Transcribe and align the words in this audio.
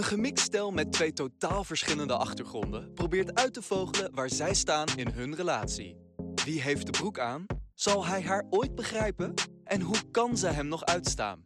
Een 0.00 0.06
gemixt 0.06 0.44
stel 0.44 0.70
met 0.70 0.92
twee 0.92 1.12
totaal 1.12 1.64
verschillende 1.64 2.16
achtergronden 2.16 2.92
probeert 2.94 3.34
uit 3.34 3.54
te 3.54 3.62
vogelen 3.62 4.14
waar 4.14 4.30
zij 4.30 4.54
staan 4.54 4.86
in 4.96 5.08
hun 5.08 5.34
relatie. 5.34 5.96
Wie 6.44 6.62
heeft 6.62 6.86
de 6.86 6.92
broek 6.92 7.18
aan? 7.18 7.46
Zal 7.74 8.06
hij 8.06 8.22
haar 8.22 8.46
ooit 8.50 8.74
begrijpen? 8.74 9.34
En 9.64 9.80
hoe 9.80 10.10
kan 10.10 10.36
ze 10.36 10.46
hem 10.46 10.68
nog 10.68 10.84
uitstaan? 10.84 11.44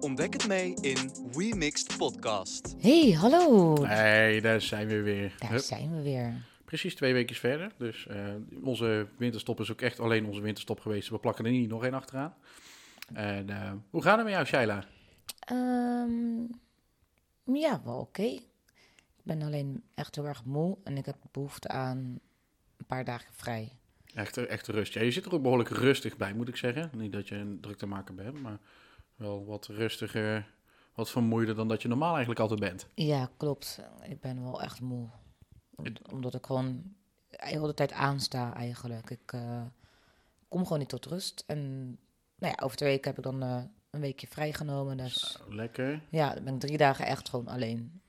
Ontdek 0.00 0.32
het 0.32 0.46
mee 0.46 0.74
in 0.80 0.96
We 1.32 1.52
Mixed 1.56 1.96
Podcast. 1.96 2.74
Hey, 2.78 3.10
hallo. 3.10 3.74
Hey, 3.84 4.40
daar 4.40 4.60
zijn 4.60 4.88
we 4.88 5.02
weer. 5.02 5.34
Daar 5.38 5.50
Hup, 5.50 5.60
zijn 5.60 5.96
we 5.96 6.02
weer. 6.02 6.34
Precies 6.64 6.94
twee 6.94 7.12
weken 7.12 7.36
verder. 7.36 7.72
Dus 7.78 8.06
eh, 8.06 8.16
onze 8.62 9.06
winterstop 9.18 9.60
is 9.60 9.70
ook 9.70 9.80
echt 9.80 10.00
alleen 10.00 10.26
onze 10.26 10.40
winterstop 10.40 10.80
geweest. 10.80 11.08
We 11.08 11.18
plakken 11.18 11.44
er 11.44 11.50
niet 11.50 11.68
nog 11.68 11.84
één 11.84 11.94
achteraan. 11.94 12.34
En 13.12 13.50
eh, 13.50 13.72
hoe 13.90 14.02
gaat 14.02 14.16
het 14.16 14.24
met 14.24 14.34
jou, 14.34 14.46
Shaila? 14.46 14.84
Ehm, 15.38 16.44
ja, 17.44 17.82
wel 17.84 17.98
oké. 17.98 18.22
Ik 18.22 19.22
ben 19.22 19.42
alleen 19.42 19.84
echt 19.94 20.14
heel 20.14 20.26
erg 20.26 20.44
moe 20.44 20.76
en 20.84 20.96
ik 20.96 21.06
heb 21.06 21.16
behoefte 21.32 21.68
aan 21.68 21.98
een 22.76 22.86
paar 22.86 23.04
dagen 23.04 23.34
vrij. 23.34 23.72
Echt, 24.14 24.36
echt 24.36 24.66
rust. 24.66 24.92
Ja, 24.92 25.00
je 25.02 25.10
zit 25.10 25.24
er 25.24 25.34
ook 25.34 25.42
behoorlijk 25.42 25.68
rustig 25.68 26.16
bij, 26.16 26.34
moet 26.34 26.48
ik 26.48 26.56
zeggen. 26.56 26.90
Niet 26.94 27.12
dat 27.12 27.28
je 27.28 27.34
een 27.34 27.60
druk 27.60 27.76
te 27.78 27.86
maken 27.86 28.14
bent, 28.16 28.40
maar 28.40 28.58
wel 29.16 29.44
wat 29.44 29.66
rustiger, 29.66 30.54
wat 30.94 31.10
vermoeider 31.10 31.54
dan 31.54 31.68
dat 31.68 31.82
je 31.82 31.88
normaal 31.88 32.10
eigenlijk 32.10 32.40
altijd 32.40 32.60
bent. 32.60 32.86
Ja, 32.94 33.30
klopt. 33.36 33.80
Ik 34.02 34.20
ben 34.20 34.42
wel 34.42 34.62
echt 34.62 34.80
moe. 34.80 35.08
Om- 35.74 35.84
omdat 36.12 36.34
ik 36.34 36.46
gewoon 36.46 36.94
de 37.28 37.38
hele 37.40 37.74
tijd 37.74 37.92
aansta 37.92 38.54
eigenlijk. 38.54 39.10
Ik 39.10 39.32
eh, 39.32 39.62
kom 40.48 40.62
gewoon 40.62 40.78
niet 40.78 40.88
tot 40.88 41.06
rust. 41.06 41.44
En 41.46 41.84
nou 42.38 42.54
ja, 42.56 42.64
over 42.64 42.76
twee 42.76 42.88
weken 42.90 43.08
heb 43.08 43.18
ik 43.18 43.24
dan 43.24 43.42
eh, 43.42 43.62
een 43.92 44.00
weekje 44.00 44.26
vrijgenomen. 44.26 44.96
Dus 44.96 45.32
Zo, 45.32 45.54
lekker. 45.54 46.00
ja, 46.08 46.34
dan 46.34 46.44
ben 46.44 46.54
ik 46.54 46.60
drie 46.60 46.76
dagen 46.76 47.06
echt 47.06 47.28
gewoon 47.28 47.48
alleen. 47.48 48.00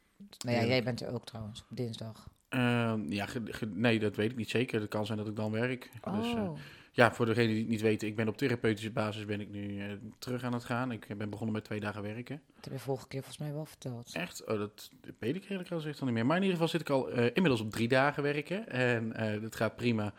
Nou 0.46 0.58
ja, 0.58 0.66
jij 0.66 0.84
bent 0.84 1.02
er 1.02 1.14
ook 1.14 1.26
trouwens, 1.26 1.66
op 1.70 1.78
dinsdag. 1.78 2.30
Ehm, 2.50 3.12
ja, 3.12 3.28
nee, 3.68 4.00
dat 4.00 4.16
weet 4.16 4.32
ik 4.32 4.38
niet 4.38 4.50
zeker. 4.50 4.82
Het 4.82 4.90
kan 4.90 5.06
zijn 5.06 5.18
dat 5.18 5.28
ik 5.28 5.36
dan 5.36 5.52
werk. 5.52 5.92
Dus, 6.16 6.34
eh, 6.34 6.44
Oh, 6.44 6.58
ja, 6.92 7.14
voor 7.14 7.26
degenen 7.26 7.50
die 7.50 7.60
het 7.60 7.68
niet 7.70 7.82
weten, 7.82 8.08
ik 8.08 8.16
ben 8.16 8.28
op 8.28 8.38
therapeutische 8.38 8.92
basis 8.92 9.26
ben 9.26 9.42
ik 9.42 9.50
nu 9.50 9.80
eh, 9.80 9.92
terug 10.20 10.44
aan 10.44 10.54
het 10.54 10.64
gaan. 10.64 10.92
Ik 10.92 11.18
ben 11.18 11.30
begonnen 11.30 11.56
met 11.56 11.64
twee 11.64 11.80
dagen 11.80 12.02
werken. 12.02 12.42
dat 12.56 12.64
heb 12.64 12.74
je 12.74 12.80
vorige 12.80 13.08
keer 13.08 13.20
volgens 13.24 13.44
mij 13.44 13.54
wel 13.54 13.66
verteld. 13.66 14.10
Echt? 14.14 14.46
Oh, 14.46 14.58
dat 14.58 14.90
weet 15.20 15.36
ik 15.36 15.50
eerlijk 15.50 15.68
gezegd 15.68 16.00
al 16.00 16.06
niet 16.06 16.16
meer. 16.16 16.26
Maar 16.26 16.38
in 16.38 16.44
ieder 16.44 16.58
geval 16.58 16.72
zit 16.72 16.82
ik 16.82 16.90
al 16.90 17.10
eh, 17.12 17.26
inmiddels 17.26 17.62
op 17.62 17.72
drie 17.72 17.88
dagen 17.88 18.24
werken. 18.24 18.70
En 18.70 19.14
eh 19.14 19.42
dat 19.42 19.56
gaat 19.56 19.76
prima. 19.76 20.14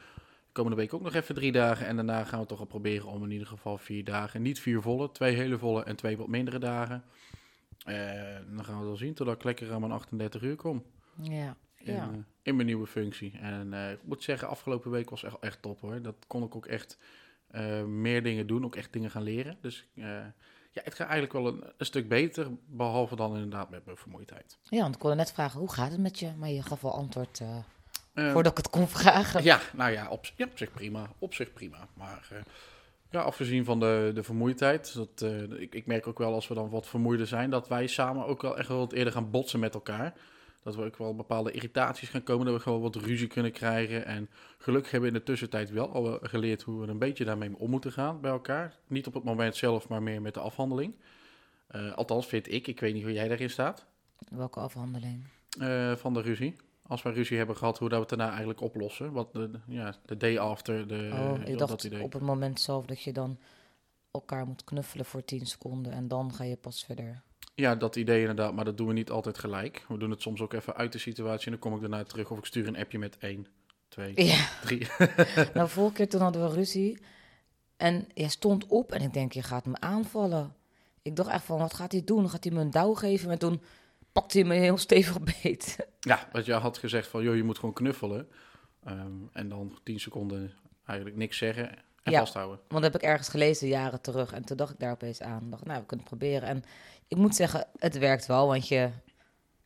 Komende 0.54 0.76
week 0.76 0.94
ook 0.94 1.02
nog 1.02 1.14
even 1.14 1.34
drie 1.34 1.52
dagen. 1.52 1.86
En 1.86 1.96
daarna 1.96 2.24
gaan 2.24 2.40
we 2.40 2.46
toch 2.46 2.58
al 2.58 2.64
proberen 2.64 3.08
om 3.08 3.24
in 3.24 3.30
ieder 3.30 3.46
geval 3.46 3.78
vier 3.78 4.04
dagen. 4.04 4.42
Niet 4.42 4.60
vier 4.60 4.82
volle, 4.82 5.10
twee 5.10 5.34
hele 5.34 5.58
volle 5.58 5.84
en 5.84 5.96
twee 5.96 6.16
wat 6.16 6.28
mindere 6.28 6.58
dagen. 6.58 7.04
Eh, 7.84 7.94
dan 8.54 8.64
gaan 8.64 8.78
we 8.80 8.84
wel 8.84 8.96
zien 8.96 9.14
totdat 9.14 9.34
ik 9.34 9.44
lekker 9.44 9.72
aan 9.72 9.80
mijn 9.80 9.92
38 9.92 10.42
uur 10.42 10.56
kom. 10.56 10.84
Ja, 11.22 11.56
In, 11.76 11.92
ja. 11.94 12.10
eh, 12.12 12.18
in 12.42 12.54
mijn 12.54 12.66
nieuwe 12.66 12.86
functie. 12.86 13.38
En 13.38 13.72
eh, 13.72 13.90
ik 13.90 13.98
moet 14.04 14.22
zeggen, 14.22 14.48
afgelopen 14.48 14.90
week 14.90 15.10
was 15.10 15.22
echt, 15.22 15.36
echt 15.40 15.62
top 15.62 15.80
hoor. 15.80 16.02
Dat 16.02 16.16
kon 16.26 16.42
ik 16.42 16.54
ook 16.56 16.66
echt 16.66 16.98
meer 17.86 18.22
dingen 18.22 18.46
doen, 18.46 18.64
ook 18.64 18.76
echt 18.76 18.92
dingen 18.92 19.10
gaan 19.10 19.22
leren. 19.22 19.58
Dus 19.60 19.86
ja, 19.94 20.82
het 20.82 20.94
gaat 20.94 21.08
eigenlijk 21.08 21.32
wel 21.32 21.46
een, 21.46 21.64
een 21.76 21.86
stuk 21.86 22.08
beter, 22.08 22.48
behalve 22.66 23.16
dan 23.16 23.34
inderdaad 23.34 23.70
met 23.70 23.84
mijn 23.84 23.96
vermoeidheid. 23.96 24.58
Ja, 24.62 24.80
want 24.82 24.94
ik 24.94 25.02
wilde 25.02 25.16
net 25.16 25.32
vragen, 25.32 25.60
hoe 25.60 25.72
gaat 25.72 25.90
het 25.90 26.00
met 26.00 26.18
je? 26.18 26.32
Maar 26.38 26.48
je 26.48 26.62
gaf 26.62 26.80
wel 26.80 26.94
antwoord 26.94 27.40
eh, 28.14 28.26
Eh, 28.26 28.32
voordat 28.32 28.52
ik 28.52 28.58
het 28.58 28.70
kon 28.70 28.88
vragen. 28.88 29.42
ja, 29.42 29.60
nou 29.72 29.90
ja 29.92 30.08
op, 30.08 30.24
ja, 30.36 30.44
op 30.46 30.58
zich 30.58 30.72
prima. 30.72 31.10
Op 31.18 31.34
zich 31.34 31.52
prima. 31.52 31.88
Maar 31.94 32.26
eh, 32.30 32.38
ja, 33.10 33.20
afgezien 33.20 33.64
van 33.64 33.80
de, 33.80 34.10
de 34.14 34.22
vermoeidheid, 34.22 34.94
dat, 34.94 35.22
eh, 35.22 35.42
ik, 35.60 35.74
ik 35.74 35.86
merk 35.86 36.06
ook 36.06 36.18
wel 36.18 36.32
als 36.34 36.48
we 36.48 36.54
dan 36.54 36.70
wat 36.70 36.86
vermoeider 36.86 37.26
zijn, 37.26 37.50
dat 37.50 37.68
wij 37.68 37.86
samen 37.86 38.26
ook 38.26 38.42
wel 38.42 38.58
echt 38.58 38.68
wel 38.68 38.78
wat 38.78 38.92
eerder 38.92 39.12
gaan 39.12 39.30
botsen 39.30 39.60
met 39.60 39.74
elkaar. 39.74 40.14
Dat 40.62 40.74
we 40.76 40.84
ook 40.84 40.96
wel 40.96 41.14
bepaalde 41.16 41.50
irritaties 41.50 42.08
gaan 42.08 42.22
komen, 42.22 42.46
dat 42.46 42.54
we 42.54 42.60
gewoon 42.60 42.80
wat 42.80 42.96
ruzie 42.96 43.26
kunnen 43.26 43.52
krijgen. 43.52 44.06
En 44.06 44.28
gelukkig 44.58 44.90
hebben 44.90 45.10
we 45.10 45.16
in 45.16 45.20
de 45.22 45.30
tussentijd 45.30 45.70
wel 45.70 45.92
al 45.92 46.18
geleerd 46.22 46.62
hoe 46.62 46.80
we 46.80 46.86
een 46.86 46.98
beetje 46.98 47.24
daarmee 47.24 47.50
om 47.58 47.70
moeten 47.70 47.92
gaan 47.92 48.20
bij 48.20 48.30
elkaar. 48.30 48.74
Niet 48.86 49.06
op 49.06 49.14
het 49.14 49.24
moment 49.24 49.56
zelf, 49.56 49.88
maar 49.88 50.02
meer 50.02 50.22
met 50.22 50.34
de 50.34 50.40
afhandeling. 50.40 50.94
Eh, 51.66 51.92
althans, 51.92 52.26
vind 52.26 52.52
ik. 52.52 52.66
Ik 52.66 52.80
weet 52.80 52.94
niet 52.94 53.02
hoe 53.02 53.12
jij 53.12 53.28
daarin 53.28 53.50
staat. 53.50 53.84
Welke 54.28 54.60
afhandeling? 54.60 55.24
van 55.96 56.14
de 56.14 56.20
ruzie. 56.20 56.56
Als 56.86 57.02
we 57.02 57.10
ruzie 57.10 57.36
hebben 57.36 57.56
gehad, 57.56 57.78
hoe 57.78 57.88
dat 57.88 57.98
we 57.98 58.06
het 58.06 58.18
daarna 58.18 58.30
eigenlijk 58.30 58.60
oplossen. 58.60 59.12
Wat 59.12 59.32
de, 59.32 59.50
ja, 59.66 59.94
de 60.04 60.16
day 60.16 60.38
after. 60.38 60.88
De, 60.88 61.10
oh, 61.12 61.48
ik 61.48 61.58
dat 61.58 61.68
dacht 61.68 61.84
idee. 61.84 62.02
op 62.02 62.12
het 62.12 62.22
moment 62.22 62.60
zelf 62.60 62.86
dat 62.86 63.02
je 63.02 63.12
dan 63.12 63.38
elkaar 64.10 64.46
moet 64.46 64.64
knuffelen 64.64 65.04
voor 65.04 65.24
10 65.24 65.46
seconden 65.46 65.92
en 65.92 66.08
dan 66.08 66.34
ga 66.34 66.44
je 66.44 66.56
pas 66.56 66.84
verder. 66.84 67.22
Ja, 67.54 67.74
dat 67.74 67.96
idee 67.96 68.20
inderdaad, 68.20 68.54
maar 68.54 68.64
dat 68.64 68.76
doen 68.76 68.86
we 68.86 68.92
niet 68.92 69.10
altijd 69.10 69.38
gelijk. 69.38 69.84
We 69.88 69.98
doen 69.98 70.10
het 70.10 70.22
soms 70.22 70.40
ook 70.40 70.52
even 70.52 70.76
uit 70.76 70.92
de 70.92 70.98
situatie 70.98 71.44
en 71.44 71.50
dan 71.50 71.60
kom 71.60 71.74
ik 71.74 71.80
daarna 71.80 72.04
terug 72.04 72.30
of 72.30 72.38
ik 72.38 72.44
stuur 72.44 72.66
een 72.66 72.76
appje 72.76 72.98
met 72.98 73.18
één, 73.18 73.46
twee, 73.88 74.24
Ja, 74.24 74.48
drie. 74.62 74.86
nou 75.54 75.68
vorige 75.68 75.94
keer 75.94 76.08
toen 76.08 76.20
hadden 76.20 76.48
we 76.48 76.54
ruzie 76.54 76.98
en 77.76 78.08
jij 78.14 78.28
stond 78.28 78.66
op 78.66 78.92
en 78.92 79.02
ik 79.02 79.12
denk, 79.12 79.32
je 79.32 79.42
gaat 79.42 79.66
me 79.66 79.80
aanvallen. 79.80 80.54
Ik 81.02 81.16
dacht 81.16 81.30
echt 81.30 81.44
van, 81.44 81.58
wat 81.58 81.74
gaat 81.74 81.92
hij 81.92 82.04
doen? 82.04 82.30
Gaat 82.30 82.44
hij 82.44 82.52
me 82.52 82.60
een 82.60 82.70
douw 82.70 82.94
geven? 82.94 83.30
En 83.30 83.38
toen 83.38 83.62
pakte 84.14 84.38
hij 84.38 84.48
me 84.48 84.54
heel 84.54 84.78
stevig 84.78 85.18
beet. 85.42 85.76
ja, 86.00 86.28
want 86.32 86.44
jij 86.46 86.58
had 86.58 86.78
gezegd 86.78 87.08
van, 87.08 87.22
joh, 87.22 87.36
je 87.36 87.42
moet 87.42 87.58
gewoon 87.58 87.74
knuffelen. 87.74 88.28
Ehm, 88.84 89.12
en 89.32 89.48
dan 89.48 89.78
tien 89.82 90.00
seconden 90.00 90.52
eigenlijk 90.86 91.18
niks 91.18 91.38
zeggen 91.38 91.70
en 92.02 92.12
Ja. 92.12 92.18
vasthouden. 92.18 92.58
Want 92.68 92.82
dat 92.82 92.92
heb 92.92 93.02
ik 93.02 93.08
ergens 93.08 93.28
gelezen 93.28 93.68
jaren 93.68 94.00
terug. 94.00 94.32
En 94.32 94.44
toen 94.44 94.56
dacht 94.56 94.72
ik 94.72 94.78
daar 94.78 94.92
opeens 94.92 95.20
aan. 95.22 95.50
dacht, 95.50 95.64
nou, 95.64 95.80
we 95.80 95.86
kunnen 95.86 96.06
het 96.06 96.18
proberen. 96.18 96.48
En 96.48 96.62
ik 97.08 97.16
moet 97.16 97.34
zeggen, 97.34 97.66
het 97.78 97.98
werkt 97.98 98.26
wel. 98.26 98.46
Want 98.46 98.68
je 98.68 98.90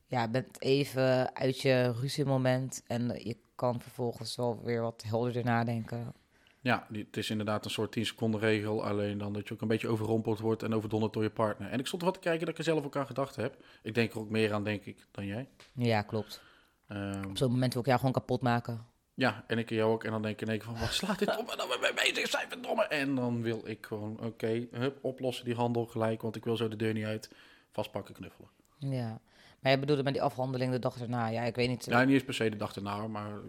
ja, 0.06 0.28
bent 0.28 0.62
even 0.62 1.34
uit 1.36 1.60
je 1.60 1.92
ruziemoment. 2.00 2.82
En 2.86 3.20
je 3.24 3.36
kan 3.54 3.80
vervolgens 3.80 4.36
wel 4.36 4.60
weer 4.64 4.80
wat 4.82 5.04
helderder 5.06 5.44
nadenken. 5.44 6.12
Ja, 6.60 6.86
die, 6.88 7.04
het 7.04 7.16
is 7.16 7.30
inderdaad 7.30 7.64
een 7.64 7.70
soort 7.70 7.92
10 7.92 8.06
seconden 8.06 8.40
regel. 8.40 8.84
Alleen 8.84 9.18
dan 9.18 9.32
dat 9.32 9.48
je 9.48 9.54
ook 9.54 9.60
een 9.60 9.68
beetje 9.68 9.88
overrompeld 9.88 10.38
wordt 10.38 10.62
en 10.62 10.74
overdonderd 10.74 11.12
door 11.12 11.22
je 11.22 11.30
partner. 11.30 11.70
En 11.70 11.78
ik 11.78 11.86
stond 11.86 12.02
wat 12.02 12.14
te 12.14 12.20
kijken 12.20 12.40
dat 12.40 12.48
ik 12.48 12.58
er 12.58 12.64
zelf 12.64 12.84
ook 12.84 12.96
aan 12.96 13.06
gedacht 13.06 13.36
heb. 13.36 13.64
Ik 13.82 13.94
denk 13.94 14.12
er 14.12 14.18
ook 14.18 14.30
meer 14.30 14.52
aan, 14.52 14.64
denk 14.64 14.84
ik, 14.84 15.06
dan 15.10 15.26
jij. 15.26 15.48
Ja, 15.72 16.02
klopt. 16.02 16.42
Ehm, 16.88 17.24
Op 17.28 17.36
zo'n 17.36 17.50
moment 17.50 17.72
wil 17.72 17.82
ik 17.82 17.88
jou 17.88 17.98
gewoon 17.98 18.14
kapot 18.14 18.40
maken. 18.40 18.86
Ja, 19.14 19.44
en 19.46 19.58
ik 19.58 19.70
jou 19.70 19.92
ook. 19.92 20.04
En 20.04 20.10
dan 20.10 20.22
denk 20.22 20.34
ik 20.34 20.40
in 20.40 20.48
één 20.48 20.58
keer 20.58 20.68
van, 20.68 20.80
wat 20.80 20.92
slaat 20.92 21.18
dit 21.18 21.38
op? 21.38 21.50
En 21.50 21.56
dan 21.58 21.68
ben 21.68 21.90
ik 21.90 21.94
bezig 21.94 22.28
zijn, 22.30 22.48
verdomme. 22.48 22.84
En 22.84 23.14
dan 23.14 23.42
wil 23.42 23.60
ik 23.64 23.86
gewoon, 23.86 24.20
oké, 24.20 24.66
hup, 24.70 24.98
oplossen 25.04 25.44
die 25.44 25.54
handel 25.54 25.86
gelijk. 25.86 26.22
Want 26.22 26.36
ik 26.36 26.44
wil 26.44 26.56
zo 26.56 26.68
de 26.68 26.76
deur 26.76 26.92
niet 26.92 27.04
uit. 27.04 27.30
Vastpakken, 27.70 28.14
knuffelen. 28.14 28.48
Ja. 28.78 29.20
Maar 29.60 29.72
je 29.72 29.78
bedoelde 29.78 30.02
met 30.02 30.12
die 30.12 30.22
afhandeling 30.22 30.72
de 30.72 30.78
dag 30.78 31.00
erna. 31.00 31.26
Ja, 31.28 31.42
ik 31.42 31.54
weet 31.54 31.68
niet. 31.68 31.84
Ja, 31.84 32.04
niet 32.04 32.14
eens 32.14 32.24
per 32.24 32.34
se 32.34 32.50
de 32.50 32.56
dag 32.56 32.76
erna, 32.76 33.06
maar 33.06 33.40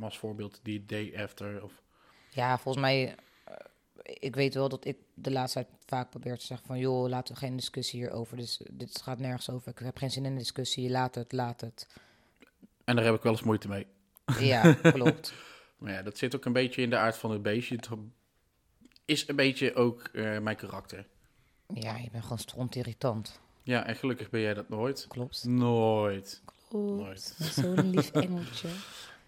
als 0.00 0.18
voorbeeld 0.18 0.60
die 0.62 0.86
day 0.86 1.12
after. 1.16 1.64
Of, 1.64 1.82
Ja, 2.30 2.58
volgens 2.58 2.84
mij, 2.84 3.14
eh, 3.44 3.54
ik 4.04 4.34
weet 4.34 4.54
wel 4.54 4.68
dat 4.68 4.84
ik 4.84 4.96
de 5.14 5.30
laatste 5.30 5.62
tijd 5.62 5.74
vaak 5.86 6.10
probeer 6.10 6.38
te 6.38 6.46
zeggen 6.46 6.66
van, 6.66 6.78
joh, 6.78 7.08
laten 7.08 7.34
we 7.34 7.40
geen 7.40 7.56
discussie 7.56 8.00
hierover. 8.00 8.36
Dus 8.36 8.60
dit 8.70 9.02
gaat 9.02 9.18
nergens 9.18 9.50
over. 9.50 9.68
Ik 9.70 9.78
heb 9.78 9.96
geen 9.96 10.10
zin 10.10 10.24
in 10.24 10.30
een 10.30 10.38
discussie. 10.38 10.90
Laat 10.90 11.14
het, 11.14 11.32
laat 11.32 11.60
het. 11.60 11.86
en 12.84 12.96
daar 12.96 13.04
heb 13.04 13.14
ik 13.14 13.22
wel 13.22 13.32
eens 13.32 13.42
moeite 13.42 13.68
mee. 13.68 13.86
Ja, 14.38 14.72
klopt. 14.92 15.32
Maar 15.78 15.92
ja, 15.92 16.02
dat 16.02 16.18
zit 16.18 16.36
ook 16.36 16.44
een 16.44 16.52
beetje 16.52 16.82
in 16.82 16.90
de 16.90 16.96
aard 16.96 17.16
van 17.16 17.30
het 17.30 17.42
beestje. 17.42 17.76
Het 17.76 17.88
is 19.04 19.28
een 19.28 19.36
beetje 19.36 19.74
ook 19.74 20.02
eh, 20.12 20.38
mijn 20.38 20.56
karakter. 20.56 21.06
Ja, 21.74 21.96
je 21.96 22.08
bent 22.10 22.22
gewoon 22.22 22.38
stront 22.38 22.76
irritant. 22.76 23.40
Ja, 23.62 23.86
en 23.86 23.96
gelukkig 23.96 24.30
ben 24.30 24.40
jij 24.40 24.54
dat 24.54 24.68
nooit. 24.68 25.06
Klopt. 25.08 25.44
Nooit. 25.44 26.42
Klopt. 26.68 27.00
Nooit. 27.00 27.36
Zo'n 27.38 27.90
lief 27.90 28.10
engeltje. 28.24 28.68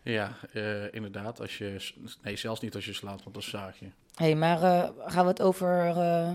Ja, 0.02 0.32
eh, 0.52 0.94
inderdaad. 0.94 1.40
Als 1.40 1.58
je, 1.58 1.92
nee, 2.22 2.36
zelfs 2.36 2.60
niet 2.60 2.74
als 2.74 2.84
je 2.84 2.92
slaapt, 2.92 3.22
want 3.22 3.34
dan 3.34 3.42
zaag 3.44 3.78
je. 3.78 3.84
Hé, 4.14 4.24
hey, 4.24 4.34
maar 4.34 4.62
eh, 4.62 4.88
gaan 5.06 5.24
we 5.24 5.30
het 5.30 5.42
over 5.42 5.86
eh 5.96 6.32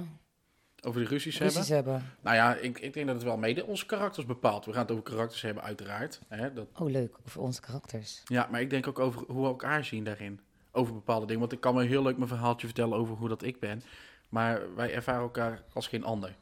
Over 0.82 1.02
de 1.02 1.08
ruzies 1.08 1.38
hebben. 1.38 1.56
ruzies 1.56 1.70
hebben? 1.70 2.04
Nou 2.22 2.36
ja, 2.36 2.56
ik, 2.56 2.80
ik 2.80 2.94
denk 2.94 3.06
dat 3.06 3.16
het 3.16 3.24
wel 3.24 3.38
mede 3.38 3.66
onze 3.66 3.86
karakters 3.86 4.26
bepaalt. 4.26 4.66
We 4.66 4.72
gaan 4.74 4.82
het 4.82 4.92
over 4.92 5.04
karakters 5.04 5.42
hebben, 5.42 5.64
uiteraard. 5.64 6.22
Hè, 6.28 6.54
dat, 6.54 6.68
Oh, 6.80 6.90
leuk. 6.90 7.16
Over 7.26 7.42
onze 7.42 7.62
karakters. 7.62 8.22
ja, 8.26 8.48
maar 8.52 8.62
ik 8.62 8.70
denk 8.70 8.88
ook 8.88 9.00
over 9.00 9.24
hoe 9.28 9.42
we 9.42 9.48
elkaar 9.48 9.86
zien 9.86 10.04
daarin. 10.04 10.40
Over 10.72 10.94
bepaalde 10.94 11.26
dingen. 11.26 11.40
Want 11.42 11.52
ik 11.52 11.60
kan 11.60 11.76
me 11.76 11.84
heel 11.86 12.04
leuk 12.04 12.18
mijn 12.18 12.30
verhaaltje 12.30 12.68
vertellen 12.68 12.98
over 12.98 13.16
hoe 13.16 13.30
dat 13.30 13.44
ik 13.44 13.60
ben. 13.60 13.82
Maar 14.30 14.76
wij 14.76 14.94
ervaren 14.94 15.22
elkaar 15.22 15.64
als 15.74 15.88
geen 15.88 16.04
ander. 16.04 16.36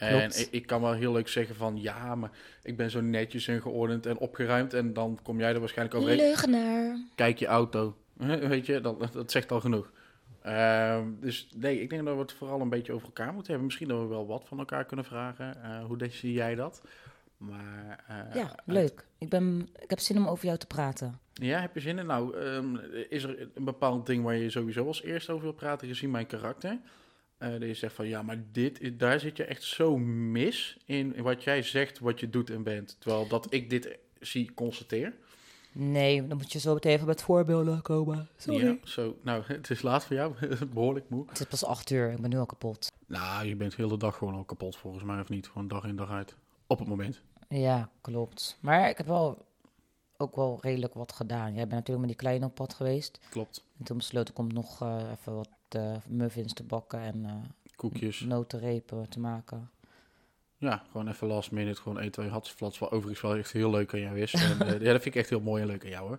En 0.00 0.30
ik, 0.38 0.48
ik 0.50 0.66
kan 0.66 0.80
wel 0.80 0.92
heel 0.92 1.12
leuk 1.12 1.28
zeggen 1.28 1.54
van... 1.54 1.80
Ja, 1.80 2.14
maar 2.14 2.30
ik 2.62 2.76
ben 2.76 2.90
zo 2.90 3.00
netjes 3.00 3.48
en 3.48 3.62
geordend 3.62 4.06
en 4.06 4.18
opgeruimd. 4.18 4.74
En 4.74 4.92
dan 4.92 5.18
kom 5.22 5.38
jij 5.38 5.52
er 5.52 5.60
waarschijnlijk 5.60 5.98
overheen. 5.98 6.18
Leugenaar. 6.18 6.96
Kijk 7.14 7.38
je 7.38 7.46
auto. 7.46 7.96
Weet 8.48 8.66
je, 8.66 8.80
dat, 8.80 9.12
dat 9.12 9.30
zegt 9.30 9.52
al 9.52 9.60
genoeg. 9.60 9.90
Ehm, 10.42 11.04
dus 11.20 11.48
nee, 11.56 11.80
ik 11.80 11.90
denk 11.90 12.04
dat 12.04 12.14
we 12.14 12.20
het 12.20 12.32
vooral 12.32 12.60
een 12.60 12.68
beetje 12.68 12.92
over 12.92 13.06
elkaar 13.06 13.32
moeten 13.32 13.46
hebben. 13.46 13.64
Misschien 13.64 13.88
dat 13.88 14.00
we 14.00 14.06
wel 14.06 14.26
wat 14.26 14.44
van 14.46 14.58
elkaar 14.58 14.84
kunnen 14.84 15.04
vragen. 15.04 15.62
Eh, 15.62 15.84
hoe 15.84 15.96
denk- 15.98 16.12
zie 16.12 16.32
jij 16.32 16.54
dat? 16.54 16.82
Maar, 17.36 18.04
eh, 18.08 18.34
Ja, 18.34 18.54
leuk. 18.64 19.06
Ik, 19.18 19.28
ben, 19.28 19.68
ik 19.78 19.90
heb 19.90 19.98
zin 19.98 20.16
om 20.16 20.26
over 20.26 20.46
jou 20.46 20.58
te 20.58 20.66
praten. 20.66 21.18
Ja, 21.32 21.60
heb 21.60 21.74
je 21.74 21.80
zin 21.80 21.98
in? 21.98 22.06
Nou, 22.06 22.36
ehm, 22.38 22.76
is 23.08 23.22
er 23.22 23.48
een 23.54 23.64
bepaald 23.64 24.06
ding 24.06 24.24
waar 24.24 24.36
je 24.36 24.50
sowieso 24.50 24.86
als 24.86 25.02
eerste 25.02 25.32
over 25.32 25.44
wil 25.44 25.52
praten, 25.54 25.88
gezien 25.88 26.10
mijn 26.10 26.26
karakter? 26.26 26.78
Eh 27.40 27.50
dat 27.50 27.60
je 27.62 27.74
zegt 27.74 27.94
van 27.94 28.08
ja, 28.08 28.22
maar 28.22 28.42
dit, 28.52 28.80
is- 28.80 28.96
daar 28.96 29.20
zit 29.20 29.36
je 29.36 29.44
echt 29.44 29.62
zo 29.62 29.96
mis 29.98 30.76
in, 30.84 31.14
in 31.14 31.22
wat 31.22 31.42
jij 31.44 31.62
zegt, 31.62 31.98
wat 31.98 32.20
je 32.20 32.30
doet 32.30 32.50
en 32.50 32.62
bent. 32.62 32.96
Terwijl 32.98 33.26
dat 33.28 33.46
ik 33.52 33.70
dit 33.70 33.98
zie, 34.20 34.54
constateer. 34.54 35.14
Nee, 35.72 36.26
dan 36.26 36.36
moet 36.36 36.52
je 36.52 36.58
zo 36.58 36.74
meteen 36.74 36.92
even 36.92 37.06
met 37.06 37.22
voorbeelden 37.22 37.82
komen. 37.82 38.28
Sorry. 38.36 38.66
Ja, 38.66 38.76
zo, 38.84 39.16
nou, 39.22 39.42
het 39.46 39.70
is 39.70 39.82
laat 39.82 40.04
voor 40.04 40.16
jou, 40.16 40.34
behoorlijk 40.74 41.08
moe. 41.10 41.24
Het 41.28 41.40
is 41.40 41.46
pas 41.46 41.64
acht 41.64 41.90
uur, 41.90 42.10
ik 42.10 42.20
ben 42.20 42.30
nu 42.30 42.36
al 42.38 42.46
kapot. 42.46 42.92
Nou, 43.06 43.46
je 43.46 43.56
bent 43.56 43.76
de 43.76 43.82
hele 43.82 43.96
dag 43.96 44.16
gewoon 44.16 44.34
al 44.34 44.44
kapot 44.44 44.76
volgens 44.76 45.04
mij, 45.04 45.20
of 45.20 45.28
niet? 45.28 45.48
Gewoon 45.48 45.68
dag 45.68 45.84
in 45.84 45.96
dag 45.96 46.10
uit. 46.10 46.34
Op 46.66 46.78
het 46.78 46.88
moment. 46.88 47.20
Ja, 47.48 47.90
klopt. 48.00 48.58
Maar 48.60 48.88
ik 48.88 48.96
heb 48.96 49.06
wel 49.06 49.46
ook 50.16 50.36
wel 50.36 50.58
redelijk 50.60 50.94
wat 50.94 51.12
gedaan. 51.12 51.46
Jij 51.54 51.54
bent 51.66 51.70
natuurlijk 51.70 51.98
met 51.98 52.08
die 52.08 52.16
kleine 52.16 52.44
op 52.46 52.54
pad 52.54 52.74
geweest. 52.74 53.20
Klopt. 53.30 53.64
En 53.78 53.84
toen 53.84 53.96
besloot 53.96 54.28
ik 54.28 54.38
om 54.38 54.46
nog 54.46 54.82
eh, 54.82 54.96
even 55.18 55.34
wat 55.34 55.48
eh, 55.74 55.96
muffins 56.08 56.52
te 56.52 56.62
bakken 56.62 57.00
en 57.00 57.24
eh 57.24 57.34
Koekjes. 57.76 58.20
notenrepen 58.20 59.08
te 59.08 59.20
maken. 59.20 59.70
Ja, 60.56 60.84
gewoon 60.90 61.08
even 61.08 61.26
last 61.26 61.50
minute, 61.50 61.80
gewoon 61.80 62.00
1, 62.00 62.10
2 62.10 62.28
hatsflats. 62.28 62.78
Wat 62.78 62.90
overigens 62.90 63.20
wel 63.20 63.36
echt 63.36 63.52
heel 63.52 63.70
leuk 63.70 63.94
aan 63.94 64.00
jou 64.00 64.20
is. 64.20 64.32
En, 64.32 64.60
eh, 64.60 64.80
ja, 64.86 64.92
dat 64.92 65.02
vind 65.02 65.14
ik 65.14 65.14
echt 65.14 65.28
heel 65.28 65.40
mooi 65.40 65.62
en 65.62 65.68
leuk 65.68 65.84
aan 65.84 65.90
jou 65.90 66.08
hoor. 66.08 66.18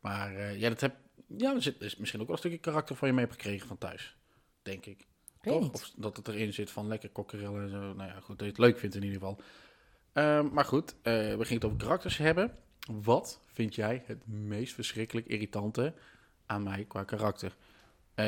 Maar 0.00 0.56
ja, 0.56 0.68
dat 0.68 0.80
heb, 0.80 0.94
ja, 1.26 1.54
er 1.54 1.62
zit 1.62 1.80
is 1.80 1.96
misschien 1.96 2.20
ook 2.20 2.26
wel 2.26 2.36
een 2.36 2.42
stukje 2.42 2.58
karakter 2.58 2.96
van 2.96 3.08
je 3.08 3.14
mee 3.14 3.24
hebt 3.24 3.36
gekregen 3.36 3.68
van 3.68 3.78
thuis. 3.78 4.16
Denk 4.62 4.86
ik. 4.86 5.06
Toch? 5.40 5.72
Of 5.72 5.92
dat 5.96 6.16
het 6.16 6.28
erin 6.28 6.52
zit 6.52 6.70
van 6.70 6.86
lekker 6.86 7.08
kokkerellen 7.08 7.62
en 7.62 7.70
zo. 7.70 7.78
Nou 7.78 8.08
ja, 8.08 8.20
goed, 8.20 8.38
dat 8.38 8.46
je 8.46 8.52
het 8.52 8.58
leuk 8.58 8.78
vindt 8.78 8.94
in 8.94 9.02
ieder 9.02 9.18
geval. 9.18 9.40
Ehm, 10.12 10.48
maar 10.52 10.64
goed, 10.64 10.94
we 11.02 11.36
gingen 11.38 11.54
het 11.54 11.64
over 11.64 11.78
karakters 11.78 12.16
hebben. 12.16 12.56
Wat 12.92 13.40
vind 13.46 13.74
jij 13.74 14.02
het 14.06 14.26
meest 14.26 14.74
verschrikkelijk 14.74 15.26
irritante 15.26 15.94
aan 16.46 16.62
mij 16.62 16.84
qua 16.84 17.04
karakter? 17.04 17.56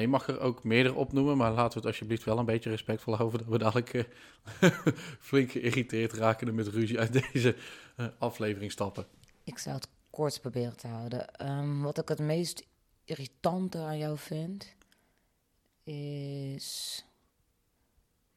Je 0.00 0.09
mag 0.09 0.29
er 0.29 0.41
ook 0.41 0.65
meerdere 0.65 0.94
opnoemen, 0.94 1.37
maar 1.37 1.53
laten 1.53 1.73
we 1.73 1.79
het 1.79 1.87
alsjeblieft 1.87 2.25
wel 2.25 2.39
een 2.39 2.44
beetje 2.44 2.71
respectvol 2.71 3.17
houden. 3.17 3.39
Dat 3.39 3.49
we 3.49 3.59
dadelijk 3.59 3.94
eh, 3.94 4.71
flink 5.29 5.50
geïrriteerd 5.50 6.12
raken 6.12 6.49
en 6.49 6.55
met 6.55 6.67
ruzie 6.67 6.99
uit 6.99 7.33
deze 7.33 7.56
eh, 7.97 8.06
aflevering 8.19 8.73
stappen. 8.73 9.06
Ik 9.44 9.59
zou 9.59 9.75
het 9.77 9.89
kort 10.11 10.41
proberen 10.41 10.77
te 10.77 10.87
houden. 10.87 11.35
Ehm, 11.35 11.81
wat 11.81 11.99
ik 11.99 12.09
het 12.09 12.19
meest 12.19 12.67
irritante 13.05 13.79
aan 13.79 13.99
jou 13.99 14.19
vind, 14.19 14.75
is... 15.85 17.05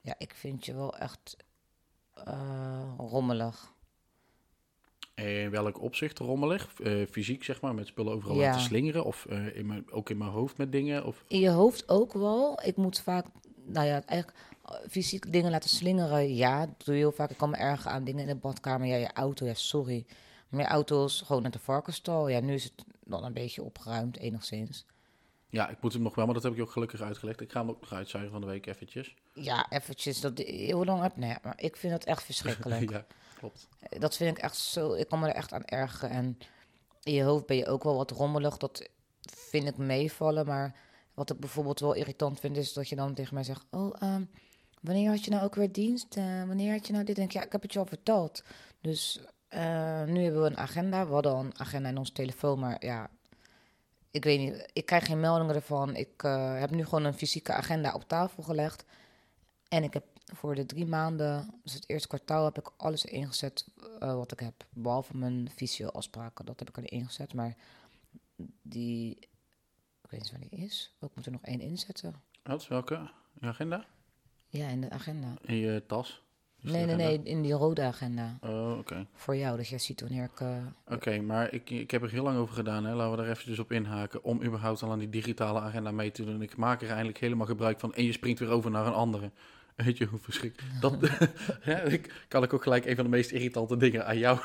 Ja, 0.01 0.15
ik 0.17 0.33
vind 0.33 0.65
je 0.65 0.73
wel 0.73 0.97
echt 0.97 1.37
eh, 2.13 2.93
rommelig. 2.97 3.74
In 5.15 5.49
welk 5.49 5.81
opzicht 5.81 6.19
rommelig? 6.19 6.69
Eh, 6.83 6.93
fysiek 7.11 7.43
zeg 7.43 7.61
maar, 7.61 7.73
met 7.73 7.87
spullen 7.87 8.13
overal 8.13 8.35
Ja. 8.35 8.41
laten 8.45 8.61
slingeren? 8.61 9.05
Of 9.05 9.25
eh, 9.25 9.55
in 9.57 9.65
mijn, 9.65 9.91
ook 9.91 10.09
in 10.09 10.17
mijn 10.17 10.29
hoofd 10.31 10.57
met 10.57 10.71
dingen? 10.71 11.05
Of... 11.05 11.23
In 11.27 11.39
je 11.39 11.49
hoofd 11.49 11.89
ook 11.89 12.13
wel. 12.13 12.59
Ik 12.63 12.75
moet 12.75 12.99
vaak, 12.99 13.25
nou 13.65 13.85
ja, 13.87 14.03
eigenlijk 14.05 14.39
eh, 14.65 14.75
fysiek 14.89 15.31
dingen 15.31 15.51
laten 15.51 15.69
slingeren. 15.69 16.35
Ja, 16.35 16.65
dat 16.65 16.85
doe 16.85 16.93
je 16.95 16.99
heel 17.01 17.11
vaak. 17.11 17.29
Ik 17.29 17.37
kan 17.37 17.49
me 17.49 17.55
ergen 17.57 17.91
aan 17.91 18.03
dingen 18.03 18.21
in 18.21 18.27
de 18.27 18.35
badkamer. 18.35 18.87
Ja, 18.87 18.95
je 18.95 19.13
auto, 19.13 19.45
ja, 19.45 19.53
sorry. 19.53 20.05
Maar 20.49 20.61
je 20.61 20.67
auto 20.67 21.05
is 21.05 21.21
gewoon 21.25 21.41
net 21.41 21.53
de 21.53 21.59
varkenstal. 21.59 22.27
Ja, 22.27 22.39
nu 22.39 22.53
is 22.53 22.63
het 22.63 22.83
dan 23.03 23.23
een 23.23 23.33
beetje 23.33 23.63
opgeruimd, 23.63 24.17
enigszins. 24.17 24.85
Ja, 25.49 25.69
ik 25.69 25.77
moet 25.81 25.93
hem 25.93 26.01
nog 26.01 26.15
wel, 26.15 26.25
maar 26.25 26.33
dat 26.33 26.43
heb 26.43 26.51
ik 26.51 26.57
je 26.57 26.63
ook 26.63 26.71
gelukkig 26.71 27.01
uitgelegd. 27.01 27.41
Ik 27.41 27.51
ga 27.51 27.59
hem 27.59 27.69
ook 27.69 27.81
nog 27.81 27.93
uitzuigen 27.93 28.31
van 28.31 28.41
de 28.41 28.47
week 28.47 28.65
eventjes. 28.65 29.15
Ja, 29.33 29.65
eventjes. 29.69 30.21
Dat, 30.21 30.39
hoe 30.71 30.85
lang 30.85 31.01
heb 31.01 31.15
Nee, 31.15 31.35
maar 31.43 31.53
ik 31.61 31.75
vind 31.77 31.93
het 31.93 32.05
echt 32.05 32.23
verschrikkelijk. 32.29 32.89
ja, 32.91 33.05
klopt. 33.37 33.67
Dat 33.99 34.15
vind 34.15 34.37
ik 34.37 34.43
echt 34.43 34.57
zo. 34.57 34.93
Ik 34.93 35.07
kan 35.07 35.19
me 35.19 35.27
er 35.27 35.35
echt 35.35 35.53
aan 35.53 35.65
ergeren. 35.65 36.09
En 36.09 36.37
in 37.03 37.13
je 37.13 37.23
hoofd 37.23 37.45
ben 37.45 37.57
je 37.57 37.67
ook 37.67 37.83
wel 37.83 37.95
wat 37.95 38.11
rommelig. 38.11 38.57
Dat 38.57 38.89
vind 39.21 39.67
ik 39.67 39.77
meevallen. 39.77 40.45
Maar 40.45 40.75
wat 41.13 41.29
ik 41.29 41.39
bijvoorbeeld 41.39 41.79
wel 41.79 41.93
irritant 41.93 42.39
vind, 42.39 42.57
is 42.57 42.73
dat 42.73 42.89
je 42.89 42.95
dan 42.95 43.13
tegen 43.13 43.33
mij 43.33 43.43
zegt: 43.43 43.65
Oh, 43.71 43.95
ehm, 43.99 44.23
wanneer 44.81 45.09
had 45.09 45.25
je 45.25 45.31
nou 45.31 45.43
ook 45.43 45.55
weer 45.55 45.71
dienst? 45.71 46.15
Eh, 46.15 46.43
wanneer 46.47 46.71
had 46.71 46.87
je 46.87 46.93
nou 46.93 47.05
dit? 47.05 47.15
Denk 47.15 47.29
ik, 47.29 47.35
ja, 47.35 47.43
ik 47.43 47.51
heb 47.51 47.61
het 47.61 47.73
je 47.73 47.79
al 47.79 47.85
verteld. 47.85 48.43
Dus 48.81 49.19
eh, 49.47 50.03
nu 50.03 50.23
hebben 50.23 50.41
we 50.41 50.47
een 50.47 50.57
agenda. 50.57 51.07
We 51.07 51.13
hadden 51.13 51.31
al 51.31 51.39
een 51.39 51.59
agenda 51.59 51.89
in 51.89 51.97
onze 51.97 52.11
telefoon, 52.11 52.59
maar 52.59 52.85
ja. 52.85 53.09
Ik 54.11 54.23
weet 54.23 54.39
niet, 54.39 54.69
ik 54.73 54.85
krijg 54.85 55.05
geen 55.05 55.19
meldingen 55.19 55.55
ervan. 55.55 55.95
Ik 55.95 56.23
eh, 56.23 56.59
heb 56.59 56.71
nu 56.71 56.83
gewoon 56.83 57.03
een 57.03 57.13
fysieke 57.13 57.53
agenda 57.53 57.93
op 57.93 58.07
tafel 58.07 58.43
gelegd. 58.43 58.85
En 59.67 59.83
ik 59.83 59.93
heb 59.93 60.05
voor 60.33 60.55
de 60.55 60.65
drie 60.65 60.85
maanden, 60.85 61.53
dus 61.63 61.73
het 61.73 61.89
eerste 61.89 62.07
kwartaal, 62.07 62.45
heb 62.45 62.57
ik 62.57 62.71
alles 62.77 63.05
ingezet 63.05 63.67
eh, 63.99 64.15
wat 64.15 64.31
ik 64.31 64.39
heb. 64.39 64.65
Behalve 64.73 65.17
mijn 65.17 65.49
visio-afspraken, 65.55 66.45
dat 66.45 66.59
heb 66.59 66.69
ik 66.69 66.77
erin 66.77 66.89
ingezet. 66.99 67.33
Maar 67.33 67.55
die, 68.61 69.17
ik 70.01 70.09
weet 70.09 70.19
niet 70.19 70.31
waar 70.31 70.49
die 70.49 70.59
is. 70.59 70.95
Oh, 70.99 71.09
ik 71.09 71.15
moet 71.15 71.25
er 71.25 71.31
nog 71.31 71.41
één 71.41 71.59
inzetten. 71.59 72.15
Wat? 72.43 72.67
Welke? 72.67 73.09
Je 73.39 73.47
agenda? 73.47 73.85
Ja, 74.47 74.67
in 74.67 74.81
de 74.81 74.89
agenda. 74.89 75.33
In 75.41 75.55
je 75.55 75.83
tas? 75.87 76.23
Is 76.61 76.71
Nee, 76.71 76.85
de 76.85 76.95
nee, 76.95 77.17
nee, 77.17 77.23
in 77.23 77.41
die 77.41 77.53
rode 77.53 77.81
agenda. 77.81 78.37
Oh, 78.41 78.77
oké. 78.77 79.07
Voor 79.13 79.35
jou, 79.35 79.57
dus 79.57 79.69
jij 79.69 79.79
ziet 79.79 80.01
wanneer 80.01 80.23
ik... 80.23 80.47
Oké, 80.87 81.19
maar 81.19 81.53
ik, 81.53 81.69
ik 81.69 81.91
heb 81.91 82.01
er 82.03 82.11
heel 82.11 82.23
lang 82.23 82.37
over 82.37 82.55
gedaan. 82.55 82.85
Hè. 82.85 82.93
Laten 82.93 83.11
we 83.11 83.17
daar 83.17 83.29
eventjes 83.29 83.59
op 83.59 83.71
inhaken. 83.71 84.23
Om 84.23 84.43
überhaupt 84.43 84.83
al 84.83 84.91
aan 84.91 84.99
die 84.99 85.09
digitale 85.09 85.59
agenda 85.59 85.91
mee 85.91 86.11
te 86.11 86.25
doen. 86.25 86.41
Ik 86.41 86.57
maak 86.57 86.81
er 86.81 86.87
eigenlijk 86.87 87.17
helemaal 87.17 87.45
gebruik 87.45 87.79
van. 87.79 87.93
En 87.93 88.03
je 88.03 88.11
springt 88.11 88.39
weer 88.39 88.49
over 88.49 88.71
naar 88.71 88.85
een 88.85 88.93
andere. 88.93 89.31
Weet 89.85 89.97
je 89.97 90.05
hoe 90.05 90.19
verschrikkelijk. 90.19 90.81
Dat 90.81 90.97
ja, 91.63 91.79
ik, 91.79 92.25
kan 92.27 92.43
ik 92.43 92.53
ook 92.53 92.63
gelijk 92.63 92.85
een 92.85 92.95
van 92.95 93.03
de 93.03 93.09
meest 93.09 93.31
irritante 93.31 93.77
dingen 93.77 94.05
aan 94.05 94.17
jou 94.17 94.39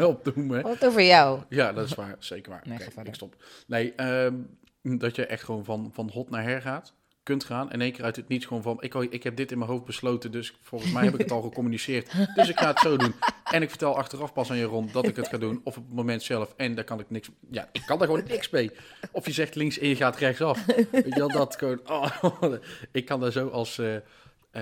opnoemen. 0.00 0.62
Wat 0.62 0.84
over 0.86 1.02
jou? 1.02 1.42
Ja, 1.48 1.72
dat 1.72 1.86
is 1.86 1.94
waar. 1.94 2.16
Zeker 2.18 2.50
waar. 2.50 2.62
Nee, 2.64 2.78
verder. 2.78 3.06
ik 3.06 3.14
stop. 3.14 3.36
Nee, 3.66 3.94
ehm, 3.94 4.34
dat 4.82 5.16
je 5.16 5.26
echt 5.26 5.44
gewoon 5.44 5.64
van, 5.64 5.90
van 5.92 6.10
hot 6.12 6.30
naar 6.30 6.42
her 6.42 6.62
gaat. 6.62 6.94
Kunt 7.22 7.44
gaan. 7.44 7.70
En 7.70 7.80
één 7.80 7.92
keer 7.92 8.04
uit 8.04 8.16
het 8.16 8.28
niets 8.28 8.46
gewoon 8.46 8.62
van... 8.62 8.76
Ik, 8.80 8.94
ik 8.94 9.22
heb 9.22 9.36
dit 9.36 9.52
in 9.52 9.58
mijn 9.58 9.70
hoofd 9.70 9.84
besloten. 9.84 10.30
Dus 10.32 10.58
volgens 10.62 10.92
mij 10.92 11.04
heb 11.04 11.12
ik 11.14 11.20
het 11.20 11.30
al 11.30 11.42
gecommuniceerd. 11.42 12.12
Dus 12.34 12.48
ik 12.48 12.58
ga 12.58 12.68
het 12.68 12.78
zo 12.78 12.96
doen. 12.96 13.14
En 13.52 13.62
ik 13.62 13.68
vertel 13.68 13.96
achteraf 13.96 14.32
pas 14.32 14.50
aan 14.50 14.56
je 14.56 14.64
rond 14.64 14.92
dat 14.92 15.06
ik 15.06 15.16
het 15.16 15.28
ga 15.28 15.38
doen. 15.38 15.60
Of 15.64 15.76
op 15.76 15.84
het 15.84 15.94
moment 15.94 16.22
zelf. 16.22 16.54
En 16.56 16.74
daar 16.74 16.84
kan 16.84 17.00
ik 17.00 17.10
niks... 17.10 17.28
Ja, 17.50 17.68
ik 17.72 17.82
kan 17.86 17.98
daar 17.98 18.06
gewoon 18.08 18.24
niks 18.28 18.50
mee. 18.50 18.70
Of 19.12 19.26
je 19.26 19.32
zegt 19.32 19.54
links 19.54 19.78
en 19.78 19.88
je 19.88 19.96
gaat 19.96 20.16
rechtsaf. 20.16 20.64
Weet 20.66 21.04
je 21.04 21.14
wel, 21.14 21.28
dat 21.28 21.56
gewoon... 21.56 21.80
Oh, 21.88 22.52
ik 22.92 23.04
kan 23.04 23.20
daar 23.20 23.32
zo 23.32 23.48
als... 23.48 23.78
eh, 23.78 23.96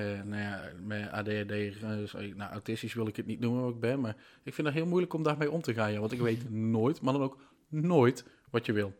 eh, 0.03 0.23
nou 0.23 0.43
ja, 0.43 0.63
met 0.83 1.11
ADHD, 1.11 1.51
eh, 1.51 1.91
sorry, 2.05 2.33
nou, 2.37 2.53
autistisch 2.53 2.95
wil 2.95 3.07
ik 3.07 3.17
het 3.17 3.27
niet 3.27 3.41
noemen 3.41 3.63
wat 3.63 3.75
ik 3.75 3.81
ben, 3.81 4.01
maar 4.01 4.17
ik 4.43 4.55
vind 4.55 4.67
het 4.67 4.77
heel 4.77 4.87
moeilijk 4.87 5.13
om 5.15 5.23
daarmee 5.23 5.51
om 5.51 5.63
te 5.63 5.75
gaan, 5.75 5.93
ja, 5.93 5.99
want 6.01 6.13
ik 6.13 6.21
weet 6.21 6.51
nooit, 6.77 7.01
maar 7.01 7.13
dan 7.13 7.23
ook 7.23 7.39
nooit 7.69 8.25
wat 8.51 8.67
je 8.67 8.73
wil 8.73 8.93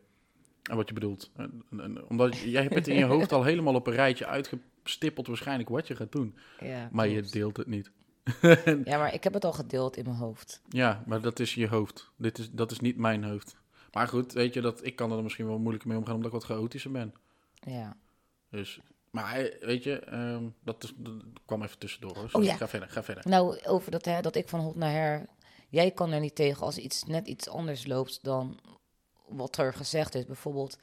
en 0.63 0.75
wat 0.75 0.87
je 0.87 0.93
bedoelt. 0.93 1.31
En- 1.35 1.63
en- 1.79 2.09
omdat 2.09 2.37
jij 2.37 2.61
hebt 2.61 2.75
het 2.75 2.87
in 2.87 2.97
je 2.97 3.05
hoofd 3.13 3.31
al 3.31 3.43
helemaal 3.43 3.75
op 3.75 3.87
een 3.87 3.93
rijtje 3.93 4.25
uitgestippeld 4.25 5.27
waarschijnlijk 5.27 5.69
wat 5.69 5.87
je 5.87 5.95
gaat 5.95 6.11
doen, 6.11 6.35
Ja, 6.59 6.89
maar 6.91 7.07
je 7.07 7.21
deelt 7.21 7.57
het 7.57 7.67
niet. 7.67 7.91
Ja, 8.83 8.97
maar 8.97 9.13
ik 9.13 9.23
heb 9.23 9.33
het 9.33 9.45
al 9.45 9.53
gedeeld 9.53 9.97
in 9.97 10.05
mijn 10.05 10.15
hoofd. 10.17 10.61
Ja, 10.69 11.03
maar 11.05 11.21
dat 11.21 11.39
is 11.39 11.53
je 11.53 11.67
hoofd. 11.67 12.11
Dit 12.17 12.37
is, 12.37 12.51
dat 12.51 12.71
is 12.71 12.79
niet 12.79 12.97
mijn 12.97 13.23
hoofd. 13.23 13.55
Maar 13.91 14.07
goed, 14.07 14.33
weet 14.33 14.53
je, 14.53 14.61
dat, 14.61 14.85
ik 14.85 14.95
kan 14.95 15.11
er 15.11 15.23
misschien 15.23 15.45
wel 15.47 15.59
moeilijk 15.59 15.85
mee 15.85 15.97
omgaan 15.97 16.15
omdat 16.15 16.33
ik 16.33 16.37
wat 16.39 16.45
chaotischer 16.45 16.91
ben. 16.91 17.13
Ja. 17.53 17.97
Dus, 18.49 18.79
maar 19.09 19.49
weet 19.59 19.83
je, 19.83 19.99
ehm, 19.99 20.43
dat, 20.63 20.83
is, 20.83 20.93
dat 20.97 21.13
kwam 21.45 21.63
even 21.63 21.77
tussendoor. 21.77 22.15
Hoor. 22.15 22.29
Oh, 22.31 22.43
ja. 22.43 22.55
Ga 22.55 22.67
verder, 22.67 22.89
ga 22.89 23.03
verder. 23.03 23.27
Nou, 23.27 23.65
over 23.65 23.91
dat, 23.91 24.05
hè, 24.05 24.21
dat 24.21 24.35
ik 24.35 24.49
van 24.49 24.59
hot 24.59 24.75
naar 24.75 24.91
her... 24.91 25.25
Jij 25.69 25.91
kan 25.91 26.11
er 26.11 26.19
niet 26.19 26.35
tegen 26.35 26.65
als 26.65 26.77
iets 26.77 27.03
net 27.03 27.27
iets 27.27 27.49
anders 27.49 27.85
loopt 27.85 28.23
dan 28.23 28.59
wat 29.27 29.57
er 29.57 29.73
gezegd 29.73 30.15
is. 30.15 30.25
Bijvoorbeeld, 30.25 30.77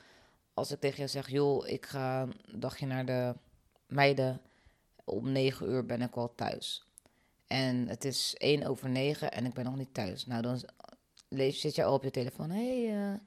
als 0.55 0.71
ik 0.71 0.81
tegen 0.81 1.03
je 1.03 1.09
zeg... 1.09 1.31
joh, 1.31 1.69
ik 1.69 1.87
ga 1.87 2.23
een 2.23 2.61
dagje 2.61 2.87
naar 2.87 3.07
de 3.07 3.35
meiden. 3.87 4.41
Om 5.05 5.33
negen 5.33 5.69
uur 5.69 5.87
ben 5.87 6.03
ik 6.03 6.17
al 6.17 6.35
thuis. 6.35 6.85
En 7.47 7.89
het 7.89 8.05
is 8.05 8.35
één 8.39 8.67
over 8.67 8.89
negen 8.89 9.33
en 9.33 9.47
ik 9.47 9.55
ben 9.55 9.65
nog 9.65 9.77
niet 9.77 9.95
thuis. 9.95 10.27
Nou, 10.27 10.43
dan 10.43 10.63
lees, 11.29 11.61
zit 11.61 11.75
je 11.75 11.85
al 11.85 11.95
op 11.95 12.03
je 12.03 12.11
telefoon. 12.11 12.51
Hé, 12.51 12.87
hey, 12.87 13.13
eh, 13.13 13.19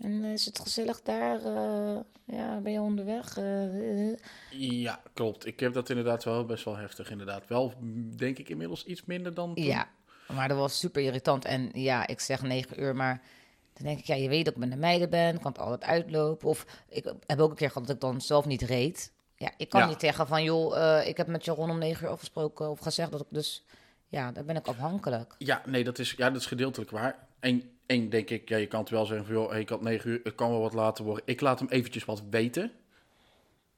en 0.00 0.24
is 0.24 0.44
het 0.44 0.58
gezellig 0.58 1.02
daar? 1.02 1.44
Eh, 1.44 1.98
ja, 2.24 2.60
ben 2.60 2.72
je 2.72 2.80
onderweg? 2.80 3.36
Eh, 3.36 4.10
eh. 4.10 4.16
Ja, 4.50 5.00
klopt. 5.12 5.46
Ik 5.46 5.60
heb 5.60 5.72
dat 5.72 5.88
inderdaad 5.88 6.24
wel 6.24 6.44
best 6.44 6.64
wel 6.64 6.76
heftig. 6.76 7.10
Inderdaad, 7.10 7.46
wel 7.48 7.72
denk 8.16 8.38
ik 8.38 8.48
inmiddels 8.48 8.84
iets 8.84 9.04
minder 9.04 9.34
dan 9.34 9.54
toen. 9.54 9.64
Ja, 9.64 9.88
maar 10.32 10.48
dat 10.48 10.56
was 10.58 10.78
super 10.78 11.02
irritant. 11.02 11.44
En 11.44 11.70
ja, 11.72 12.06
ik 12.06 12.20
zeg 12.20 12.42
negen 12.42 12.80
uur, 12.82 12.96
maar 12.96 13.22
dan 13.72 13.86
denk 13.86 13.98
ik, 13.98 14.04
ja, 14.04 14.14
je 14.14 14.28
weet 14.28 14.44
dat 14.44 14.54
ik 14.54 14.60
met 14.60 14.70
de 14.70 14.76
meiden 14.76 15.10
ben, 15.10 15.40
kan 15.40 15.52
het 15.52 15.60
altijd 15.60 15.84
uitlopen. 15.84 16.48
Of 16.48 16.66
ik 16.88 17.12
heb 17.26 17.40
ook 17.40 17.50
een 17.50 17.56
keer 17.56 17.70
gehad 17.70 17.86
dat 17.86 17.94
ik 17.96 18.02
dan 18.02 18.20
zelf 18.20 18.46
niet 18.46 18.62
reed. 18.62 19.12
Ja, 19.36 19.50
ik 19.56 19.68
kan 19.68 19.80
Ja. 19.80 19.86
niet 19.86 20.00
zeggen 20.00 20.26
van, 20.26 20.42
joh, 20.42 20.98
eh, 20.98 21.08
ik 21.08 21.16
heb 21.16 21.26
met 21.26 21.44
Jaron 21.44 21.70
om 21.70 21.78
negen 21.78 22.04
uur 22.04 22.10
afgesproken 22.12 22.70
of 22.70 22.78
gezegd 22.78 23.10
dat 23.12 23.20
ik 23.20 23.26
dus, 23.30 23.64
ja, 24.08 24.32
daar 24.32 24.44
ben 24.44 24.56
ik 24.56 24.66
afhankelijk. 24.66 25.34
Ja, 25.38 25.62
nee, 25.66 25.84
dat 25.84 25.98
is, 25.98 26.14
ja, 26.16 26.30
dat 26.30 26.40
is 26.40 26.46
gedeeltelijk 26.46 26.90
waar. 26.90 27.28
Eén, 27.40 27.70
één 27.86 28.10
denk 28.10 28.30
ik, 28.30 28.48
ja, 28.48 28.56
je 28.56 28.66
kan 28.66 28.80
het 28.80 28.90
wel 28.90 29.06
zeggen 29.06 29.26
van, 29.26 29.34
joh, 29.34 29.56
ik 29.56 29.68
had 29.68 29.82
negen 29.82 30.10
uur, 30.10 30.20
het 30.22 30.34
kan 30.34 30.50
wel 30.50 30.60
wat 30.60 30.72
later 30.74 31.04
worden. 31.04 31.22
Ik 31.26 31.40
laat 31.40 31.58
hem 31.58 31.68
eventjes 31.68 32.04
wat 32.04 32.22
weten. 32.30 32.72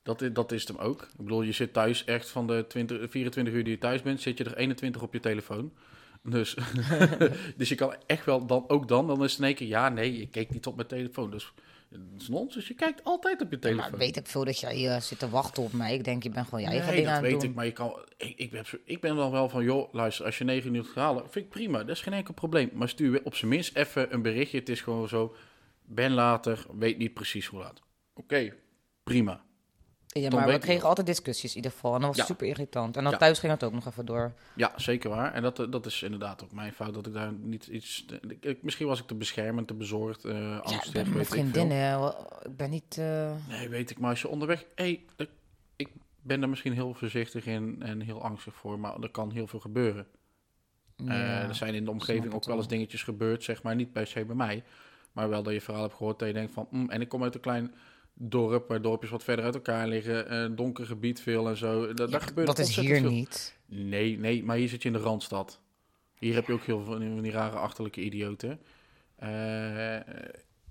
Dat, 0.03 0.23
is- 0.23 0.33
dat 0.33 0.53
is 0.53 0.69
hem 0.69 0.77
ook. 0.77 1.03
Ik 1.03 1.17
bedoel, 1.17 1.43
je 1.43 1.53
zit 1.53 1.73
thuis 1.73 2.05
echt 2.05 2.29
van 2.29 2.47
de 2.47 2.65
20, 2.69 3.11
24 3.11 3.55
uur 3.55 3.65
die 3.65 3.73
je 3.73 3.79
thuis 3.79 4.03
bent, 4.03 4.21
zit 4.21 4.39
je 4.39 4.45
er 4.45 4.57
21 4.57 5.03
op 5.03 5.13
je 5.13 5.21
telefoon. 5.21 5.73
Dus, 6.23 6.57
dus 7.57 7.69
je 7.69 7.75
kan 7.75 7.95
echt 8.07 8.25
wel, 8.25 8.47
dan, 8.47 8.65
ook 8.69 8.89
dan, 8.89 9.07
dan 9.07 9.25
is 9.25 9.31
het 9.31 9.41
in 9.41 9.47
één 9.47 9.55
keer, 9.55 9.67
ja, 9.69 9.89
nee, 9.89 10.13
ik 10.13 10.31
keek 10.31 10.51
niet 10.51 10.67
op 10.67 10.77
mijn 10.77 10.89
telefoon. 10.89 11.31
Dus 11.31 11.53
Dat 11.93 12.21
is 12.21 12.29
nonsens. 12.29 12.69
Je 12.69 12.75
kijkt 12.75 13.05
altijd 13.05 13.43
op 13.43 13.51
je 13.51 13.59
telefoon. 13.59 13.91
Maar 13.91 13.99
weet 13.99 14.17
ik 14.17 14.27
veel 14.27 14.45
dat 14.45 14.61
jij 14.61 14.85
uh, 14.85 15.01
zit 15.01 15.19
te 15.19 15.29
wachten 15.29 15.63
op 15.63 15.73
mij. 15.73 15.95
Ik 15.95 16.05
denk, 16.05 16.23
je 16.23 16.31
bent 16.31 16.45
gewoon 16.45 16.61
je 16.61 16.67
eigen 16.67 16.87
nee, 16.87 16.97
dingen 16.97 17.11
dat 17.11 17.19
aan 17.19 17.25
het 17.25 17.33
weet 17.33 17.41
doen. 17.41 17.51
ik, 17.51 17.57
maar 17.57 17.65
je 17.65 17.73
kan, 17.73 18.05
ik, 18.17 18.37
ik, 18.37 18.51
ben, 18.51 18.65
ik 18.85 19.01
ben 19.01 19.17
dan 19.17 19.31
wel 19.31 19.49
van, 19.49 19.65
joh, 19.65 19.93
luister, 19.95 20.25
als 20.25 20.39
je 20.39 20.45
negen 20.45 20.75
uur 20.75 20.85
gaat 20.85 20.95
halen, 20.95 21.31
vind 21.31 21.45
ik 21.45 21.51
prima. 21.51 21.79
Dat 21.79 21.97
is 21.97 22.03
geen 22.03 22.13
enkel 22.13 22.35
probleem. 22.35 22.71
Maar 22.73 22.89
stuur 22.89 23.21
op 23.25 23.35
zijn 23.35 23.51
minst 23.51 23.77
even 23.77 24.13
een 24.15 24.23
berichtje. 24.23 24.59
Het 24.59 24.69
is 24.69 24.81
gewoon 24.81 25.09
zo, 25.09 25.35
ben 25.83 26.13
later, 26.13 26.67
weet 26.79 26.99
niet 26.99 27.15
precies 27.15 27.47
hoe 27.47 27.61
laat. 27.61 27.83
Oké, 28.15 28.55
prima. 29.03 29.45
Ja, 30.15 30.31
maar 30.31 30.47
we 30.47 30.59
kregen 30.59 30.75
nog. 30.81 30.85
altijd 30.85 31.07
discussies 31.07 31.51
in 31.51 31.57
ieder 31.57 31.71
geval. 31.71 31.95
En 31.95 31.99
dat 32.01 32.09
was 32.09 32.17
Ja. 32.19 32.25
super 32.25 32.47
irritant. 32.47 32.97
En 32.97 33.03
dan 33.03 33.13
Ja. 33.13 33.19
thuis 33.19 33.39
ging 33.39 33.53
het 33.53 33.65
ook 33.65 33.73
nog 33.73 33.87
even 33.87 34.07
door. 34.07 34.33
Ja, 34.57 34.73
zeker 34.77 35.11
waar. 35.11 35.33
En 35.33 35.43
dat, 35.43 35.59
eh, 35.59 35.67
dat 35.71 35.87
is 35.87 36.03
inderdaad 36.03 36.45
ook 36.45 36.53
mijn 36.53 36.73
fout, 36.73 36.95
dat 36.95 37.07
ik 37.07 37.13
daar 37.13 37.33
niet 37.33 37.67
iets... 37.67 38.05
ik- 38.41 38.63
misschien 38.63 38.87
was 38.87 39.01
ik 39.01 39.07
te 39.07 39.15
beschermend, 39.15 39.67
te 39.69 39.75
bezorgd, 39.75 40.25
eh 40.25 40.33
Ja, 40.41 40.57
angstig, 40.57 40.85
ik 40.95 41.13
ben 41.13 41.21
ik 41.21 41.27
vriendinnen. 41.27 42.15
Ik 42.43 42.57
ben 42.57 42.71
niet... 42.71 42.99
eh, 42.99 43.33
Nee, 43.49 43.69
weet 43.69 43.91
ik. 43.91 43.99
Maar 43.99 44.11
als 44.11 44.21
je 44.23 44.29
onderweg... 44.29 44.65
Hey, 44.75 45.05
ik- 45.77 45.89
ben 46.25 46.41
daar 46.41 46.49
misschien 46.49 46.73
heel 46.73 46.95
voorzichtig 46.95 47.47
in 47.47 47.77
en 47.83 48.01
heel 48.01 48.23
angstig 48.23 48.55
voor, 48.55 48.79
maar 48.79 49.01
er 49.01 49.11
kan 49.11 49.31
heel 49.31 49.47
veel 49.47 49.61
gebeuren. 49.61 50.07
Er 51.07 51.55
zijn 51.55 51.75
in 51.75 51.85
de 51.85 51.91
omgeving 51.91 52.35
ook 52.35 52.45
wel 52.45 52.57
eens 52.57 52.69
dingetjes 52.69 53.03
gebeurd, 53.03 53.45
zeg 53.45 53.63
maar. 53.63 53.75
Niet 53.75 53.93
per 53.93 54.07
se 54.07 54.25
bij 54.25 54.37
mij, 54.37 54.65
maar 55.13 55.29
wel 55.29 55.43
dat 55.43 55.53
je 55.53 55.61
verhaal 55.61 55.83
hebt 55.83 55.95
gehoord 55.95 56.19
dat 56.19 56.29
je 56.29 56.35
denkt 56.35 56.53
van... 56.53 56.67
"Mm, 56.71 56.91
en 56.91 57.01
ik 57.01 57.09
kom 57.09 57.23
uit 57.23 57.35
een 57.35 57.41
klein 57.41 57.75
dorp, 58.15 58.69
waar 58.69 58.83
dorpjes 58.83 59.11
wat 59.11 59.25
verder 59.25 59.45
uit 59.45 59.55
elkaar 59.55 59.89
liggen. 59.89 60.35
een 60.35 60.57
donker 60.57 60.87
gebied 60.87 61.21
veel 61.21 61.49
en 61.49 61.57
zo. 61.57 61.95
Dat, 61.95 62.11
Ja, 62.11 62.19
gebeurt 62.19 62.47
dat 62.47 62.59
is 62.59 62.77
hier 62.77 63.01
veel. 63.01 63.11
niet. 63.11 63.59
Nee, 63.67 64.19
nee, 64.19 64.45
maar 64.45 64.57
hier 64.57 64.69
zit 64.69 64.83
je 64.83 64.89
in 64.89 64.95
de 64.95 65.01
Randstad. 65.01 65.61
Hier 66.19 66.35
heb 66.35 66.47
je 66.47 66.53
ook 66.53 66.63
heel 66.65 66.85
veel 66.85 66.99
van 66.99 67.23
die, 67.23 67.31
rare 67.33 67.57
achterlijke 67.57 68.01
idioten. 68.01 68.61
Eh, 69.17 69.29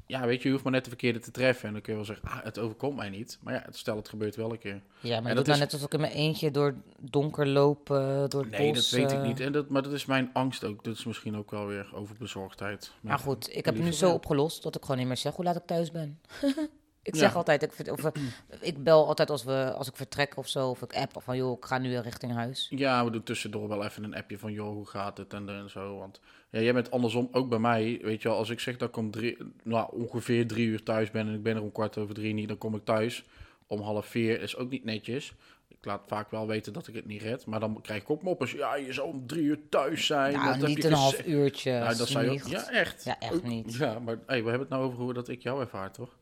ja, 0.05 0.25
weet 0.25 0.37
je, 0.41 0.43
je 0.47 0.51
hoeft 0.51 0.63
maar 0.63 0.73
net 0.73 0.83
de 0.83 0.89
verkeerde 0.89 1.19
te 1.19 1.31
treffen. 1.31 1.67
En 1.67 1.73
dan 1.73 1.81
kun 1.81 1.91
je 1.91 1.97
wel 1.97 2.07
zeggen, 2.07 2.27
ah, 2.29 2.43
het 2.43 2.59
overkomt 2.59 2.95
mij 2.95 3.09
niet. 3.09 3.37
Maar 3.41 3.53
ja, 3.53 3.65
stel 3.69 3.95
het 3.95 4.09
gebeurt 4.09 4.35
wel 4.35 4.51
een 4.51 4.57
keer. 4.59 4.81
Ja, 4.99 5.19
maar 5.19 5.29
En 5.29 5.35
dat 5.35 5.45
nou 5.45 5.57
is- 5.57 5.63
net 5.63 5.73
alsof 5.73 5.87
ik 5.87 5.93
in 5.93 5.99
mijn 5.99 6.11
eentje 6.11 6.51
door 6.51 6.75
donker 6.99 7.47
loop, 7.47 7.91
eh, 7.91 8.23
door 8.27 8.41
het 8.41 8.51
Nee, 8.51 8.73
bos. 8.73 8.89
dat 8.89 8.99
weet 8.99 9.11
ik 9.11 9.17
eh. 9.17 9.23
niet. 9.23 9.39
En 9.39 9.51
dat, 9.51 9.69
maar 9.69 9.81
dat 9.83 9.93
is 9.93 10.05
mijn 10.05 10.29
angst 10.33 10.63
ook. 10.63 10.83
Dat 10.83 10.93
is 10.95 11.05
misschien 11.05 11.35
ook 11.37 11.51
wel 11.51 11.67
weer 11.67 11.89
overbezorgdheid. 11.93 12.91
Maar 13.01 13.19
goed, 13.19 13.55
ik 13.55 13.65
heb 13.65 13.75
het 13.75 13.83
nu 13.83 13.91
zo 13.91 14.11
opgelost 14.11 14.63
dat 14.63 14.75
ik 14.75 14.81
gewoon 14.81 14.97
niet 14.97 15.07
meer 15.07 15.17
zeg 15.17 15.35
hoe 15.35 15.45
laat 15.45 15.55
ik 15.55 15.65
thuis 15.65 15.91
ben. 15.91 16.19
ik 17.03 17.13
Ja. 17.13 17.19
zeg 17.19 17.35
altijd, 17.35 17.63
ik, 17.63 17.91
of, 17.91 18.11
ik 18.59 18.83
bel 18.83 19.07
altijd 19.07 19.29
als, 19.29 19.43
we, 19.43 19.73
als 19.75 19.87
ik 19.87 19.95
vertrek 19.95 20.37
of 20.37 20.47
zo, 20.47 20.69
of 20.69 20.81
ik 20.81 20.93
app 20.95 21.15
of 21.15 21.23
van 21.23 21.37
joh, 21.37 21.57
ik 21.57 21.65
ga 21.65 21.77
nu 21.77 21.97
richting 21.97 22.33
huis. 22.33 22.67
Ja, 22.69 23.05
we 23.05 23.11
doen 23.11 23.23
tussendoor 23.23 23.67
wel 23.67 23.83
even 23.83 24.03
een 24.03 24.15
appje 24.15 24.37
van, 24.37 24.51
joh, 24.51 24.73
hoe 24.73 24.87
gaat 24.87 25.17
het 25.17 25.33
en, 25.33 25.49
en 25.49 25.69
zo. 25.69 25.97
Want 25.97 26.19
ja, 26.49 26.59
jij 26.59 26.73
bent 26.73 26.91
andersom 26.91 27.29
ook 27.31 27.49
bij 27.49 27.59
mij. 27.59 27.99
Weet 28.01 28.21
je 28.21 28.27
wel, 28.27 28.37
als 28.37 28.49
ik 28.49 28.59
zeg 28.59 28.77
dat 28.77 28.89
ik 28.89 28.97
om 28.97 29.11
drie, 29.11 29.37
nou, 29.63 29.89
ongeveer 29.91 30.47
drie 30.47 30.67
uur 30.67 30.83
thuis 30.83 31.11
ben 31.11 31.27
en 31.27 31.33
ik 31.33 31.43
ben 31.43 31.55
er 31.55 31.61
om 31.61 31.71
kwart 31.71 31.97
over 31.97 32.15
drie 32.15 32.33
niet, 32.33 32.47
dan 32.47 32.57
kom 32.57 32.75
ik 32.75 32.85
thuis 32.85 33.23
om 33.67 33.81
half 33.81 34.05
vier. 34.05 34.41
Is 34.41 34.55
ook 34.55 34.69
niet 34.69 34.83
netjes. 34.83 35.33
Ik 35.67 35.85
laat 35.87 36.01
vaak 36.07 36.31
wel 36.31 36.47
weten 36.47 36.73
dat 36.73 36.87
ik 36.87 36.95
het 36.95 37.05
niet 37.05 37.21
red, 37.21 37.45
maar 37.45 37.59
dan 37.59 37.81
krijg 37.81 38.01
ik 38.01 38.09
ook 38.09 38.21
moppers. 38.21 38.51
Ja, 38.51 38.75
je 38.75 38.93
zou 38.93 39.07
om 39.07 39.27
drie 39.27 39.43
uur 39.43 39.59
thuis 39.69 40.05
zijn. 40.05 40.33
Nou, 40.33 40.59
dat 40.59 40.67
niet 40.67 40.83
een 40.83 40.93
half 40.93 41.25
uurtje. 41.25 41.71
Nou, 41.79 41.95
dat 41.97 42.07
zou 42.07 42.31
je 42.31 42.41
ja, 42.49 42.69
echt. 42.69 43.03
Ja, 43.03 43.19
echt 43.19 43.43
niet. 43.43 43.73
Ja, 43.73 43.99
maar 43.99 44.17
hey, 44.25 44.43
we 44.43 44.49
hebben 44.49 44.59
het 44.59 44.69
nou 44.69 44.83
over 44.83 44.97
hoe 44.97 45.13
dat 45.13 45.27
ik 45.27 45.41
jou 45.43 45.61
ervaar, 45.61 45.91
toch? 45.91 46.15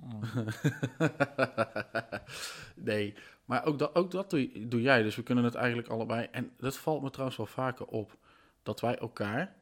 Oh. 0.00 0.22
nee, 2.74 3.14
maar 3.44 3.64
ook 3.64 3.78
dat, 3.78 3.94
ook 3.94 4.10
dat 4.10 4.30
doe, 4.30 4.68
doe 4.68 4.80
jij. 4.82 5.02
Dus 5.02 5.16
we 5.16 5.22
kunnen 5.22 5.44
het 5.44 5.54
eigenlijk 5.54 5.88
allebei. 5.88 6.28
En 6.30 6.50
dat 6.58 6.76
valt 6.76 7.02
me 7.02 7.10
trouwens 7.10 7.36
wel 7.36 7.46
vaker 7.46 7.86
op. 7.86 8.16
Dat 8.62 8.80
wij 8.80 8.96
elkaar 8.98 9.54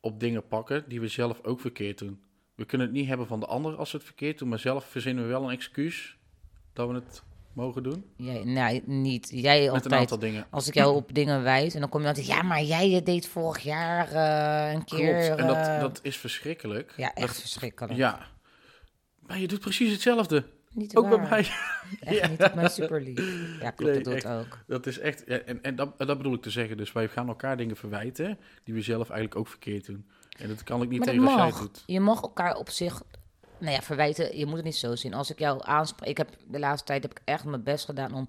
op 0.00 0.20
dingen 0.20 0.46
pakken 0.48 0.84
die 0.88 1.00
we 1.00 1.08
zelf 1.08 1.40
ook 1.42 1.60
verkeerd 1.60 1.98
doen. 1.98 2.22
We 2.54 2.64
kunnen 2.64 2.86
het 2.86 2.96
niet 2.96 3.08
hebben 3.08 3.26
van 3.26 3.40
de 3.40 3.46
ander 3.46 3.76
als 3.76 3.90
ze 3.90 3.96
het 3.96 4.04
verkeerd 4.04 4.38
doen, 4.38 4.48
maar 4.48 4.58
zelf 4.58 4.84
verzinnen 4.84 5.24
we 5.24 5.30
wel 5.30 5.44
een 5.44 5.50
excuus 5.50 6.16
dat 6.72 6.88
we 6.88 6.94
het 6.94 7.22
mogen 7.52 7.82
doen. 7.82 8.04
Jij, 8.16 8.44
nee, 8.44 8.82
niet. 8.86 9.28
Jij 9.32 9.60
Met 9.60 9.70
altijd. 9.70 9.92
een 9.92 9.98
aantal 9.98 10.18
dingen. 10.18 10.46
Als 10.50 10.68
ik 10.68 10.74
jou 10.74 10.94
op 10.94 11.14
dingen 11.14 11.42
wijs 11.42 11.74
en 11.74 11.80
dan 11.80 11.88
kom 11.88 12.00
je 12.00 12.06
altijd, 12.06 12.26
ja, 12.26 12.42
maar 12.42 12.62
jij 12.62 13.02
deed 13.02 13.28
vorig 13.28 13.62
jaar 13.62 14.08
eh, 14.12 14.72
een 14.74 14.84
keer. 14.84 15.24
Klopt, 15.26 15.40
en 15.40 15.46
dat, 15.46 15.56
eh, 15.56 15.80
dat 15.80 15.98
is 16.02 16.16
verschrikkelijk. 16.16 16.94
ja, 16.96 17.14
echt 17.14 17.26
Dat- 17.26 17.36
verschrikkelijk. 17.40 17.96
ja. 17.96 18.32
Maar 19.26 19.38
je 19.38 19.48
doet 19.48 19.60
precies 19.60 19.92
hetzelfde. 19.92 20.44
Niet 20.72 20.96
Ook 20.96 21.08
bij 21.08 21.18
mij. 21.18 21.38
Echt 22.00 22.18
Ja. 22.20 22.26
niet. 22.28 22.40
Ik 22.40 22.54
ben 22.54 22.70
super 22.70 23.00
lief. 23.02 23.18
Ja, 23.60 23.70
klopt, 23.70 23.92
Nee, 23.92 23.94
dat 23.94 24.04
doe 24.04 24.14
echt. 24.14 24.24
ik 24.24 24.30
ook. 24.30 24.58
Dat 24.66 24.86
is 24.86 24.98
echt, 24.98 25.24
en, 25.24 25.62
en 25.62 25.76
dat, 25.76 25.98
dat 25.98 26.16
bedoel 26.16 26.34
ik 26.34 26.42
te 26.42 26.50
zeggen. 26.50 26.76
Dus 26.76 26.92
wij 26.92 27.08
gaan 27.08 27.28
elkaar 27.28 27.56
dingen 27.56 27.76
verwijten 27.76 28.38
die 28.64 28.74
we 28.74 28.80
zelf 28.82 29.08
eigenlijk 29.10 29.36
ook 29.40 29.48
verkeerd 29.48 29.86
doen. 29.86 30.06
En 30.38 30.48
dat 30.48 30.62
kan 30.64 30.82
ik 30.82 30.88
niet 30.88 30.98
Maar 30.98 31.08
tegen 31.08 31.26
als 31.28 31.52
jij 31.52 31.60
doet. 31.60 31.82
Je 31.86 32.00
mag 32.00 32.22
elkaar 32.22 32.56
op 32.56 32.70
zich, 32.70 33.02
nou 33.58 33.72
ja, 33.72 33.82
verwijten. 33.82 34.36
Je 34.38 34.46
moet 34.46 34.56
het 34.56 34.64
niet 34.64 34.76
zo 34.76 34.94
zien. 34.94 35.14
Als 35.14 35.30
ik 35.30 35.38
jou 35.38 35.60
aanspreek, 35.64 36.08
ik 36.08 36.16
heb 36.16 36.28
de 36.48 36.58
laatste 36.58 36.86
tijd 36.86 37.02
heb 37.02 37.10
ik 37.10 37.20
echt 37.24 37.44
mijn 37.44 37.62
best 37.62 37.84
gedaan 37.84 38.14
om 38.14 38.28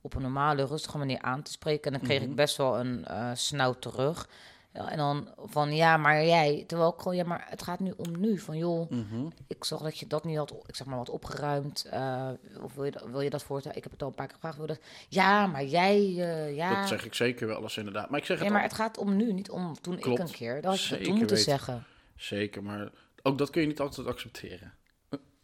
op 0.00 0.14
een 0.14 0.22
normale, 0.22 0.64
rustige 0.66 0.98
manier 0.98 1.20
aan 1.20 1.42
te 1.42 1.50
spreken. 1.50 1.92
En 1.92 1.98
dan 1.98 2.08
kreeg 2.08 2.20
Mhm. 2.20 2.30
ik 2.30 2.36
best 2.36 2.56
wel 2.56 2.78
een 2.78 3.04
eh 3.04 3.30
snauw 3.34 3.72
terug. 3.78 4.28
Ja, 4.76 4.90
en 4.90 4.96
dan 4.96 5.28
van, 5.38 5.74
ja, 5.74 5.96
maar 5.96 6.24
jij, 6.24 6.64
terwijl 6.66 6.90
ik 6.90 6.98
gewoon, 7.00 7.16
ja, 7.16 7.24
maar 7.24 7.46
het 7.48 7.62
gaat 7.62 7.80
nu 7.80 7.92
om 7.96 8.20
nu. 8.20 8.38
Van, 8.38 8.56
joh, 8.56 8.90
Mhm. 8.90 9.26
ik 9.46 9.64
zag 9.64 9.80
dat 9.82 9.98
je 9.98 10.06
dat 10.06 10.24
niet 10.24 10.36
had, 10.36 10.54
ik 10.66 10.76
zeg 10.76 10.86
maar, 10.86 10.98
wat 10.98 11.08
opgeruimd. 11.10 11.84
eh, 11.84 12.28
of 12.62 12.74
wil 12.74 12.84
je, 12.84 12.90
dat- 12.90 13.06
wil 13.10 13.20
je 13.20 13.30
dat 13.30 13.42
voorstellen? 13.42 13.76
Ik 13.76 13.82
heb 13.82 13.92
het 13.92 14.02
al 14.02 14.08
een 14.08 14.14
paar 14.14 14.26
keer 14.26 14.34
gevraagd. 14.34 14.56
Wil 14.56 14.66
dat? 14.66 14.80
Ja, 15.08 15.46
maar 15.46 15.64
jij, 15.64 15.96
eh, 15.96 16.56
ja. 16.56 16.78
Dat 16.80 16.88
zeg 16.88 17.04
ik 17.04 17.14
zeker 17.14 17.46
wel 17.46 17.62
eens 17.62 17.76
inderdaad. 17.76 18.10
Maar 18.10 18.18
ik 18.20 18.26
zeg 18.26 18.36
ja, 18.38 18.42
het 18.44 18.52
maar 18.52 18.62
al- 18.62 18.68
het 18.68 18.76
gaat 18.76 18.98
om 18.98 19.16
nu, 19.16 19.32
niet 19.32 19.50
om 19.50 19.80
toen 19.80 19.98
Klopt. 19.98 20.18
ik 20.20 20.26
een 20.26 20.32
keer. 20.34 20.54
Dat 20.62 20.64
had 20.70 20.84
je 20.84 20.98
toen 21.00 21.16
moeten 21.16 21.38
zeggen. 21.38 21.84
Zeker, 22.16 22.62
maar 22.62 22.90
ook 23.22 23.38
dat 23.38 23.50
kun 23.50 23.60
je 23.60 23.66
niet 23.66 23.80
altijd 23.80 24.06
accepteren. 24.06 24.72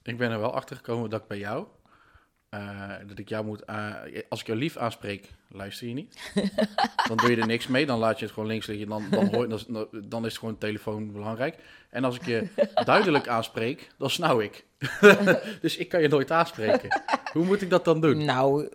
Ik 0.02 0.18
ben 0.18 0.30
er 0.30 0.40
wel 0.40 0.54
achter 0.54 0.76
gekomen 0.76 1.10
dat 1.10 1.20
ik 1.22 1.28
bij 1.28 1.38
jou, 1.38 1.66
eh, 2.52 2.90
dat 3.06 3.18
ik 3.18 3.28
jou 3.28 3.44
moet, 3.44 3.70
a- 3.70 4.02
als 4.28 4.40
ik 4.40 4.46
jou 4.46 4.58
lief 4.58 4.76
aanspreek, 4.76 5.28
luister 5.48 5.88
je 5.88 5.94
niet. 5.94 6.32
dan 7.08 7.16
doe 7.16 7.30
je 7.30 7.36
er 7.40 7.46
niks 7.46 7.66
mee, 7.66 7.86
dan 7.86 7.98
laat 7.98 8.18
je 8.18 8.24
het 8.24 8.34
gewoon 8.34 8.48
links 8.48 8.66
liggen, 8.66 8.88
dan, 8.88 9.04
dan, 9.10 9.34
hoor, 9.34 9.48
dan, 9.48 9.88
dan 10.04 10.24
is 10.24 10.30
het 10.30 10.38
gewoon 10.38 10.58
telefoon 10.58 11.12
belangrijk. 11.12 11.56
En 11.90 12.04
als 12.04 12.16
ik 12.16 12.26
je 12.26 12.48
duidelijk 12.84 13.28
aanspreek, 13.28 13.88
dan 13.98 14.10
snauw 14.10 14.40
ik. 14.40 14.64
dus 15.60 15.76
ik 15.76 15.88
kan 15.88 16.02
je 16.02 16.08
nooit 16.08 16.30
aanspreken. 16.30 17.02
Hoe 17.32 17.44
moet 17.44 17.62
ik 17.62 17.70
dat 17.70 17.84
dan 17.84 18.00
doen? 18.00 18.24
Nou, 18.24 18.68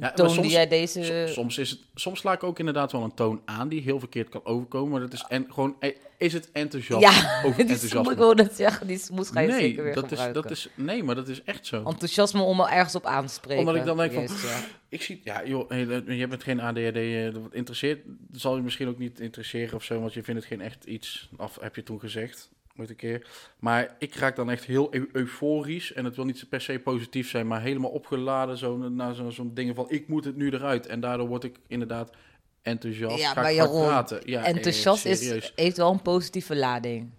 maar 0.00 0.14
toonde 0.14 0.32
soms- 0.34 0.52
jij 0.52 0.68
deze... 0.68 1.26
Soms, 1.28 1.58
is 1.58 1.70
het, 1.70 1.80
soms 1.94 2.20
sla 2.20 2.32
ik 2.32 2.42
ook 2.42 2.58
inderdaad 2.58 2.92
wel 2.92 3.02
een 3.02 3.14
toon 3.14 3.42
aan 3.44 3.68
die 3.68 3.80
heel 3.80 3.98
verkeerd 3.98 4.28
kan 4.28 4.44
overkomen. 4.44 4.90
Maar 4.90 5.00
dat 5.00 5.12
is 5.12 5.24
en, 5.28 5.46
gewoon, 5.48 5.76
eh, 5.80 5.96
is 6.18 6.32
het 6.32 6.52
enthousiasme? 6.52 7.06
ja, 7.06 7.42
over 7.44 7.56
die 7.64 7.72
enthousiasme? 7.74 8.30
ik 8.30 8.36
net 8.36 8.56
zeggen. 8.56 8.86
Die 8.86 8.98
smoes 8.98 9.28
ga 9.28 9.40
je 9.40 9.48
nee, 9.48 9.60
zeker 9.60 9.84
weer 9.84 9.94
dat 9.94 10.04
is, 10.04 10.10
gebruiken. 10.10 10.42
dat 10.42 10.50
is, 10.50 10.68
nee, 10.74 11.02
maar 11.02 11.14
dat 11.14 11.28
is 11.28 11.42
echt 11.42 11.66
zo. 11.66 11.76
Enthousiasme 11.76 12.42
om 12.42 12.60
er 12.60 12.68
ergens 12.68 12.94
op 12.94 13.06
aan 13.06 13.26
te 13.26 13.32
spreken. 13.32 13.58
Omdat 13.58 13.74
ik 13.76 13.84
dan 13.84 13.96
denk 13.96 14.12
van- 14.12 14.22
ja. 14.22 14.60
Ik 14.88 15.02
zie, 15.02 15.20
ja, 15.24 15.46
joh, 15.46 15.68
hey, 15.70 15.88
eh, 15.88 16.16
jij 16.18 16.28
bent 16.28 16.42
geen 16.42 16.60
ADHD, 16.60 16.96
eh, 16.96 17.32
dat 17.32 17.42
interesseert, 17.52 18.00
dat 18.06 18.40
zal 18.40 18.56
je 18.56 18.62
misschien 18.62 18.88
ook 18.88 18.98
niet 18.98 19.20
interesseren 19.20 19.74
of 19.74 19.84
zo, 19.84 20.00
want 20.00 20.14
je 20.14 20.22
vindt 20.22 20.40
het 20.40 20.48
geen 20.50 20.60
echt 20.60 20.84
iets, 20.84 21.28
of 21.36 21.58
heb 21.60 21.76
je 21.76 21.82
toen 21.82 22.00
gezegd, 22.00 22.50
ooit 22.78 22.90
een 22.90 22.96
keer. 22.96 23.26
Maar 23.58 23.94
ik 23.98 24.14
raak 24.14 24.36
dan 24.36 24.50
echt 24.50 24.64
heel 24.64 24.94
eu- 24.94 25.08
euforisch, 25.12 25.92
en 25.92 26.04
het 26.04 26.16
wil 26.16 26.24
niet 26.24 26.46
per 26.48 26.60
se 26.60 26.78
positief 26.78 27.30
zijn, 27.30 27.46
maar 27.46 27.60
helemaal 27.62 27.90
opgeladen, 27.90 28.56
zo, 28.58 28.76
naar 28.76 29.14
zo- 29.14 29.30
zo'n 29.30 29.54
dingen 29.54 29.74
van, 29.74 29.86
ik 29.90 30.08
moet 30.08 30.24
het 30.24 30.36
nu 30.36 30.50
eruit. 30.50 30.86
En 30.86 31.00
daardoor 31.00 31.28
word 31.28 31.44
ik 31.44 31.56
inderdaad 31.68 32.10
enthousiast, 32.62 33.18
Ja, 33.18 33.32
maar. 33.34 33.44
Ja, 34.24 34.42
eh, 34.42 34.48
Enthousiast 34.48 35.04
is, 35.04 35.52
heeft 35.54 35.76
wel 35.76 35.92
een 35.92 36.02
positieve 36.02 36.56
lading. 36.56 37.10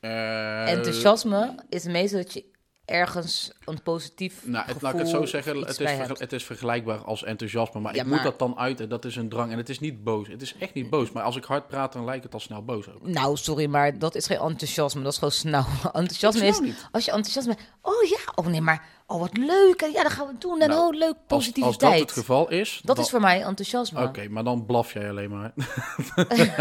Eh, 0.00 0.70
Enthousiasme 0.70 1.54
is 1.68 1.84
meestal 1.84 2.22
dat 2.22 2.32
je 2.32 2.44
ergens 2.88 3.50
een 3.64 3.82
positief 3.82 4.42
Nou, 4.44 4.56
het, 4.56 4.64
gevoel 4.64 4.80
laat 4.82 4.92
ik 4.92 4.98
het 4.98 5.08
zo 5.08 5.24
zeggen, 5.26 5.56
het 5.56 5.80
is, 5.80 6.18
het 6.18 6.32
is 6.32 6.44
vergelijkbaar 6.44 6.98
als 6.98 7.24
enthousiasme, 7.24 7.80
maar 7.80 7.94
Ja, 7.94 8.00
ik 8.00 8.06
maar- 8.06 8.14
moet 8.14 8.24
dat 8.24 8.38
dan 8.38 8.58
uiten. 8.58 8.88
Dat 8.88 9.04
is 9.04 9.16
een 9.16 9.28
drang 9.28 9.52
en 9.52 9.58
het 9.58 9.68
is 9.68 9.78
niet 9.78 10.04
boos. 10.04 10.28
Het 10.28 10.42
is 10.42 10.54
echt 10.58 10.74
niet 10.74 10.90
boos, 10.90 11.12
maar 11.12 11.22
als 11.22 11.36
ik 11.36 11.44
hard 11.44 11.66
praat, 11.68 11.92
dan 11.92 12.04
lijkt 12.04 12.24
het 12.24 12.34
al 12.34 12.40
snel 12.40 12.64
boos 12.64 12.88
ook. 12.88 13.06
Nou, 13.06 13.36
sorry, 13.36 13.66
maar 13.66 13.98
dat 13.98 14.14
is 14.14 14.26
geen 14.26 14.38
enthousiasme. 14.38 15.02
Dat 15.02 15.12
is 15.12 15.18
gewoon 15.18 15.32
snel. 15.32 15.64
Enthousiasme 15.92 16.46
is, 16.46 16.60
niet. 16.60 16.88
als 16.92 17.04
je 17.04 17.10
enthousiasme 17.10 17.54
bent, 17.54 17.68
oh 17.82 18.02
ja, 18.08 18.32
oh 18.34 18.46
nee, 18.46 18.60
maar, 18.60 18.86
oh 19.10 19.20
wat 19.20 19.36
leuk. 19.36 19.82
En 19.82 19.92
ja, 19.92 20.02
dat 20.02 20.12
gaan 20.12 20.26
we 20.26 20.34
doen. 20.38 20.60
En 20.60 20.68
Nou, 20.68 20.92
oh, 20.92 20.98
leuk, 20.98 21.14
Als, 21.14 21.18
als 21.28 21.46
positiviteit. 21.46 21.80
dat 21.92 22.00
het 22.00 22.12
geval 22.12 22.50
is, 22.50 22.80
Dat 22.84 22.96
dan- 22.96 23.04
is 23.04 23.10
voor 23.10 23.20
mij 23.20 23.42
enthousiasme. 23.42 24.02
Oké, 24.02 24.28
maar 24.28 24.44
dan 24.44 24.66
blaf 24.66 24.92
jij 24.92 25.08
alleen 25.10 25.30
maar. 25.30 25.52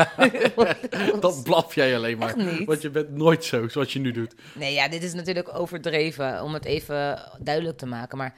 dan 1.20 1.44
blaf 1.44 1.76
jij 1.76 1.96
alleen 1.96 2.18
maar. 2.18 2.36
Want 2.66 2.82
je 2.82 2.90
bent 2.90 3.10
nooit 3.10 3.44
zo, 3.46 3.68
zoals 3.68 3.94
je 3.94 4.00
nu 4.00 4.12
doet. 4.12 4.36
Nee, 4.56 4.74
ja, 4.74 4.88
dit 4.88 5.04
is 5.04 5.14
natuurlijk 5.14 5.58
overdreven 5.60 6.44
om 6.44 6.54
het 6.54 6.66
even 6.66 7.30
duidelijk 7.40 7.78
te 7.78 7.86
maken. 7.86 8.18
Maar 8.18 8.36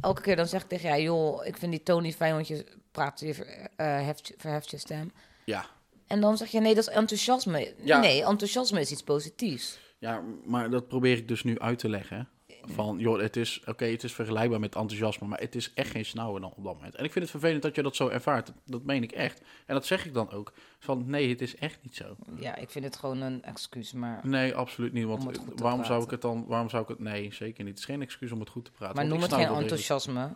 elke 0.00 0.20
keer 0.22 0.36
dan 0.36 0.46
zeg 0.46 0.62
ik 0.62 0.68
tegen 0.68 0.88
jou, 0.88 1.00
joh, 1.02 1.46
ik 1.46 1.56
vind 1.56 1.86
die 1.86 2.00
niet 2.00 2.16
fijn, 2.16 2.34
want 2.34 2.48
je 2.48 2.64
praat, 2.92 3.20
je 3.20 3.34
ver- 3.34 3.68
eh, 3.76 4.08
verheft 4.36 4.70
je 4.70 4.78
stem. 4.78 5.12
Ja. 5.44 5.66
En 6.06 6.20
dan 6.20 6.36
zeg 6.36 6.48
je, 6.50 6.60
nee, 6.60 6.74
dat 6.74 6.88
is 6.88 6.94
enthousiasme. 6.94 7.74
Ja. 7.84 7.98
Nee, 8.00 8.24
enthousiasme 8.24 8.80
is 8.80 8.90
iets 8.90 9.02
positiefs. 9.02 9.78
ja, 9.98 10.22
maar 10.44 10.70
dat 10.70 10.88
probeer 10.88 11.16
ik 11.16 11.28
dus 11.28 11.42
nu 11.44 11.58
uit 11.58 11.78
te 11.78 11.88
leggen. 11.88 12.28
Van, 12.64 12.98
joh, 12.98 13.20
het 13.20 13.36
is, 13.36 13.62
oké, 13.66 13.84
het 13.84 14.02
is 14.04 14.12
vergelijkbaar 14.12 14.60
met 14.60 14.74
enthousiasme, 14.74 15.26
maar 15.26 15.38
het 15.40 15.54
is 15.54 15.72
echt 15.74 15.90
geen 15.90 16.04
snauwen 16.04 16.40
dan 16.40 16.52
op 16.56 16.64
dat 16.64 16.74
moment. 16.74 16.94
En 16.94 17.04
ik 17.04 17.12
vind 17.12 17.24
het 17.24 17.30
vervelend 17.30 17.62
dat 17.62 17.74
je 17.74 17.82
dat 17.82 17.96
zo 17.96 18.08
ervaart. 18.08 18.52
Dat 18.64 18.82
meen 18.82 19.02
ik 19.02 19.12
echt. 19.12 19.40
En 19.66 19.74
dat 19.74 19.86
zeg 19.86 20.06
ik 20.06 20.14
dan 20.14 20.30
ook. 20.30 20.52
Van, 20.78 21.04
nee, 21.06 21.28
het 21.28 21.40
is 21.40 21.56
echt 21.56 21.78
niet 21.82 21.96
zo. 21.96 22.16
Ja, 22.38 22.56
ik 22.56 22.70
vind 22.70 22.84
het 22.84 22.96
gewoon 22.96 23.20
een 23.20 23.42
excuus, 23.42 23.92
maar... 23.92 24.20
Nee, 24.22 24.54
absoluut 24.54 24.92
niet. 24.92 25.04
Want 25.06 25.40
waarom 25.56 25.84
zou 25.84 26.04
ik 26.04 26.10
het 26.10 26.20
dan, 26.20 26.44
waarom 26.46 26.68
zou 26.68 26.82
ik 26.82 26.88
het, 26.88 26.98
nee, 26.98 27.32
zeker 27.34 27.64
niet. 27.64 27.72
Het 27.72 27.78
is 27.78 27.84
geen 27.84 28.02
excuus 28.02 28.32
om 28.32 28.40
het 28.40 28.48
goed 28.48 28.64
te 28.64 28.70
praten. 28.70 28.96
Maar 28.96 29.06
noem 29.06 29.22
het 29.22 29.32
geen 29.32 29.48
enthousiasme. 29.48 30.34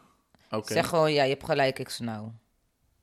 Oké. 0.50 0.72
Zeg 0.72 0.88
gewoon, 0.88 1.12
ja, 1.12 1.22
je 1.22 1.30
hebt 1.30 1.44
gelijk, 1.44 1.78
ik 1.78 1.88
snauw. 1.88 2.32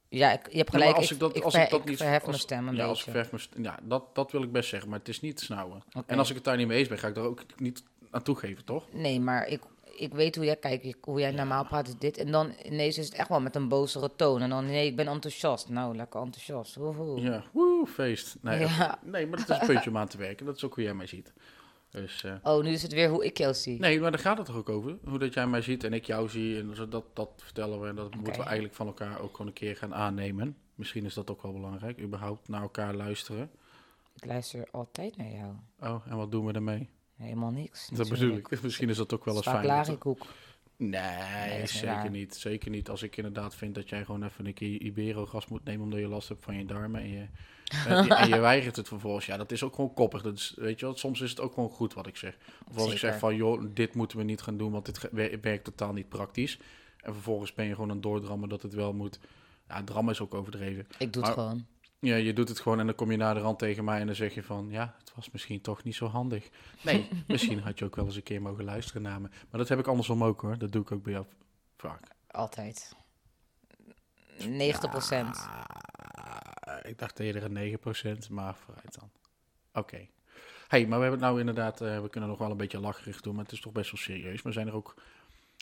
Ja, 0.09 0.31
ik, 0.31 0.51
je 0.51 0.57
hebt 0.57 0.71
Ja, 0.71 0.77
gelijk, 0.79 0.95
als 0.97 1.11
ik, 1.11 1.19
dat, 1.19 1.35
ik, 1.35 1.43
als 1.43 1.53
ik 1.55 1.69
dat 1.69 1.85
niet, 1.85 1.97
verhef 1.97 2.19
als- 2.19 2.25
mijn 2.27 2.39
stem 2.39 2.67
een 2.67 2.75
ja, 2.75 2.85
als 2.85 2.99
ik 2.99 3.13
beetje. 3.13 3.25
verhef 3.29 3.49
mijn 3.53 3.63
ja, 3.65 3.79
dat, 3.83 4.15
dat 4.15 4.31
wil 4.31 4.43
ik 4.43 4.51
best 4.51 4.69
zeggen, 4.69 4.89
maar 4.89 4.99
het 4.99 5.07
is 5.07 5.21
niet 5.21 5.39
snauwen. 5.39 5.83
En 6.05 6.17
als 6.17 6.29
ik 6.29 6.35
het 6.35 6.43
daar 6.43 6.57
niet 6.57 6.67
mee 6.67 6.77
eens 6.79 6.87
ben, 6.87 6.97
ga 6.97 7.07
ik 7.07 7.15
daar 7.15 7.23
ook 7.23 7.43
niet 7.57 7.83
aan 8.13 8.23
toegeven, 8.23 8.65
toch? 8.65 8.83
Nee, 8.93 9.19
maar 9.19 9.47
ik, 9.47 9.61
ik 9.97 10.13
weet 10.13 10.35
hoe 10.35 10.45
jij 10.45 10.55
kijkt, 10.55 10.95
hoe 11.01 11.19
jij 11.19 11.31
normaal 11.31 11.65
praat 11.65 11.87
is 11.87 11.97
dit. 11.97 12.17
En 12.17 12.31
dan 12.31 12.53
ineens 12.63 12.97
is 12.97 13.05
het 13.05 13.15
echt 13.15 13.29
wel 13.29 13.41
met 13.41 13.55
een 13.55 13.67
bozere 13.67 14.11
toon. 14.15 14.41
En 14.41 14.49
dan, 14.49 14.65
nee, 14.65 14.87
ik 14.87 14.95
ben 14.95 15.07
enthousiast. 15.07 15.69
Nou, 15.69 15.95
lekker 15.95 16.21
enthousiast. 16.21 16.75
Woehoe. 16.75 17.21
Ja, 17.21 17.43
woe, 17.51 17.87
feest. 17.87 18.35
Nee, 18.41 18.59
Ja. 18.59 18.99
nee, 19.03 19.27
maar 19.27 19.39
dat 19.39 19.49
is 19.49 19.59
een 19.61 19.67
puntje 19.73 19.89
om 19.89 19.97
aan 19.97 20.07
te 20.07 20.17
werken. 20.17 20.45
Dat 20.45 20.55
is 20.55 20.63
ook 20.65 20.75
hoe 20.75 20.83
jij 20.83 20.93
mij 20.93 21.07
ziet. 21.07 21.33
Dus, 21.89 22.23
eh, 22.23 22.33
Oh, 22.43 22.63
nu 22.63 22.69
is 22.71 22.81
het 22.81 22.93
weer 22.93 23.09
hoe 23.09 23.25
ik 23.25 23.37
jou 23.37 23.53
zie. 23.53 23.79
nee, 23.79 23.99
maar 23.99 24.11
daar 24.11 24.19
gaat 24.19 24.37
het 24.37 24.45
toch 24.45 24.55
ook 24.55 24.69
over? 24.69 24.97
Hoe 25.05 25.19
dat 25.19 25.33
jij 25.33 25.47
mij 25.47 25.61
ziet 25.61 25.83
en 25.83 25.93
ik 25.93 26.05
jou 26.05 26.29
zie. 26.29 26.59
En 26.59 26.73
dat, 26.89 27.05
dat 27.15 27.29
vertellen 27.37 27.81
we. 27.81 27.87
En 27.87 27.95
dat 27.95 28.15
moeten 28.15 28.33
we 28.33 28.43
eigenlijk 28.43 28.75
van 28.75 28.87
elkaar 28.87 29.19
ook 29.21 29.31
gewoon 29.31 29.47
een 29.47 29.53
keer 29.53 29.75
gaan 29.75 29.93
aannemen. 29.95 30.57
Misschien 30.75 31.05
is 31.05 31.13
dat 31.13 31.31
ook 31.31 31.41
wel 31.41 31.53
belangrijk. 31.53 31.99
Überhaupt 31.99 32.47
naar 32.49 32.61
elkaar 32.61 32.93
luisteren. 32.95 33.51
Ik 34.15 34.25
luister 34.25 34.67
altijd 34.71 35.17
naar 35.17 35.31
jou. 35.31 35.53
Oh, 35.79 36.07
en 36.07 36.17
wat 36.17 36.31
doen 36.31 36.45
we 36.45 36.53
ermee? 36.53 36.89
Helemaal 37.17 37.51
niks. 37.51 37.89
Dat 37.93 38.09
bedoel 38.09 38.37
ik. 38.37 38.61
Misschien 38.63 38.89
is 38.89 38.97
dat 38.97 39.13
ook 39.13 39.25
wel 39.25 39.35
eens 39.35 39.47
fijn. 39.47 39.65
larikoek. 39.65 40.25
Nee, 40.77 41.67
zeker 41.67 41.87
waar. 41.87 42.09
niet. 42.09 42.35
Zeker 42.35 42.69
niet. 42.69 42.89
Als 42.89 43.03
ik 43.03 43.17
inderdaad 43.17 43.55
vind 43.55 43.75
dat 43.75 43.89
jij 43.89 44.05
gewoon 44.05 44.23
even 44.23 44.45
een 44.45 44.53
keer 44.53 44.81
Ibero-gas 44.81 45.47
moet 45.47 45.63
nemen 45.63 45.83
omdat 45.83 45.99
je 45.99 46.07
last 46.07 46.29
hebt 46.29 46.43
van 46.43 46.55
je 46.57 46.65
darmen 46.65 47.01
en 47.01 47.09
je, 47.09 47.25
en, 47.87 48.07
en 48.09 48.27
je 48.29 48.39
weigert 48.39 48.75
het 48.75 48.87
vervolgens. 48.87 49.25
Ja, 49.25 49.37
dat 49.37 49.51
is 49.51 49.63
ook 49.63 49.75
gewoon 49.75 49.93
koppig. 49.93 50.21
Dat 50.21 50.35
is, 50.35 50.53
weet 50.55 50.79
je 50.79 50.85
wel, 50.85 50.97
soms 50.97 51.21
is 51.21 51.29
het 51.29 51.39
ook 51.39 51.53
gewoon 51.53 51.69
goed 51.69 51.93
wat 51.93 52.07
ik 52.07 52.17
zeg. 52.17 52.37
Of 52.69 52.77
als 52.77 52.91
ik 52.91 52.97
zeg 52.97 53.19
van, 53.19 53.35
joh, 53.35 53.63
dit 53.73 53.93
moeten 53.95 54.17
we 54.17 54.23
niet 54.23 54.41
gaan 54.41 54.57
doen, 54.57 54.71
want 54.71 54.85
dit 54.85 55.09
werkt 55.41 55.63
totaal 55.63 55.93
niet 55.93 56.09
praktisch. 56.09 56.59
En 57.01 57.13
vervolgens 57.13 57.53
ben 57.53 57.65
je 57.65 57.73
gewoon 57.75 57.91
aan 57.91 58.01
doordrammen 58.01 58.49
dat 58.49 58.61
het 58.61 58.73
wel 58.73 58.93
moet. 58.93 59.19
Ja, 59.67 59.83
drammen 59.83 60.13
is 60.13 60.19
ook 60.21 60.33
overdreven. 60.33 60.87
Ik 60.97 61.13
doe 61.13 61.21
Maar- 61.21 61.31
het 61.31 61.39
gewoon. 61.39 61.65
Ja, 62.03 62.15
je 62.15 62.33
doet 62.33 62.49
het 62.49 62.59
gewoon 62.59 62.79
en 62.79 62.85
dan 62.85 62.95
kom 62.95 63.11
je 63.11 63.17
naar 63.17 63.33
de 63.33 63.39
rand 63.39 63.59
tegen 63.59 63.83
mij 63.83 63.99
en 63.99 64.05
dan 64.05 64.15
zeg 64.15 64.33
je 64.33 64.43
van, 64.43 64.67
ja, 64.69 64.95
het 64.99 65.11
was 65.15 65.31
misschien 65.31 65.61
toch 65.61 65.83
niet 65.83 65.95
zo 65.95 66.05
handig. 66.05 66.49
Nee, 66.81 67.09
misschien 67.27 67.59
had 67.59 67.79
je 67.79 67.85
ook 67.85 67.95
wel 67.95 68.05
eens 68.05 68.15
een 68.15 68.23
keer 68.23 68.41
mogen 68.41 68.63
luisteren 68.63 69.01
naar 69.01 69.21
me. 69.21 69.27
Maar 69.29 69.59
dat 69.59 69.69
heb 69.69 69.79
ik 69.79 69.87
andersom 69.87 70.23
ook 70.23 70.41
hoor. 70.41 70.57
Dat 70.57 70.71
doe 70.71 70.81
ik 70.81 70.91
ook 70.91 71.03
bij 71.03 71.13
jou 71.13 71.25
vaak. 71.77 71.99
Altijd. 72.27 72.95
90 74.47 74.89
procent. 74.89 75.47
Ik 76.81 76.97
dacht 76.97 77.19
eerder 77.19 77.43
een 77.43 77.79
9%, 78.25 78.29
maar 78.29 78.55
vooruit 78.55 78.99
dan. 78.99 79.09
Oké. 79.73 80.07
hey, 80.67 80.87
maar 80.87 80.99
we 80.99 81.05
hebben 81.05 81.11
het 81.11 81.29
nou 81.29 81.39
inderdaad, 81.39 81.81
eh, 81.81 82.01
we 82.01 82.09
kunnen 82.09 82.29
nog 82.29 82.39
wel 82.39 82.51
een 82.51 82.57
beetje 82.57 82.79
lacherig 82.79 83.21
doen, 83.21 83.35
maar 83.35 83.43
het 83.43 83.53
is 83.53 83.61
toch 83.61 83.73
best 83.73 83.91
wel 83.91 84.01
serieus. 84.01 84.41
Maar 84.41 84.53
zijn 84.53 84.67
er 84.67 84.73
ook 84.73 84.95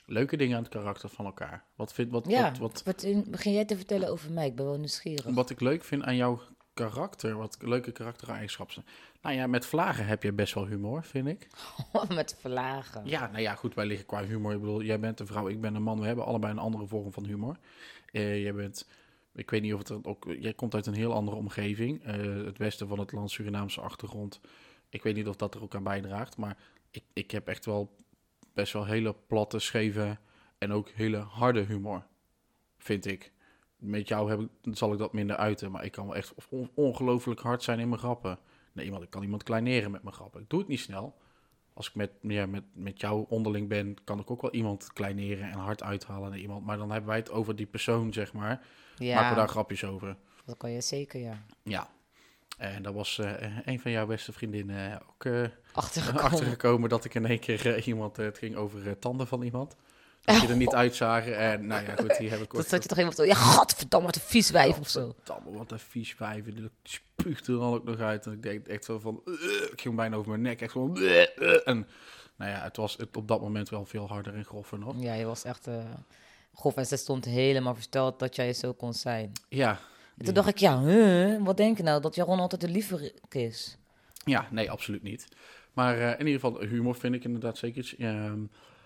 leuke 0.05 0.37
dingen 0.37 0.57
aan 0.57 0.63
het 0.63 0.71
karakter 0.71 1.09
van 1.09 1.25
elkaar? 1.25 1.63
Wat, 1.75 1.93
vind, 1.93 2.11
wat, 2.11 2.25
Ja, 2.29 2.49
wat, 2.49 2.57
wat, 2.57 2.83
wat 2.83 3.03
in- 3.03 3.25
begin 3.27 3.53
jij 3.53 3.65
te 3.65 3.75
vertellen 3.75 4.09
over 4.09 4.31
mij? 4.31 4.45
Ik 4.47 4.55
ben 4.55 4.65
wel 4.65 4.77
nieuwsgierig. 4.77 5.25
wat 5.33 5.49
ik 5.49 5.59
leuk 5.59 5.83
vind 5.83 6.03
aan 6.03 6.15
jouw 6.15 6.41
karakter, 6.73 7.35
wat 7.37 7.57
leuke 7.59 7.91
karaktereigenschappen 7.91 8.73
zijn. 8.73 8.85
Nou 9.21 9.35
ja, 9.35 9.47
met 9.47 9.65
vlagen 9.65 10.05
heb 10.05 10.23
je 10.23 10.33
best 10.33 10.53
wel 10.53 10.65
humor, 10.67 11.03
vind 11.03 11.27
ik. 11.27 11.47
Met 12.13 12.35
verlagen. 12.39 13.05
Ja, 13.05 13.27
nou 13.27 13.41
ja, 13.41 13.55
goed, 13.55 13.73
wij 13.73 13.85
liggen 13.85 14.05
qua 14.05 14.23
humor. 14.25 14.53
Ik 14.53 14.59
bedoel, 14.59 14.81
jij 14.81 14.99
bent 14.99 15.19
een 15.19 15.27
vrouw, 15.27 15.47
ik 15.47 15.61
ben 15.61 15.75
een 15.75 15.83
man. 15.83 15.99
We 15.99 16.05
hebben 16.05 16.25
allebei 16.25 16.53
een 16.53 16.59
andere 16.59 16.87
vorm 16.87 17.11
van 17.13 17.25
humor. 17.25 17.57
Eh, 18.11 18.41
jij 18.41 18.53
bent, 18.53 18.87
ik 19.33 19.49
weet 19.49 19.61
niet 19.61 19.73
of 19.73 19.79
het 19.79 19.89
er 19.89 19.99
ook, 20.03 20.25
jij 20.39 20.53
komt 20.53 20.73
uit 20.73 20.85
een 20.85 20.93
heel 20.93 21.13
andere 21.13 21.37
omgeving. 21.37 22.03
Eh, 22.03 22.15
het 22.45 22.57
westen 22.57 22.87
van 22.87 22.99
het 22.99 23.11
land, 23.11 23.31
Surinaamse 23.31 23.81
achtergrond. 23.81 24.39
Ik 24.89 25.03
weet 25.03 25.15
niet 25.15 25.27
of 25.27 25.35
dat 25.35 25.55
er 25.55 25.61
ook 25.61 25.75
aan 25.75 25.83
bijdraagt, 25.83 26.37
maar 26.37 26.57
ik, 26.91 27.03
ik 27.13 27.31
heb 27.31 27.47
echt 27.47 27.65
wel 27.65 27.95
best 28.53 28.73
wel 28.73 28.85
hele 28.85 29.15
platte, 29.27 29.59
scheve 29.59 30.17
en 30.57 30.71
ook 30.71 30.89
hele 30.89 31.17
harde 31.17 31.61
humor, 31.61 32.05
vind 32.77 33.05
ik. 33.05 33.31
Met 33.77 34.07
jou 34.07 34.29
heb 34.29 34.39
ik, 34.39 34.49
zal 34.77 34.91
ik 34.93 34.99
dat 34.99 35.13
minder 35.13 35.35
uiten, 35.35 35.71
maar 35.71 35.85
ik 35.85 35.91
kan 35.91 36.05
wel 36.05 36.15
echt 36.15 36.33
on- 36.49 36.71
ongelooflijk 36.73 37.39
hard 37.39 37.63
zijn 37.63 37.79
in 37.79 37.89
mijn 37.89 38.01
grappen. 38.01 38.39
Nee, 38.73 38.85
iemand, 38.85 39.03
ik 39.03 39.09
kan 39.09 39.23
iemand 39.23 39.43
kleineren 39.43 39.91
met 39.91 40.03
mijn 40.03 40.15
grappen. 40.15 40.41
Ik 40.41 40.49
doe 40.49 40.59
het 40.59 40.67
niet 40.67 40.79
snel 40.79 41.15
als 41.73 41.87
ik 41.89 41.95
met, 41.95 42.11
ja, 42.21 42.45
met, 42.45 42.63
met 42.73 42.99
jou 43.01 43.25
onderling 43.29 43.67
ben, 43.67 43.95
kan 44.03 44.19
ik 44.19 44.31
ook 44.31 44.41
wel 44.41 44.51
iemand 44.51 44.93
kleineren 44.93 45.51
en 45.51 45.57
hard 45.57 45.83
uithalen 45.83 46.29
naar 46.29 46.39
iemand. 46.39 46.65
Maar 46.65 46.77
dan 46.77 46.91
hebben 46.91 47.09
wij 47.09 47.17
het 47.19 47.31
over 47.31 47.55
die 47.55 47.65
persoon, 47.65 48.13
zeg 48.13 48.33
maar. 48.33 48.47
Maken 48.49 48.97
we 48.97 49.05
Ja, 49.05 49.33
daar 49.33 49.47
grapjes 49.49 49.83
over. 49.85 50.17
dat 50.45 50.57
kan 50.57 50.71
je 50.71 50.81
zeker, 50.81 51.19
ja. 51.19 51.43
Ja. 51.63 51.89
En 52.61 52.83
daar 52.83 52.93
was 52.93 53.19
eh, 53.19 53.57
een 53.65 53.79
van 53.79 53.91
jouw 53.91 54.05
beste 54.05 54.31
vriendinnen 54.31 55.01
ook 55.09 55.25
eh 55.25 55.43
Achtergekomen. 55.73 56.21
achtergekomen 56.21 56.89
dat 56.89 57.05
ik 57.05 57.13
in 57.13 57.25
één 57.25 57.39
keer 57.39 57.75
eh, 57.75 57.87
iemand, 57.87 58.17
eh, 58.17 58.25
het 58.25 58.37
ging 58.37 58.55
over 58.55 58.87
eh, 58.87 58.93
tanden 58.99 59.27
van 59.27 59.41
iemand. 59.41 59.75
Dat 60.21 60.41
je 60.41 60.47
er 60.47 60.55
niet 60.55 60.73
uitzagen. 60.73 61.37
En 61.37 61.67
nou 61.67 61.85
ja, 61.85 61.95
goed, 61.95 62.17
die 62.17 62.29
heb 62.29 62.41
ik 62.41 62.51
Dat 62.51 62.61
ook... 62.61 62.67
zat 62.67 62.83
je 62.83 62.89
toch 62.89 62.97
iemand 62.97 63.15
zo, 63.15 63.23
ja, 63.23 63.33
godverdamme, 63.35 64.05
wat 64.05 64.15
een 64.15 64.21
vies 64.21 64.49
wijf 64.49 64.79
of 64.79 64.89
zo. 64.89 65.15
Tamme, 65.23 65.51
wat 65.51 65.71
een 65.71 65.79
vies 65.79 66.15
wijf. 66.17 66.43
Die 66.45 66.69
spuugt 66.83 67.47
er 67.47 67.53
dan 67.53 67.73
ook 67.73 67.83
nog 67.83 67.99
uit. 67.99 68.25
En 68.25 68.31
ik 68.31 68.43
denk 68.43 68.67
echt 68.67 68.85
zo 68.85 68.99
van... 68.99 69.21
Ik 69.71 69.81
ging 69.81 69.95
bijna 69.95 70.15
over 70.15 70.29
mijn 70.29 70.41
nek. 70.41 70.61
Echt. 70.61 70.75
"Ugh, 70.75 71.27
ugh." 71.35 71.61
En 71.67 71.87
nou 72.35 72.51
ja, 72.51 72.63
het 72.63 72.77
was 72.77 72.97
het 72.97 73.17
op 73.17 73.27
dat 73.27 73.41
moment 73.41 73.69
wel 73.69 73.85
veel 73.85 74.07
harder 74.07 74.33
en 74.33 74.45
groffer 74.45 74.79
nog. 74.79 74.95
Ja, 74.97 75.13
je 75.13 75.25
was 75.25 75.43
echt 75.43 75.67
eh 75.67 75.75
grof 76.53 76.75
en 76.75 76.85
ze 76.85 76.95
stond 76.97 77.25
helemaal 77.25 77.73
versteld 77.73 78.19
dat 78.19 78.35
jij 78.35 78.53
zo 78.53 78.73
kon 78.73 78.93
zijn. 78.93 79.31
Ja. 79.49 79.79
En 80.17 80.25
toen 80.25 80.33
dacht 80.33 80.47
ik, 80.47 80.57
ja, 80.57 80.81
huh, 80.81 81.43
wat 81.43 81.57
denk 81.57 81.77
je 81.77 81.83
nou, 81.83 82.01
dat 82.01 82.15
Jaron 82.15 82.39
altijd 82.39 82.61
de 82.61 82.69
lieverik 82.69 83.13
is? 83.29 83.77
Ja, 84.25 84.47
nee, 84.51 84.71
absoluut 84.71 85.03
niet. 85.03 85.27
Maar 85.73 85.99
eh, 85.99 86.19
in 86.19 86.25
ieder 86.27 86.41
geval, 86.41 86.61
humor 86.61 86.95
vind 86.95 87.15
ik 87.15 87.23
inderdaad 87.23 87.57
zeker 87.57 87.79
iets. 87.79 87.95
Ehm, 87.95 88.39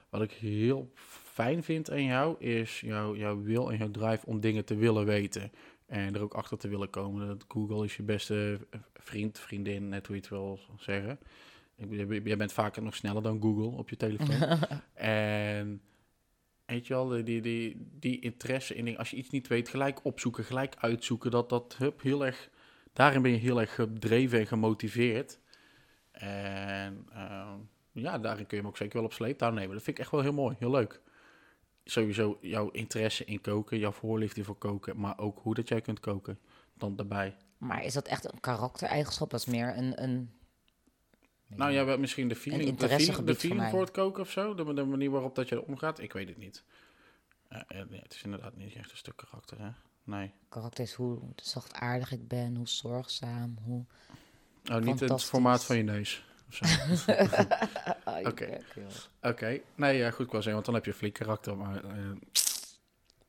wat 0.09 0.21
ik 0.21 0.31
heel 0.31 0.91
fijn 1.33 1.63
vind 1.63 1.91
aan 1.91 2.03
jou, 2.03 2.35
is 2.39 2.79
jouw, 2.79 3.15
jouw 3.15 3.41
wil 3.41 3.71
en 3.71 3.77
jouw 3.77 3.91
drive 3.91 4.25
om 4.25 4.39
dingen 4.39 4.65
te 4.65 4.75
willen 4.75 5.05
weten. 5.05 5.51
En 5.85 6.15
er 6.15 6.21
ook 6.21 6.33
achter 6.33 6.57
te 6.57 6.67
willen 6.67 6.89
komen. 6.89 7.27
Dat 7.27 7.45
Google 7.47 7.85
is 7.85 7.95
je 7.95 8.03
beste 8.03 8.59
vriend, 8.93 9.39
vriendin, 9.39 9.89
net 9.89 10.07
hoe 10.07 10.15
je 10.15 10.21
het 10.21 10.31
wil 10.31 10.59
zeggen. 10.77 11.19
Jij 12.23 12.37
bent 12.37 12.53
vaker 12.53 12.81
nog 12.81 12.95
sneller 12.95 13.21
dan 13.21 13.41
Google 13.41 13.77
op 13.77 13.89
je 13.89 13.95
telefoon. 13.95 14.59
en 14.93 15.81
weet 16.65 16.87
je 16.87 16.93
wel, 16.93 17.07
die, 17.07 17.41
die, 17.41 17.87
die, 17.99 18.19
interesse 18.19 18.75
in 18.75 18.85
dingen, 18.85 18.99
als 18.99 19.09
je 19.09 19.17
iets 19.17 19.29
niet 19.29 19.47
weet, 19.47 19.69
gelijk 19.69 20.05
opzoeken, 20.05 20.43
gelijk 20.43 20.75
uitzoeken. 20.77 21.31
Dat, 21.31 21.49
dat 21.49 21.75
hup, 21.77 22.01
heel 22.01 22.25
erg, 22.25 22.49
daarin 22.93 23.21
ben 23.21 23.31
je 23.31 23.37
heel 23.37 23.59
erg 23.59 23.75
gedreven 23.75 24.39
en 24.39 24.47
gemotiveerd. 24.47 25.39
En 26.11 27.07
ehm, 27.13 27.57
ja, 27.91 28.19
daarin 28.19 28.45
kun 28.45 28.57
je 28.57 28.63
hem 28.63 28.71
ook 28.71 28.77
zeker 28.77 28.97
wel 28.97 29.05
op 29.05 29.13
sleeptouw 29.13 29.51
nemen. 29.51 29.73
Dat 29.73 29.83
vind 29.83 29.97
ik 29.97 30.03
echt 30.03 30.11
wel 30.11 30.21
heel 30.21 30.33
mooi, 30.33 30.55
heel 30.59 30.71
leuk. 30.71 31.01
Sowieso 31.83 32.37
jouw 32.41 32.69
interesse 32.69 33.25
in 33.25 33.41
koken, 33.41 33.79
jouw 33.79 33.91
voorliefde 33.91 34.43
voor 34.43 34.57
koken, 34.57 34.99
maar 34.99 35.19
ook 35.19 35.39
hoe 35.39 35.53
dat 35.53 35.67
jij 35.67 35.81
kunt 35.81 35.99
koken, 35.99 36.39
dan 36.73 36.95
daarbij. 36.95 37.35
Maar 37.57 37.83
is 37.83 37.93
dat 37.93 38.07
echt 38.07 38.33
een 38.33 38.39
karaktereigenschap? 38.39 39.29
Dat 39.29 39.39
is 39.39 39.45
meer 39.45 39.77
een... 39.77 40.03
een 40.03 40.33
Nou, 41.55 41.71
jij 41.71 41.85
hebt 41.85 41.99
misschien 41.99 42.27
de 42.27 42.35
feeling, 42.35 42.77
de 42.77 42.87
feeling, 42.87 43.15
de 43.15 43.23
voor 43.25 43.35
feeling 43.35 43.61
mij. 43.61 43.69
voor 43.69 43.81
het 43.81 43.91
koken 43.91 44.21
of 44.21 44.31
zo, 44.31 44.55
de, 44.55 44.73
de 44.73 44.83
manier 44.83 45.09
waarop 45.09 45.35
dat 45.35 45.49
je 45.49 45.55
er 45.55 45.63
omgaat, 45.63 45.99
ik 45.99 46.13
weet 46.13 46.27
het 46.27 46.37
niet. 46.37 46.63
Eh, 47.47 47.59
eh, 47.67 47.89
nee, 47.89 47.99
het 48.01 48.13
is 48.13 48.23
inderdaad 48.23 48.55
niet 48.55 48.75
echt 48.75 48.91
een 48.91 48.97
stuk 48.97 49.15
karakter, 49.15 49.59
hè? 49.59 49.69
Nee. 50.03 50.31
karakter 50.49 50.83
is 50.83 50.93
hoe 50.93 51.19
zachtaardig 51.35 52.11
ik 52.11 52.27
ben, 52.27 52.55
hoe 52.55 52.67
zorgzaam, 52.67 53.57
hoe... 53.63 53.85
Oh, 54.71 54.77
niet 54.77 54.99
het 54.99 55.23
formaat 55.23 55.65
van 55.65 55.77
je 55.77 55.83
neus. 55.83 56.23
Oké. 58.23 58.57
Oké, 59.21 59.59
nee, 59.75 59.97
ja, 59.97 60.11
goed, 60.11 60.25
ik 60.25 60.31
zeggen, 60.31 60.53
want 60.53 60.65
dan 60.65 60.73
heb 60.73 60.85
je 60.85 60.93
flink 60.93 61.13
karakter, 61.13 61.57
maar 61.57 61.83
eh, 61.83 62.09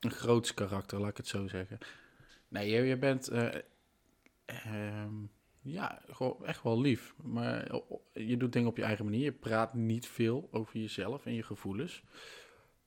een 0.01 0.11
groots 0.11 0.55
karakter, 0.55 1.01
laat 1.01 1.11
ik 1.11 1.17
het 1.17 1.29
zo 1.29 1.47
zeggen. 1.49 1.79
Nee, 2.49 2.71
je, 2.71 2.83
je 2.83 2.97
bent, 2.97 3.29
eh, 3.29 3.55
ehm, 4.45 5.15
ja, 5.67 6.03
gewoon 6.11 6.45
echt 6.45 6.63
wel 6.63 6.81
lief, 6.81 7.15
maar 7.23 7.73
je 8.13 8.37
doet 8.37 8.53
dingen 8.53 8.69
op 8.69 8.77
je 8.77 8.83
eigen 8.83 9.05
manier. 9.05 9.25
Je 9.25 9.33
praat 9.33 9.75
niet 9.75 10.07
veel 10.07 10.49
over 10.51 10.81
jezelf 10.81 11.27
en 11.27 11.35
je 11.35 11.43
gevoelens, 11.43 12.03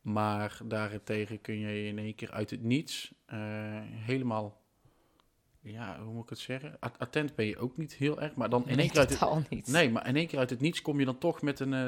maar 0.02 0.60
daarentegen 0.66 1.42
kun 1.42 1.58
je 1.60 1.84
in 1.84 2.00
één 2.00 2.16
keer 2.16 2.32
uit 2.32 2.50
het 2.50 2.64
niets 2.64 3.14
eh, 3.26 3.38
helemaal, 3.82 4.62
ja, 5.62 6.00
hoe 6.04 6.14
moet 6.14 6.24
ik 6.24 6.30
het 6.30 6.40
zeggen? 6.40 6.78
Attent 6.80 7.36
ben 7.36 7.46
je 7.46 7.58
ook 7.58 7.78
niet 7.78 7.94
heel 7.94 8.22
erg, 8.22 8.36
maar 8.36 8.50
dan 8.50 8.62
in 8.62 8.68
één 8.68 8.78
Nee, 8.78 8.90
keer 8.90 9.00
uit 9.00 9.20
het, 9.20 9.50
niet. 9.50 9.68
Nee, 9.68 9.90
maar 9.90 10.08
in 10.08 10.16
één 10.16 10.28
keer 10.28 10.40
uit 10.40 10.50
het 10.50 10.62
niets 10.62 10.82
kom 10.82 11.00
je 11.00 11.06
dan 11.06 11.18
toch 11.18 11.42
met 11.42 11.60
een, 11.60 11.74
eh, 11.74 11.88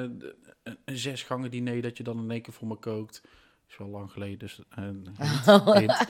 een, 0.63 0.77
een 0.85 0.97
zesgangen 0.97 1.51
diner 1.51 1.81
dat 1.81 1.97
je 1.97 2.03
dan 2.03 2.19
in 2.23 2.31
één 2.31 2.41
keer 2.41 2.53
voor 2.53 2.67
me 2.67 2.75
kookt. 2.75 3.23
Is 3.67 3.77
wel 3.77 3.87
lang 3.87 4.11
geleden, 4.11 4.39
dus 4.39 4.61
hint, 4.75 5.09
hint. 5.79 6.07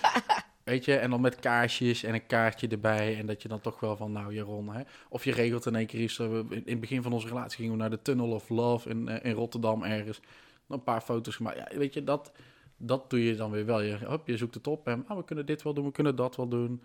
Weet 0.63 0.86
je, 0.86 0.95
en 0.95 1.10
dan 1.10 1.21
met 1.21 1.36
kaarsjes 1.36 2.04
en 2.04 2.13
een 2.13 2.26
kaartje 2.26 2.67
erbij. 2.67 3.17
En 3.17 3.26
dat 3.26 3.41
je 3.41 3.47
dan 3.47 3.62
toch 3.62 3.80
wel 3.80 3.95
van, 3.95 4.12
nou 4.12 4.34
Jaron, 4.34 4.74
hè. 4.74 4.82
Of 5.10 5.24
je 5.24 5.32
regelt 5.32 5.65
in 5.65 5.76
één 5.76 5.86
keer 5.86 6.02
iets. 6.02 6.19
In 6.19 6.63
het 6.65 6.80
begin 6.80 7.02
van 7.02 7.13
onze 7.13 7.28
relatie 7.28 7.58
gingen 7.58 7.71
we 7.71 7.78
naar 7.78 7.89
de 7.89 8.02
Tunnel 8.02 8.32
of 8.32 8.50
Love 8.50 8.89
in, 8.89 9.08
eh, 9.08 9.30
in 9.30 9.36
Rotterdam 9.36 9.84
ergens. 9.84 10.19
een 10.67 10.84
paar 10.84 11.02
foto's 11.02 11.36
gemaakt. 11.36 11.58
Ja, 11.58 11.78
weet 11.78 11.93
je, 11.93 12.04
dat, 12.04 12.32
dat 12.78 13.10
doe 13.10 13.24
je 13.24 13.36
dan 13.36 13.52
weer 13.52 13.65
wel. 13.65 13.82
Je, 13.82 14.06
hop, 14.06 14.28
je 14.28 14.38
zoekt 14.38 14.54
het 14.54 14.67
op 14.67 14.88
en 14.88 15.06
oh, 15.10 15.17
we 15.17 15.24
kunnen 15.24 15.45
dit 15.45 15.62
wel 15.62 15.74
doen, 15.74 15.86
we 15.86 15.91
kunnen 15.91 16.15
dat 16.15 16.36
wel 16.36 16.47
doen. 16.47 16.84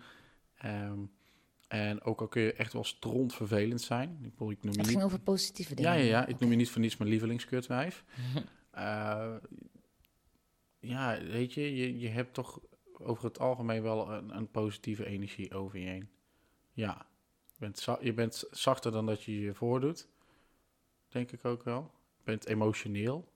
Ehm, 0.57 0.99
en 1.67 2.01
ook 2.01 2.21
al 2.21 2.27
kun 2.27 2.41
je 2.41 2.53
echt 2.53 2.73
wel 2.73 2.83
strontvervelend 2.83 3.81
zijn. 3.81 4.17
Ik, 4.21 4.31
bedoel, 4.31 4.51
ik 4.51 4.63
noem 4.63 4.71
je 4.73 4.77
Het 4.77 4.87
niet... 4.87 4.95
ging 4.95 5.03
over 5.03 5.19
positieve 5.19 5.75
dingen. 5.75 5.91
Ja, 5.91 5.97
ja, 5.97 6.05
ja. 6.05 6.25
Ik 6.25 6.39
noem 6.39 6.49
je 6.49 6.55
niet 6.55 6.69
voor 6.69 6.81
niets 6.81 6.97
mijn 6.97 7.09
lievelingskutwijf. 7.09 8.03
Eh, 8.71 9.35
ja, 10.79 11.19
weet 11.23 11.53
je, 11.53 11.75
je, 11.75 11.99
je 11.99 12.07
hebt 12.07 12.33
toch 12.33 12.59
over 13.01 13.23
het 13.23 13.39
algemeen 13.39 13.81
wel 13.81 14.11
een, 14.11 14.35
een 14.35 14.51
positieve 14.51 15.05
energie 15.05 15.53
over 15.53 15.79
je 15.79 15.85
heen. 15.85 16.09
Ja, 16.73 17.05
je 17.45 17.57
bent, 17.59 17.87
je 18.01 18.13
bent 18.13 18.43
zachter 18.51 18.91
dan 18.91 19.05
dat 19.05 19.23
je 19.23 19.39
je 19.39 19.53
voordoet. 19.53 20.07
Denk 21.07 21.31
ik 21.31 21.45
ook 21.45 21.63
wel. 21.63 21.91
Je 22.17 22.23
bent 22.23 22.45
emotioneel. 22.45 23.31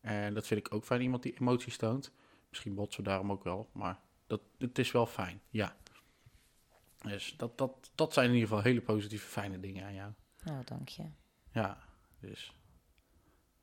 En 0.00 0.34
dat 0.34 0.46
vind 0.46 0.66
ik 0.66 0.74
ook 0.74 0.84
fijn, 0.84 1.00
iemand 1.00 1.22
die 1.22 1.40
emoties 1.40 1.76
toont. 1.76 2.12
Misschien 2.48 2.74
botsen 2.74 3.02
we 3.02 3.08
daarom 3.08 3.32
ook 3.32 3.44
wel, 3.44 3.70
maar 3.72 4.00
dat, 4.26 4.40
het 4.58 4.78
is 4.78 4.92
wel 4.92 5.06
fijn, 5.06 5.40
ja. 5.50 5.76
Dus 6.98 7.34
dat, 7.36 7.58
dat, 7.58 7.90
dat 7.94 8.12
zijn 8.12 8.28
in 8.28 8.34
ieder 8.34 8.48
geval 8.48 8.62
hele 8.64 8.80
positieve, 8.80 9.26
fijne 9.26 9.60
dingen 9.60 9.84
aan 9.84 9.94
jou. 9.94 10.12
Nou, 10.44 10.64
dank 10.64 10.88
je. 10.88 11.04
Ja, 11.52 11.78
dus. 12.20 12.56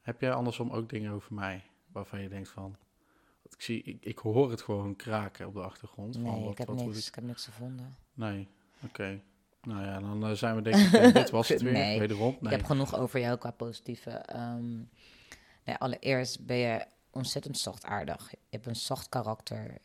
Heb 0.01 0.21
jij 0.21 0.33
andersom 0.33 0.69
ook 0.69 0.89
dingen 0.89 1.11
over 1.11 1.33
mij 1.33 1.63
waarvan 1.87 2.21
je 2.21 2.29
denkt 2.29 2.49
van. 2.49 2.77
Ik, 3.55 3.61
zie, 3.61 3.83
ik, 3.83 4.05
ik 4.05 4.17
hoor 4.17 4.51
het 4.51 4.61
gewoon 4.61 4.95
kraken 4.95 5.47
op 5.47 5.53
de 5.53 5.61
achtergrond. 5.61 6.13
van 6.15 6.23
Nee, 6.23 6.41
wat, 6.43 6.51
ik 6.51 6.57
heb 6.57 6.67
wat 6.67 6.75
niks. 6.85 7.07
Ik 7.07 7.15
heb 7.15 7.23
niks 7.23 7.45
gevonden. 7.45 7.95
Nee, 8.13 8.47
oké. 8.85 9.21
Nou 9.61 9.83
ja, 9.83 9.99
dan 9.99 10.25
eh, 10.25 10.31
zijn 10.31 10.55
we 10.55 10.61
denk 10.61 10.75
ik. 10.75 10.93
eh, 10.93 11.13
dit 11.13 11.29
was 11.29 11.47
het 11.47 11.61
weer. 11.67 11.73
Nee, 11.73 11.99
Wederom. 11.99 12.37
Nee. 12.39 12.51
Ik 12.53 12.57
heb 12.57 12.65
genoeg 12.65 12.95
over 12.95 13.19
jou 13.19 13.37
qua 13.37 13.51
positieve. 13.51 14.09
ehm, 14.11 14.75
nee, 15.65 15.75
allereerst 15.77 16.45
ben 16.45 16.57
je 16.57 16.85
ontzettend 17.11 17.57
zachtaardig. 17.57 18.29
Je 18.31 18.37
hebt 18.49 18.65
een 18.65 18.75
zacht 18.75 19.09
karakter 19.09 19.77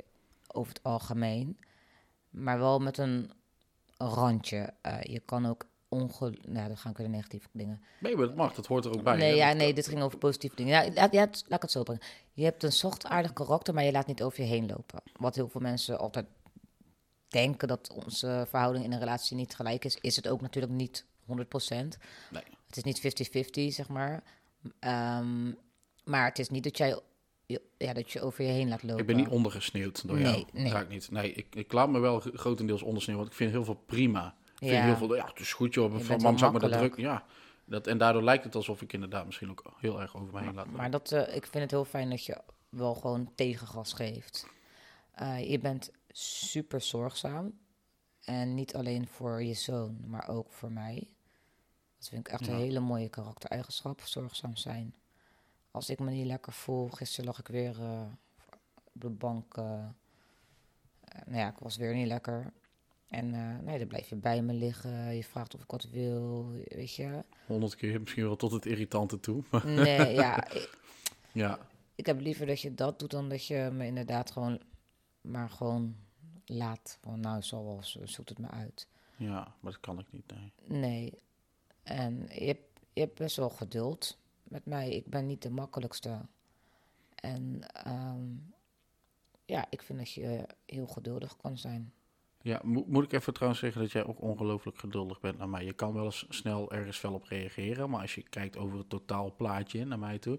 over 0.46 0.72
het 0.72 0.82
algemeen. 0.82 1.58
Maar 2.30 2.58
wel 2.58 2.78
met 2.78 2.98
een 2.98 3.30
randje. 3.96 4.72
Eh, 4.80 5.00
je 5.02 5.20
kan 5.20 5.46
ook 5.46 5.66
Nou, 5.98 6.68
dan 6.68 6.76
gaan 6.76 6.92
we 6.92 6.98
weer 6.98 7.06
de 7.06 7.12
negatieve 7.12 7.48
dingen. 7.52 7.82
Nee, 8.00 8.16
maar 8.16 8.26
dat 8.26 8.36
mag. 8.36 8.54
Dat 8.54 8.66
hoort 8.66 8.84
er 8.84 8.94
ook 8.94 9.02
bij. 9.02 9.16
nee, 9.16 9.40
hè. 9.40 9.48
ja, 9.48 9.52
nee, 9.52 9.74
dit 9.74 9.86
ging 9.86 10.02
over 10.02 10.18
positieve 10.18 10.56
dingen. 10.56 10.84
Ja, 10.84 10.92
laat, 10.94 11.12
ja, 11.12 11.20
laat 11.20 11.56
ik 11.56 11.62
het 11.62 11.70
zo 11.70 11.82
brengen. 11.82 12.02
Je 12.32 12.44
hebt 12.44 12.62
een 12.62 12.72
zachtaardig 12.72 13.32
karakter, 13.32 13.74
maar 13.74 13.84
je 13.84 13.92
laat 13.92 14.06
niet 14.06 14.22
over 14.22 14.42
je 14.42 14.48
heen 14.48 14.66
lopen. 14.66 15.02
Wat 15.16 15.34
heel 15.34 15.48
veel 15.48 15.60
mensen 15.60 15.98
altijd 15.98 16.26
denken 17.28 17.68
dat 17.68 17.92
onze 18.06 18.46
verhouding 18.48 18.84
in 18.84 18.92
een 18.92 18.98
relatie 18.98 19.36
niet 19.36 19.54
gelijk 19.54 19.84
is, 19.84 19.98
is 20.00 20.16
het 20.16 20.28
ook 20.28 20.40
natuurlijk 20.40 20.72
niet 20.72 21.04
100%. 21.04 21.28
Nee. 21.28 22.42
Het 22.66 22.76
is 22.76 22.82
niet 22.82 23.28
50-50, 23.70 23.74
zeg 23.74 23.88
maar. 23.88 24.22
Ehm, 24.78 25.52
maar 26.04 26.24
het 26.24 26.38
is 26.38 26.48
niet 26.48 26.64
dat 26.64 26.78
jij 26.78 26.98
ja, 27.78 27.92
dat 27.92 28.10
je 28.10 28.20
over 28.20 28.44
je 28.44 28.50
heen 28.50 28.68
laat 28.68 28.82
lopen. 28.82 28.98
Ik 28.98 29.06
ben 29.06 29.16
niet 29.16 29.28
ondergesneeuwd 29.28 30.08
door 30.08 30.20
jou. 30.20 30.44
Nee. 30.52 30.72
Raak 30.72 30.88
niet. 30.88 31.10
Nee, 31.10 31.32
ik, 31.32 31.54
ik 31.54 31.72
laat 31.72 31.88
me 31.88 31.98
wel 31.98 32.20
grotendeels 32.20 32.82
ondersneeuwen, 32.82 33.24
want 33.24 33.34
ik 33.34 33.42
vind 33.42 33.50
heel 33.50 33.64
veel 33.64 33.82
prima. 33.86 34.34
Vind 34.64 34.76
Ja. 34.76 34.84
heel 34.84 34.96
veel, 34.96 35.14
ja, 35.14 35.26
het 35.26 35.40
is 35.40 35.52
goed 35.52 35.74
joh, 35.74 35.98
van 35.98 36.22
mam 36.22 36.38
zou 36.38 36.52
me 36.52 36.58
dat 36.58 36.72
druk. 36.72 36.96
Ja, 36.96 37.24
dat, 37.64 37.86
en 37.86 37.98
daardoor 37.98 38.22
lijkt 38.22 38.44
het 38.44 38.54
alsof 38.54 38.82
ik 38.82 38.92
inderdaad 38.92 39.26
misschien 39.26 39.50
ook 39.50 39.72
heel 39.76 40.00
erg 40.00 40.16
over 40.16 40.34
me 40.34 40.40
heen 40.40 40.54
laat. 40.54 40.70
Maar 40.70 40.90
dat, 40.90 41.12
eh, 41.12 41.36
ik 41.36 41.46
vind 41.46 41.62
het 41.62 41.70
heel 41.70 41.84
fijn 41.84 42.10
dat 42.10 42.24
je 42.24 42.40
wel 42.68 42.94
gewoon 42.94 43.32
tegengas 43.34 43.92
geeft. 43.92 44.46
Eh, 45.12 45.50
je 45.50 45.58
bent 45.58 45.90
super 46.08 46.80
zorgzaam. 46.80 47.58
En 48.24 48.54
niet 48.54 48.74
alleen 48.74 49.08
voor 49.08 49.42
je 49.42 49.54
zoon, 49.54 49.98
maar 50.06 50.28
ook 50.28 50.52
voor 50.52 50.72
mij. 50.72 51.08
Dat 51.98 52.08
vind 52.08 52.26
ik 52.26 52.32
echt 52.32 52.46
een 52.46 52.56
hele 52.56 52.80
mooie 52.80 53.08
karaktereigenschap, 53.08 54.00
zorgzaam 54.00 54.56
zijn. 54.56 54.94
Als 55.70 55.90
ik 55.90 55.98
me 55.98 56.10
niet 56.10 56.26
lekker 56.26 56.52
voel, 56.52 56.88
gisteren 56.88 57.24
lag 57.24 57.38
ik 57.38 57.46
weer 57.48 57.80
eh, 57.80 58.02
op 58.84 59.00
de 59.00 59.10
bank. 59.10 59.56
nou 59.56 59.94
ja, 61.32 61.48
ik 61.48 61.58
was 61.58 61.76
weer 61.76 61.94
niet 61.94 62.06
lekker. 62.06 62.52
En 63.14 63.34
eh, 63.34 63.58
nee, 63.58 63.78
dan 63.78 63.86
blijf 63.88 64.08
je 64.08 64.16
bij 64.16 64.42
me 64.42 64.52
liggen. 64.52 65.16
Je 65.16 65.24
vraagt 65.24 65.54
of 65.54 65.62
ik 65.62 65.70
wat 65.70 65.84
wil, 65.90 66.50
weet 66.68 66.94
je. 66.94 67.24
Honderd 67.46 67.74
keer, 67.76 68.00
misschien 68.00 68.24
wel 68.24 68.36
tot 68.36 68.52
het 68.52 68.66
irritante 68.66 69.20
toe. 69.20 69.42
Nee, 69.64 70.12
ja, 70.14 70.44
ik- 70.52 70.78
ja, 71.32 71.58
ik 71.94 72.06
heb 72.06 72.20
liever 72.20 72.46
dat 72.46 72.60
je 72.60 72.74
dat 72.74 72.98
doet 72.98 73.10
dan 73.10 73.28
dat 73.28 73.46
je 73.46 73.68
me 73.72 73.86
inderdaad 73.86 74.30
gewoon, 74.30 74.60
maar 75.20 75.50
gewoon 75.50 75.96
laat. 76.44 76.98
Van 77.00 77.20
nou, 77.20 77.42
zo 77.42 77.64
wel, 77.64 77.82
zo- 77.82 78.06
zoekt 78.06 78.28
het 78.28 78.38
me 78.38 78.48
uit. 78.48 78.86
ja, 79.16 79.54
maar 79.60 79.72
dat 79.72 79.80
kan 79.80 79.98
ik 79.98 80.06
niet, 80.12 80.32
nee. 80.32 80.52
Nee. 80.80 81.12
En 81.82 82.26
je 82.32 82.44
hebt, 82.46 82.80
je 82.92 83.00
hebt 83.00 83.14
best 83.18 83.36
wel 83.36 83.50
geduld 83.50 84.18
met 84.42 84.66
mij. 84.66 84.90
Ik 84.90 85.06
ben 85.06 85.26
niet 85.26 85.42
de 85.42 85.50
makkelijkste. 85.50 86.20
En 87.14 87.60
ehm, 87.84 88.22
ja, 89.44 89.66
ik 89.70 89.82
vind 89.82 89.98
dat 89.98 90.12
je 90.12 90.46
heel 90.66 90.86
geduldig 90.86 91.36
kan 91.36 91.58
zijn. 91.58 91.92
Ja, 92.44 92.60
mo- 92.64 92.84
moet 92.86 93.04
ik 93.04 93.12
even 93.12 93.32
trouwens 93.32 93.60
zeggen 93.62 93.80
dat 93.80 93.92
jij 93.92 94.04
ook 94.04 94.20
ongelooflijk 94.20 94.78
geduldig 94.78 95.20
bent 95.20 95.38
naar 95.38 95.48
mij. 95.48 95.64
Je 95.64 95.72
kan 95.72 95.92
wel 95.94 96.04
eens 96.04 96.26
snel 96.28 96.72
ergens 96.72 96.98
fel 96.98 97.12
op 97.14 97.24
reageren, 97.24 97.90
maar 97.90 98.00
als 98.00 98.14
je 98.14 98.22
kijkt 98.22 98.56
over 98.56 98.78
het 98.78 98.88
totaalplaatje 98.88 99.84
naar 99.84 99.98
mij 99.98 100.18
toe, 100.18 100.38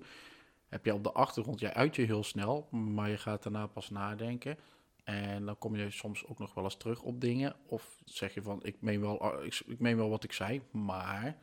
heb 0.68 0.86
je 0.86 0.94
op 0.94 1.04
de 1.04 1.12
achtergrond, 1.12 1.60
jij 1.60 1.74
uit 1.74 1.96
je 1.96 2.02
heel 2.02 2.24
snel, 2.24 2.68
maar 2.72 3.10
je 3.10 3.18
gaat 3.18 3.44
daarna 3.44 3.68
pas 3.68 3.90
nadenken. 3.90 4.58
En 5.04 5.46
dan 5.46 5.58
kom 5.58 5.76
je 5.76 5.92
soms 5.92 6.26
ook 6.26 6.40
nog 6.40 6.54
wel 6.54 6.64
eens 6.64 6.78
terug 6.78 7.02
op 7.02 7.22
dingen. 7.22 7.56
Of 7.66 8.02
zeg 8.06 8.34
je 8.34 8.42
van, 8.42 8.64
ik 8.64 8.82
meen 8.82 9.02
wel, 9.02 9.22
ah, 9.22 9.46
ik, 9.46 9.62
ik 9.66 9.80
meen 9.80 9.98
wel 9.98 10.10
wat 10.10 10.24
ik 10.24 10.32
zei, 10.32 10.62
maar 10.72 11.38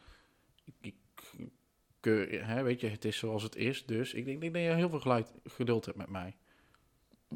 ik, 0.65 0.75
ik, 0.81 0.95
keur- 2.01 2.47
hè, 2.47 2.63
weet 2.63 2.81
je, 2.81 2.89
het 2.89 3.05
is 3.05 3.19
zoals 3.19 3.43
het 3.43 3.57
is. 3.57 3.87
Dus 3.87 4.15
ik 4.15 4.25
denk, 4.25 4.43
ik 4.43 4.53
dat 4.53 4.63
je 4.63 4.69
heel 4.69 5.01
veel 5.01 5.25
geduld 5.45 5.85
hebt 5.85 5.99
met 5.99 6.09
mij. 6.09 6.37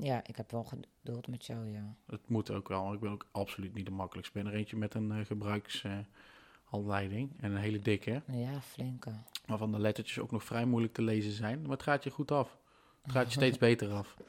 Ja, 0.01 0.21
ik 0.27 0.37
heb 0.37 0.51
wel 0.51 0.65
geduld 0.65 1.29
met 1.29 1.47
jou, 1.47 1.71
ja. 1.71 1.95
Het 2.07 2.29
moet 2.29 2.51
ook 2.51 2.69
wel, 2.69 2.93
ik 2.93 3.01
ben 3.01 3.11
ook 3.11 3.27
absoluut 3.31 3.75
niet 3.75 3.87
de 3.87 3.91
makkelijkste. 3.93 4.39
Ik 4.39 4.45
ben 4.45 4.53
er 4.53 4.59
eentje 4.59 4.77
met 4.77 4.95
een 4.95 5.13
eh 5.13 5.25
gebruikshandleiding 5.27 7.31
en 7.41 7.51
een 7.51 7.57
hele 7.57 7.79
dikke, 7.79 8.23
Ja, 8.27 8.61
flinke. 8.61 9.13
waarvan 9.47 9.73
de 9.73 9.79
lettertjes 9.79 10.19
ook 10.19 10.31
nog 10.31 10.45
vrij 10.45 10.65
moeilijk 10.65 10.95
te 10.95 11.03
lezen 11.03 11.33
zijn. 11.33 11.63
Maar 11.63 11.71
het 11.71 11.83
gaat 11.83 12.05
je 12.05 12.11
goed 12.11 12.31
af. 12.31 12.57
Het 13.03 13.13
gaat 13.13 13.27
je 13.27 13.33
steeds 13.33 13.59
beter 13.59 13.93
af. 13.93 14.17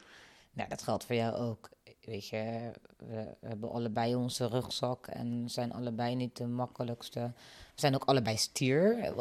Nou, 0.58 0.69
dat 0.69 0.84
geldt 0.84 1.06
voor 1.06 1.15
jou 1.15 1.36
ook. 1.36 1.69
Weet 2.01 2.27
je, 2.27 2.71
we, 2.97 3.36
we 3.39 3.47
hebben 3.47 3.71
allebei 3.71 4.15
onze 4.15 4.47
rugzak 4.47 5.08
en 5.08 5.49
zijn 5.49 5.73
allebei 5.73 6.15
niet 6.15 6.38
de 6.38 6.47
makkelijkste. 6.47 7.19
We 7.73 7.82
zijn 7.82 7.95
ook 7.95 8.03
allebei 8.03 8.38
stier. 8.38 9.13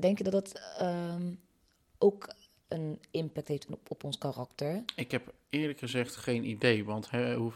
Denk 0.00 0.18
je 0.18 0.24
dat 0.24 0.32
dat 0.32 0.60
ehm, 0.78 1.34
ook 1.98 2.32
een 2.70 2.98
impact 3.10 3.48
heeft 3.48 3.66
op, 3.66 3.90
op 3.90 4.04
ons 4.04 4.18
karakter? 4.18 4.82
Ik 4.94 5.10
heb 5.10 5.32
eerlijk 5.48 5.78
gezegd 5.78 6.16
geen 6.16 6.44
idee, 6.44 6.84
want 6.84 7.10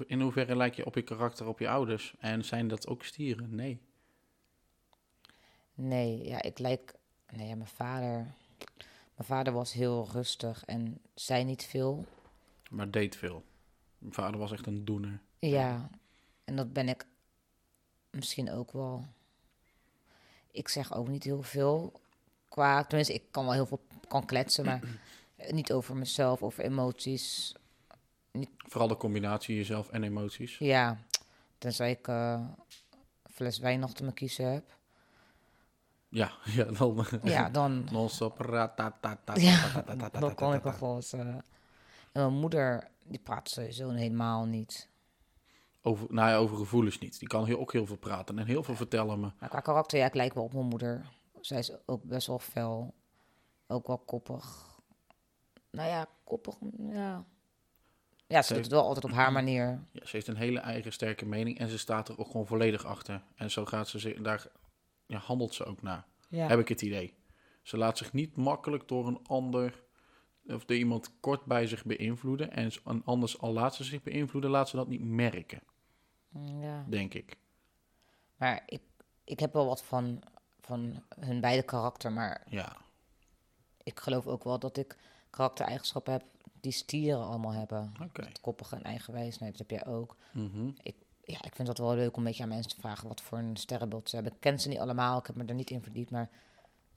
in 0.06 0.20
hoeverre 0.20 0.56
lijk 0.56 0.74
je 0.74 0.86
op 0.86 0.94
je 0.94 1.02
karakter 1.02 1.46
op 1.46 1.58
je 1.58 1.68
ouders? 1.68 2.14
En 2.18 2.44
zijn 2.44 2.68
dat 2.68 2.86
ook 2.86 3.04
stieren? 3.04 3.54
Nee. 3.54 3.78
Nee, 5.74 6.24
ja, 6.24 6.42
ik 6.42 6.58
lijk. 6.58 6.94
Nee, 7.32 7.48
ja, 7.48 7.54
mijn 7.54 7.68
vader. 7.68 8.34
Mijn 9.14 9.28
vader 9.28 9.52
was 9.52 9.72
heel 9.72 10.08
rustig 10.12 10.64
en 10.64 11.00
zei 11.14 11.44
niet 11.44 11.64
veel. 11.64 12.04
Maar 12.70 12.90
deed 12.90 13.16
veel. 13.16 13.44
Mijn 13.98 14.14
vader 14.14 14.40
was 14.40 14.52
echt 14.52 14.66
een 14.66 14.84
doener. 14.84 15.20
Ja, 15.38 15.90
en 16.44 16.56
dat 16.56 16.72
ben 16.72 16.88
ik 16.88 17.06
misschien 18.10 18.50
ook 18.50 18.72
wel. 18.72 19.04
Ik 20.50 20.68
zeg 20.68 20.94
ook 20.94 21.08
niet 21.08 21.24
heel 21.24 21.42
veel 21.42 21.92
qua, 22.54 22.84
tenminste, 22.84 23.14
ik 23.14 23.22
kan 23.30 23.44
wel 23.44 23.52
heel 23.52 23.66
veel 23.66 23.80
kan 24.08 24.26
kletsen, 24.26 24.64
maar 24.64 24.80
niet 25.50 25.72
over 25.72 25.96
mezelf, 25.96 26.42
over 26.42 26.64
emoties. 26.64 27.54
Vooral 28.56 28.88
de 28.88 28.96
combinatie 28.96 29.56
jezelf 29.56 29.88
en 29.88 30.02
emoties. 30.02 30.58
Ja, 30.58 30.98
tenzij 31.58 31.90
ik 31.90 32.06
een 32.06 32.54
fles 33.30 33.58
wijn 33.58 33.80
nog 33.80 33.92
te 33.92 34.02
mijn 34.02 34.14
kiezen 34.14 34.52
heb. 34.52 34.76
Ja, 36.08 36.32
ja 36.56 36.64
dan 36.64 37.06
Ja, 37.22 37.50
dan, 37.50 37.84
non-stop. 37.92 38.44
ja, 39.34 39.84
dan 40.10 40.34
kan 40.34 40.54
ik 40.54 40.64
nog 40.64 40.78
wel 40.78 40.94
eens. 40.94 41.12
En 41.12 41.44
mijn 42.12 42.32
moeder, 42.32 42.88
die 43.04 43.20
praat 43.20 43.48
sowieso 43.48 43.90
helemaal 43.90 44.44
niet. 44.44 44.88
Over, 45.82 46.06
nou 46.10 46.30
ja, 46.30 46.36
over 46.36 46.56
gevoelens 46.56 46.98
niet. 46.98 47.18
Die 47.18 47.28
kan 47.28 47.44
heel, 47.44 47.58
ook 47.58 47.72
heel 47.72 47.86
veel 47.86 47.96
praten 47.96 48.38
en 48.38 48.46
heel 48.46 48.62
veel 48.62 48.76
vertellen 48.76 49.20
me. 49.20 49.30
Maar 49.40 49.48
qua 49.48 49.60
karakter, 49.60 49.98
ja, 49.98 50.06
ik 50.06 50.14
lijk 50.14 50.34
wel 50.34 50.44
op 50.44 50.52
mijn 50.52 50.66
moeder. 50.66 51.06
Zij 51.46 51.58
is 51.58 51.72
ook 51.86 52.02
best 52.04 52.26
wel 52.26 52.38
fel. 52.38 52.94
Ook 53.66 53.86
wel 53.86 53.98
koppig. 53.98 54.72
Nou 55.70 55.88
ja, 55.88 56.06
koppig, 56.24 56.54
ja. 56.78 57.24
Ja, 58.26 58.42
ze 58.42 58.54
doet 58.54 58.62
het 58.62 58.72
wel 58.72 58.82
altijd 58.84 59.04
op 59.04 59.10
haar 59.10 59.32
manier. 59.42 59.84
Ja, 59.92 60.04
ze 60.06 60.10
heeft 60.16 60.26
een 60.26 60.36
hele 60.36 60.58
eigen 60.58 60.92
sterke 60.92 61.26
mening 61.26 61.58
en 61.58 61.68
ze 61.68 61.78
staat 61.78 62.08
er 62.08 62.18
ook 62.18 62.26
gewoon 62.30 62.46
volledig 62.46 62.84
achter. 62.84 63.22
En 63.34 63.50
zo 63.50 63.64
gaat 63.64 63.88
ze 63.88 63.98
zich, 63.98 64.20
daar 64.20 64.46
ja, 65.06 65.18
handelt 65.18 65.54
ze 65.54 65.64
ook 65.64 65.82
naar, 65.82 66.06
Ja. 66.28 66.46
heb 66.48 66.58
ik 66.58 66.68
het 66.68 66.82
idee. 66.82 67.14
Ze 67.62 67.76
laat 67.76 67.98
zich 67.98 68.12
niet 68.12 68.36
makkelijk 68.36 68.88
door 68.88 69.06
een 69.06 69.26
ander 69.26 69.82
of 70.46 70.64
door 70.64 70.76
iemand 70.76 71.20
kort 71.20 71.44
bij 71.44 71.66
zich 71.66 71.84
beïnvloeden. 71.84 72.50
En 72.52 72.70
anders 73.04 73.38
al 73.38 73.52
laat 73.52 73.74
ze 73.74 73.84
zich 73.84 74.02
beïnvloeden, 74.02 74.50
laat 74.50 74.68
ze 74.68 74.76
dat 74.76 74.88
niet 74.88 75.04
merken, 75.04 75.62
Mm, 76.28 76.62
ja. 76.62 76.84
denk 76.88 77.14
ik. 77.14 77.36
Maar 78.36 78.62
ik, 78.66 78.82
ik 79.24 79.40
heb 79.40 79.52
wel 79.52 79.66
wat 79.66 79.84
van, 79.84 80.22
van 80.64 81.02
hun 81.20 81.40
beide 81.40 81.62
karakter. 81.62 82.12
Maar 82.12 82.42
Ja, 82.48 82.76
ik 83.82 84.00
geloof 84.00 84.26
ook 84.26 84.44
wel 84.44 84.58
dat 84.58 84.76
ik 84.76 84.96
karaktereigenschappen 85.30 86.12
heb 86.12 86.24
die 86.60 86.72
stieren 86.72 87.24
allemaal 87.24 87.52
hebben. 87.52 87.92
Oké. 88.02 88.22
Het 88.24 88.40
koppige 88.40 88.76
en 88.76 88.82
eigenwijsheid, 88.82 89.58
dat 89.58 89.68
heb 89.68 89.70
jij 89.70 89.92
ook. 89.92 90.16
Mhm. 90.32 90.70
Ja, 91.26 91.42
ik 91.42 91.54
vind 91.54 91.68
dat 91.68 91.78
wel 91.78 91.94
leuk 91.94 92.12
om 92.12 92.18
een 92.18 92.24
beetje 92.24 92.42
aan 92.42 92.48
mensen 92.48 92.70
te 92.70 92.80
vragen 92.80 93.08
wat 93.08 93.20
voor 93.20 93.38
een 93.38 93.56
sterrenbeeld 93.56 94.08
ze 94.08 94.14
hebben. 94.14 94.34
Ik 94.34 94.40
ken 94.40 94.60
ze 94.60 94.68
niet 94.68 94.78
allemaal, 94.78 95.18
ik 95.18 95.26
heb 95.26 95.36
me 95.36 95.44
er 95.44 95.54
niet 95.54 95.70
in 95.70 95.82
verdiept, 95.82 96.10
maar 96.10 96.30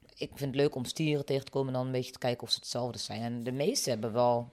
ik 0.01 0.29
vind 0.33 0.39
het 0.39 0.55
leuk 0.55 0.75
om 0.75 0.85
stieren 0.85 1.25
tegen 1.25 1.45
te 1.45 1.51
komen 1.51 1.67
en 1.67 1.73
dan 1.73 1.85
een 1.85 1.91
beetje 1.91 2.11
te 2.11 2.19
kijken 2.19 2.43
of 2.43 2.51
ze 2.51 2.59
hetzelfde 2.59 2.97
zijn. 2.97 3.21
En 3.21 3.43
de 3.43 3.51
meeste 3.51 3.89
hebben 3.89 4.13
wel, 4.13 4.49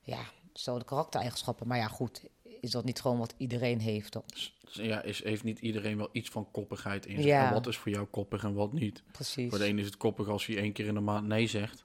ja, 0.00 0.22
dezelfde 0.52 0.84
karaktereigenschappen. 0.84 1.66
Maar 1.66 1.78
ja, 1.78 1.88
goed, 1.88 2.22
is 2.60 2.70
dat 2.70 2.84
niet 2.84 3.00
gewoon 3.00 3.18
wat 3.18 3.34
iedereen 3.36 3.80
heeft? 3.80 4.12
Dan? 4.12 4.22
Ja, 4.72 5.02
is, 5.02 5.24
heeft 5.24 5.44
niet 5.44 5.58
iedereen 5.58 5.96
wel 5.96 6.08
iets 6.12 6.28
van 6.28 6.50
koppigheid 6.50 7.06
in 7.06 7.16
zich? 7.16 7.24
Ja. 7.24 7.52
Wat 7.52 7.66
is 7.66 7.76
voor 7.76 7.92
jou 7.92 8.06
koppig 8.06 8.44
en 8.44 8.54
wat 8.54 8.72
niet? 8.72 9.02
Precies. 9.12 9.48
Voor 9.50 9.58
de 9.58 9.64
ene 9.64 9.80
is 9.80 9.86
het 9.86 9.96
koppig 9.96 10.28
als 10.28 10.46
hij 10.46 10.56
één 10.56 10.72
keer 10.72 10.86
in 10.86 10.94
de 10.94 11.00
maand 11.00 11.26
nee 11.26 11.46
zegt. 11.46 11.84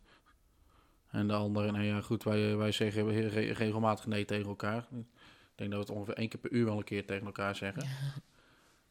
En 1.11 1.27
de 1.27 1.33
andere, 1.33 1.71
nou 1.71 1.83
ja, 1.83 2.01
goed, 2.01 2.23
wij, 2.23 2.55
wij 2.55 2.71
zeggen 2.71 3.09
re- 3.11 3.27
re- 3.27 3.51
regelmatig 3.53 4.05
nee 4.05 4.25
tegen 4.25 4.45
elkaar. 4.47 4.77
Ik 4.91 5.05
denk 5.55 5.71
dat 5.71 5.79
we 5.79 5.85
het 5.85 5.89
ongeveer 5.95 6.13
één 6.17 6.29
keer 6.29 6.39
per 6.39 6.51
uur 6.51 6.65
wel 6.65 6.77
een 6.77 6.83
keer 6.83 7.05
tegen 7.05 7.25
elkaar 7.25 7.55
zeggen. 7.55 7.83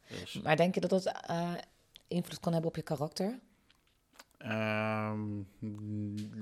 Dus, 0.09 0.40
Maar 0.42 0.57
denk 0.57 0.75
je 0.75 0.81
dat 0.81 0.90
dat 0.90 1.07
eh, 1.07 1.53
invloed 2.09 2.40
kan 2.40 2.53
hebben 2.53 2.70
op 2.70 2.77
je 2.77 2.83
karakter? 2.83 3.38
ehm, 4.38 5.37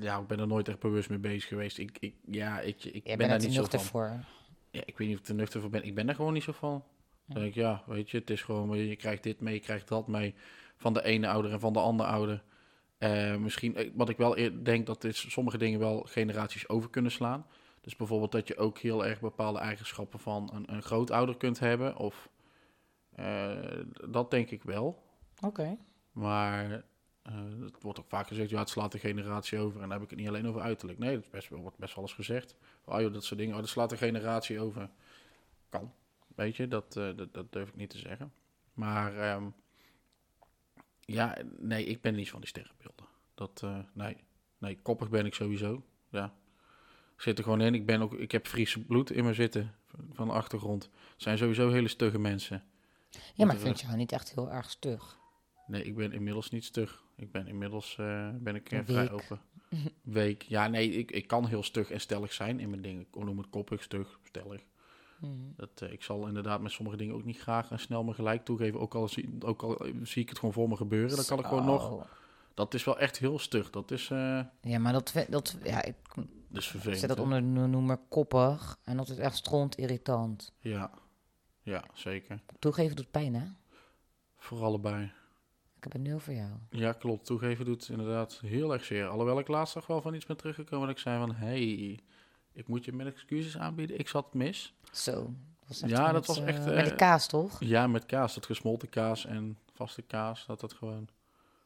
ja, 0.00 0.18
ik 0.18 0.26
ben 0.26 0.38
er 0.40 0.46
nooit 0.46 0.68
echt 0.68 0.78
bewust 0.78 1.08
mee 1.08 1.18
bezig 1.18 1.48
geweest. 1.48 1.78
Ik, 1.78 1.96
ik, 2.00 2.14
ja, 2.30 2.60
ik, 2.60 2.84
ik 2.84 3.06
Jij 3.06 3.16
ben 3.16 3.28
daar 3.28 3.38
niet 3.38 3.54
zo 3.54 3.64
van. 3.64 3.80
voor. 3.80 4.24
Ja, 4.72 4.82
ik 4.84 4.98
weet 4.98 5.08
niet 5.08 5.16
of 5.16 5.22
ik 5.22 5.28
er 5.28 5.34
nuchter 5.34 5.60
voor 5.60 5.70
ben. 5.70 5.84
Ik 5.84 5.94
ben 5.94 6.08
er 6.08 6.14
gewoon 6.14 6.32
niet 6.32 6.42
zo 6.42 6.52
van. 6.52 6.84
Dan 7.26 7.40
denk 7.40 7.48
ik, 7.48 7.54
ja, 7.54 7.82
weet 7.86 8.10
je, 8.10 8.18
het 8.18 8.30
is 8.30 8.42
gewoon, 8.42 8.78
je 8.78 8.96
krijgt 8.96 9.22
dit 9.22 9.40
mee, 9.40 9.54
je 9.54 9.60
krijgt 9.60 9.88
dat 9.88 10.08
mee. 10.08 10.34
Van 10.76 10.94
de 10.94 11.04
ene 11.04 11.28
ouder 11.28 11.52
en 11.52 11.60
van 11.60 11.72
de 11.72 11.80
andere 11.80 12.08
ouder. 12.08 12.42
Eh, 12.98 13.36
misschien, 13.36 13.76
eh, 13.76 13.90
wat 13.94 14.08
ik 14.08 14.16
wel 14.16 14.36
denk, 14.62 14.86
dat 14.86 15.04
is 15.04 15.30
sommige 15.30 15.58
dingen 15.58 15.78
wel 15.78 16.02
generaties 16.02 16.68
over 16.68 16.90
kunnen 16.90 17.10
slaan. 17.10 17.46
Dus 17.80 17.96
bijvoorbeeld 17.96 18.32
dat 18.32 18.48
je 18.48 18.56
ook 18.56 18.78
heel 18.78 19.06
erg 19.06 19.20
bepaalde 19.20 19.58
eigenschappen 19.58 20.18
van 20.18 20.50
een, 20.52 20.74
een 20.74 20.82
grootouder 20.82 21.36
kunt 21.36 21.58
hebben. 21.58 21.96
Of, 21.96 22.28
eh, 23.14 23.50
dat 24.08 24.30
denk 24.30 24.50
ik 24.50 24.62
wel. 24.62 25.02
Oké. 25.40 25.76
Maar 26.12 26.84
eh, 27.22 27.34
het 27.60 27.82
wordt 27.82 27.98
ook 27.98 28.08
vaak 28.08 28.26
gezegd, 28.26 28.50
ja, 28.50 28.58
het 28.58 28.68
slaat 28.68 28.92
de 28.92 28.98
generatie 28.98 29.58
over. 29.58 29.74
En 29.74 29.88
dan 29.88 29.90
heb 29.90 30.02
ik 30.02 30.10
het 30.10 30.18
niet 30.18 30.28
alleen 30.28 30.48
over 30.48 30.60
uiterlijk. 30.60 30.98
Nee, 30.98 31.14
dat 31.14 31.24
is 31.24 31.30
best, 31.30 31.48
wordt 31.48 31.78
best 31.78 31.94
wel 31.94 32.04
eens 32.04 32.14
gezegd. 32.14 32.56
Oh 32.84 33.00
joh, 33.00 33.12
dat 33.12 33.24
soort 33.24 33.40
dingen, 33.40 33.54
oh, 33.54 33.60
dat 33.60 33.68
slaat 33.68 33.90
de 33.90 33.96
generatie 33.96 34.60
over. 34.60 34.90
Kan, 35.68 35.92
weet 36.34 36.56
je, 36.56 36.68
dat, 36.68 36.96
eh, 36.96 37.16
dat, 37.16 37.34
dat 37.34 37.52
durf 37.52 37.68
ik 37.68 37.76
niet 37.76 37.90
te 37.90 37.98
zeggen. 37.98 38.32
Maar 38.74 39.18
ehm, 39.18 39.44
ja, 41.00 41.38
nee, 41.58 41.84
ik 41.84 42.00
ben 42.00 42.14
niet 42.14 42.30
van 42.30 42.40
die 42.40 42.48
sterrenbeelden. 42.48 43.06
Dat, 43.34 43.60
eh, 43.64 43.78
nee, 43.92 44.16
nee, 44.58 44.78
koppig 44.82 45.10
ben 45.10 45.26
ik 45.26 45.34
sowieso, 45.34 45.84
ja. 46.08 46.34
Ik 47.14 47.28
zit 47.28 47.38
er 47.38 47.44
gewoon 47.44 47.60
in. 47.60 47.74
Ik, 47.74 47.86
ben 47.86 48.02
ook, 48.02 48.12
ik 48.12 48.32
heb 48.32 48.46
Friese 48.46 48.80
bloed 48.80 49.10
in 49.10 49.24
me 49.24 49.34
zitten 49.34 49.74
van 50.12 50.26
de 50.26 50.32
achtergrond. 50.32 50.82
Het 50.82 51.22
zijn 51.22 51.38
sowieso 51.38 51.70
hele 51.70 51.88
stugge 51.88 52.18
mensen. 52.18 52.64
Ja, 53.34 53.46
maar 53.46 53.54
ik 53.54 53.60
vind 53.60 53.80
jou 53.80 53.96
niet 53.96 54.12
echt 54.12 54.34
heel 54.34 54.50
erg 54.50 54.70
stug. 54.70 55.18
Nee, 55.66 55.84
ik 55.84 55.96
ben 55.96 56.12
inmiddels 56.12 56.50
niet 56.50 56.64
stug. 56.64 57.04
Ik 57.22 57.32
ben 57.32 57.46
inmiddels 57.46 57.96
eh, 57.98 58.28
ben 58.34 58.54
ik, 58.54 58.70
eh, 58.70 58.80
vrij 58.84 59.10
open. 59.10 59.40
Week. 60.02 60.42
Ja, 60.42 60.68
nee, 60.68 60.90
ik, 60.90 61.10
ik 61.10 61.26
kan 61.26 61.46
heel 61.46 61.62
stug 61.62 61.90
en 61.90 62.00
stellig 62.00 62.32
zijn 62.32 62.60
in 62.60 62.70
mijn 62.70 62.82
dingen. 62.82 63.00
Ik 63.00 63.24
noem 63.24 63.38
het 63.38 63.50
koppig, 63.50 63.82
stug, 63.82 64.18
stellig. 64.22 64.64
Mhm. 65.20 65.30
Dat, 65.56 65.70
eh, 65.74 65.92
ik 65.92 66.02
zal 66.02 66.26
inderdaad 66.26 66.60
met 66.60 66.72
sommige 66.72 66.96
dingen 66.96 67.14
ook 67.14 67.24
niet 67.24 67.38
graag 67.38 67.70
en 67.70 67.78
snel 67.78 68.04
me 68.04 68.14
gelijk 68.14 68.44
toegeven. 68.44 68.80
Ook 68.80 68.94
al, 68.94 69.08
zie, 69.08 69.28
ook 69.38 69.62
al 69.62 69.86
zie 70.02 70.22
ik 70.22 70.28
het 70.28 70.38
gewoon 70.38 70.54
voor 70.54 70.68
me 70.68 70.76
gebeuren, 70.76 71.16
dan 71.16 71.24
kan 71.24 71.38
ik 71.38 71.44
gewoon 71.44 71.64
nog... 71.64 72.06
Dat 72.54 72.74
is 72.74 72.84
wel 72.84 72.98
echt 72.98 73.18
heel 73.18 73.38
stug. 73.38 73.70
Dat 73.70 73.90
is, 73.90 74.08
Ja, 74.08 74.78
maar 74.78 74.92
dat, 74.92 75.26
dat 75.28 75.56
ja, 75.64 75.82
ik 75.84 75.96
dus 76.48 76.66
vervelend. 76.66 77.00
zet 77.00 77.08
dat 77.08 77.18
onder 77.20 77.40
de 77.40 77.46
noemer 77.46 77.98
koppig 78.08 78.78
en 78.84 78.96
dat 78.96 79.08
is 79.08 79.18
echt 79.18 79.36
stront 79.36 79.76
irritant. 79.76 80.52
Ja. 80.60 80.90
ja, 81.62 81.84
zeker. 81.94 82.40
Toegeven 82.58 82.96
doet 82.96 83.10
pijn, 83.10 83.34
hè? 83.34 83.46
Voor 84.36 84.62
allebei. 84.62 85.12
Ik 85.82 85.92
heb 85.92 86.00
een 86.00 86.08
nul 86.08 86.18
voor 86.18 86.34
jou. 86.34 86.50
Ja, 86.70 86.92
klopt. 86.92 87.26
Toegeven 87.26 87.64
doet 87.64 87.88
inderdaad 87.88 88.40
heel 88.44 88.72
erg 88.72 88.84
zeer. 88.84 89.06
Alhoewel 89.06 89.38
ik 89.38 89.48
laatst 89.48 89.74
nog 89.74 89.86
wel 89.86 90.02
van 90.02 90.14
iets 90.14 90.26
ben 90.26 90.36
teruggekomen. 90.36 90.86
Dat 90.86 90.96
ik 90.96 91.02
zei 91.02 91.18
van, 91.18 91.34
hey, 91.34 91.98
ik 92.52 92.68
moet 92.68 92.84
je 92.84 92.92
met 92.92 93.06
excuses 93.06 93.58
aanbieden. 93.58 93.98
Ik 93.98 94.08
zat 94.08 94.34
mis. 94.34 94.74
Zo. 94.92 95.34
Ja, 95.66 96.04
met, 96.04 96.12
dat 96.12 96.26
was 96.26 96.40
eh, 96.40 96.48
echt, 96.48 96.64
met 96.64 96.74
eh, 96.74 96.84
die 96.84 96.94
kaas, 96.94 97.26
toch? 97.26 97.56
Ja, 97.60 97.86
met 97.86 98.06
kaas. 98.06 98.34
Dat 98.34 98.46
gesmolten 98.46 98.88
kaas 98.88 99.26
en 99.26 99.58
vaste 99.72 100.02
kaas. 100.02 100.46
Dat 100.46 100.60
dat 100.60 100.72
gewoon... 100.72 101.08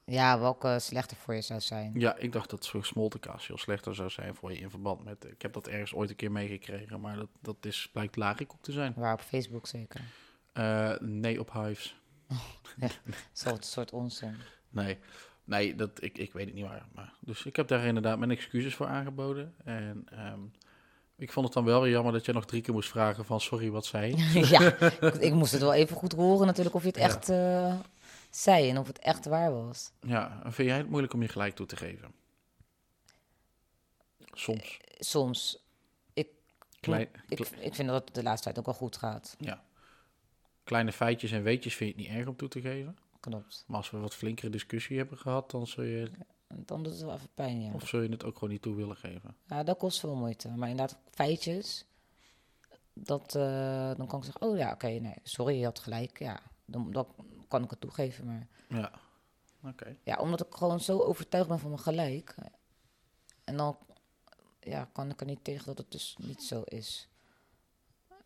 Ja, 0.05 0.39
welke 0.39 0.79
slechter 0.81 1.17
voor 1.17 1.35
je 1.35 1.43
zou 1.43 1.61
zijn. 1.61 1.93
Ja, 1.95 2.17
ik 2.17 2.33
dacht 2.33 2.51
dat 2.51 2.67
gesmolten 2.67 3.21
kaas 3.21 3.45
veel 3.45 3.59
slechter 3.59 3.95
zou 3.95 4.11
zijn 4.11 4.35
voor 4.35 4.53
je 4.53 4.59
in 4.59 4.71
verband 4.71 5.05
met... 5.05 5.25
Ik 5.25 5.43
heb 5.43 5.53
dat 5.53 5.67
ergens 5.67 5.95
ooit 5.95 6.11
een 6.11 6.17
keer 6.17 6.33
meegekregen. 6.33 7.01
Maar 7.01 7.17
dat, 7.17 7.29
dat 7.41 7.57
is, 7.61 7.89
blijkt 7.93 8.17
lagerkoek 8.17 8.63
te 8.63 8.73
zijn. 8.73 8.93
Waar 8.97 9.13
op 9.13 9.21
Facebook 9.21 9.67
zeker. 9.67 10.01
Eh, 10.53 10.99
nee, 11.01 11.41
op 11.41 11.53
Hives. 11.53 11.97
Zo'n 13.33 13.62
soort 13.62 13.93
onzin. 13.93 14.37
Nee, 14.69 14.99
nee 15.45 15.75
dat, 15.75 16.03
ik, 16.03 16.19
ik 16.19 16.33
weet 16.33 16.47
het 16.47 16.55
niet 16.55 16.65
waar. 16.67 16.87
Maar, 16.95 17.15
dus 17.21 17.45
ik 17.45 17.57
heb 17.57 17.69
daar 17.69 17.85
inderdaad 17.85 18.19
mijn 18.19 18.31
excuses 18.31 18.75
voor 18.75 18.87
aangeboden. 18.87 19.55
En 19.65 20.07
ehm, 20.11 20.41
ik 21.17 21.33
vond 21.33 21.45
het 21.47 21.55
dan 21.55 21.65
wel 21.65 21.81
weer 21.81 21.91
jammer 21.91 22.12
dat 22.12 22.25
je 22.25 22.33
nog 22.33 22.45
drie 22.47 22.62
keer 22.62 22.75
moest 22.75 22.89
vragen 22.91 23.25
van... 23.25 23.41
Sorry, 23.41 23.71
wat 23.71 23.87
zei 23.87 24.17
je? 24.17 24.47
ja, 24.59 24.61
ik, 25.07 25.15
ik 25.15 25.33
moest 25.33 25.53
het 25.53 25.61
wel 25.61 25.75
even 25.75 25.97
goed 25.97 26.12
horen 26.12 26.47
natuurlijk 26.47 26.75
of 26.75 26.83
je 26.83 26.89
het 26.89 26.97
Ja. 26.99 27.03
echt 27.05 27.29
eh, 27.29 27.75
zei 28.31 28.71
en 28.71 28.79
of 28.79 28.87
het 28.87 28.99
echt 28.99 29.25
waar 29.25 29.53
was. 29.53 29.91
Ja, 30.01 30.41
en 30.45 30.53
vind 30.53 30.69
jij 30.69 30.77
het 30.77 30.89
moeilijk 30.89 31.12
om 31.12 31.23
je 31.23 31.29
gelijk 31.29 31.55
toe 31.55 31.67
te 31.67 31.77
geven? 31.77 32.12
Soms. 34.33 34.79
Soms. 34.99 35.65
Ik, 36.12 36.29
Klein, 36.81 37.09
ik, 37.29 37.37
kle- 37.37 37.61
ik 37.61 37.75
vind 37.75 37.89
dat 37.89 38.05
het 38.05 38.15
de 38.15 38.23
laatste 38.23 38.45
tijd 38.45 38.59
ook 38.59 38.65
wel 38.67 38.75
goed 38.75 38.97
gaat. 38.97 39.37
ja. 39.39 39.65
Kleine 40.67 40.93
feitjes 40.93 41.31
en 41.33 41.43
weetjes 41.43 41.75
vind 41.77 41.91
je 41.91 41.97
het 42.03 42.07
niet 42.07 42.19
erg 42.19 42.29
om 42.29 42.37
toe 42.37 42.49
te 42.49 42.61
geven. 42.61 42.97
Klopt. 43.21 43.65
Maar 43.67 43.77
als 43.77 43.91
we 43.91 43.99
wat 43.99 44.15
flinkere 44.15 44.51
discussie 44.51 44.97
hebben 44.97 45.19
gehad, 45.19 45.51
dan 45.51 45.67
zul 45.67 45.85
je, 45.85 46.11
Dan 46.49 46.83
doet 46.83 46.93
het 46.93 47.03
wel 47.03 47.15
even 47.15 47.29
pijn, 47.35 47.61
ja. 47.63 47.73
of 47.73 47.89
zul 47.89 48.01
je 48.01 48.09
het 48.09 48.25
ook 48.25 48.35
gewoon 48.35 48.51
niet 48.51 48.63
toe 48.63 48.75
willen 48.75 48.97
geven. 48.97 49.37
Ja, 49.47 49.63
dat 49.63 49.79
kost 49.79 50.01
veel 50.01 50.15
moeite. 50.15 50.49
Maar 50.49 50.69
inderdaad, 50.69 50.99
feitjes, 51.11 51.85
dat, 52.93 53.35
eh, 53.35 53.95
dan 53.97 54.07
kan 54.07 54.19
ik 54.19 54.25
zeggen, 54.25 54.43
oh 54.43 54.57
ja, 54.57 54.73
oké, 54.73 54.87
nee, 54.89 55.15
sorry, 55.23 55.59
je 55.59 55.65
had 55.65 55.79
gelijk. 55.79 56.19
Ja, 56.19 56.41
dan, 56.65 56.93
dan 56.93 57.07
kan 57.49 57.63
ik 57.65 57.71
het 57.71 57.81
toegeven. 57.81 58.27
Maar 58.27 58.49
Ja, 58.69 58.93
oké. 59.63 59.97
ja, 60.03 60.17
omdat 60.17 60.47
ik 60.47 60.55
gewoon 60.55 60.81
zo 60.81 60.99
overtuigd 60.99 61.49
ben 61.49 61.59
van 61.59 61.71
mijn 61.71 61.83
gelijk. 61.83 62.35
En 63.45 63.57
dan 63.57 63.79
ja, 64.61 64.89
kan 64.93 65.11
ik 65.11 65.21
er 65.21 65.27
niet 65.27 65.45
tegen 65.45 65.67
dat 65.67 65.79
het 65.79 65.91
dus 65.93 66.17
niet 66.21 66.43
zo 66.43 66.63
is. 66.63 67.09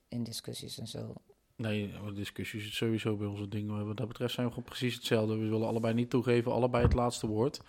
In 0.09 0.23
discussies 0.23 0.79
en 0.79 0.87
zo. 0.89 1.15
Nee, 1.61 1.93
de 2.05 2.13
discussies 2.13 2.67
is 2.67 2.77
sowieso 2.77 3.17
bij 3.17 3.27
onze 3.27 3.49
dingen. 3.49 3.87
Wat 3.87 3.97
dat 3.97 4.09
betreft 4.09 4.35
zijn 4.35 4.47
we 4.47 4.53
gewoon 4.53 4.69
precies 4.69 4.95
hetzelfde. 4.95 5.37
We 5.37 5.49
willen 5.49 5.67
allebei 5.67 5.95
niet 5.95 6.11
toegeven, 6.11 6.53
allebei 6.53 6.85
het 6.85 6.93
laatste 6.93 7.27
woord. 7.27 7.61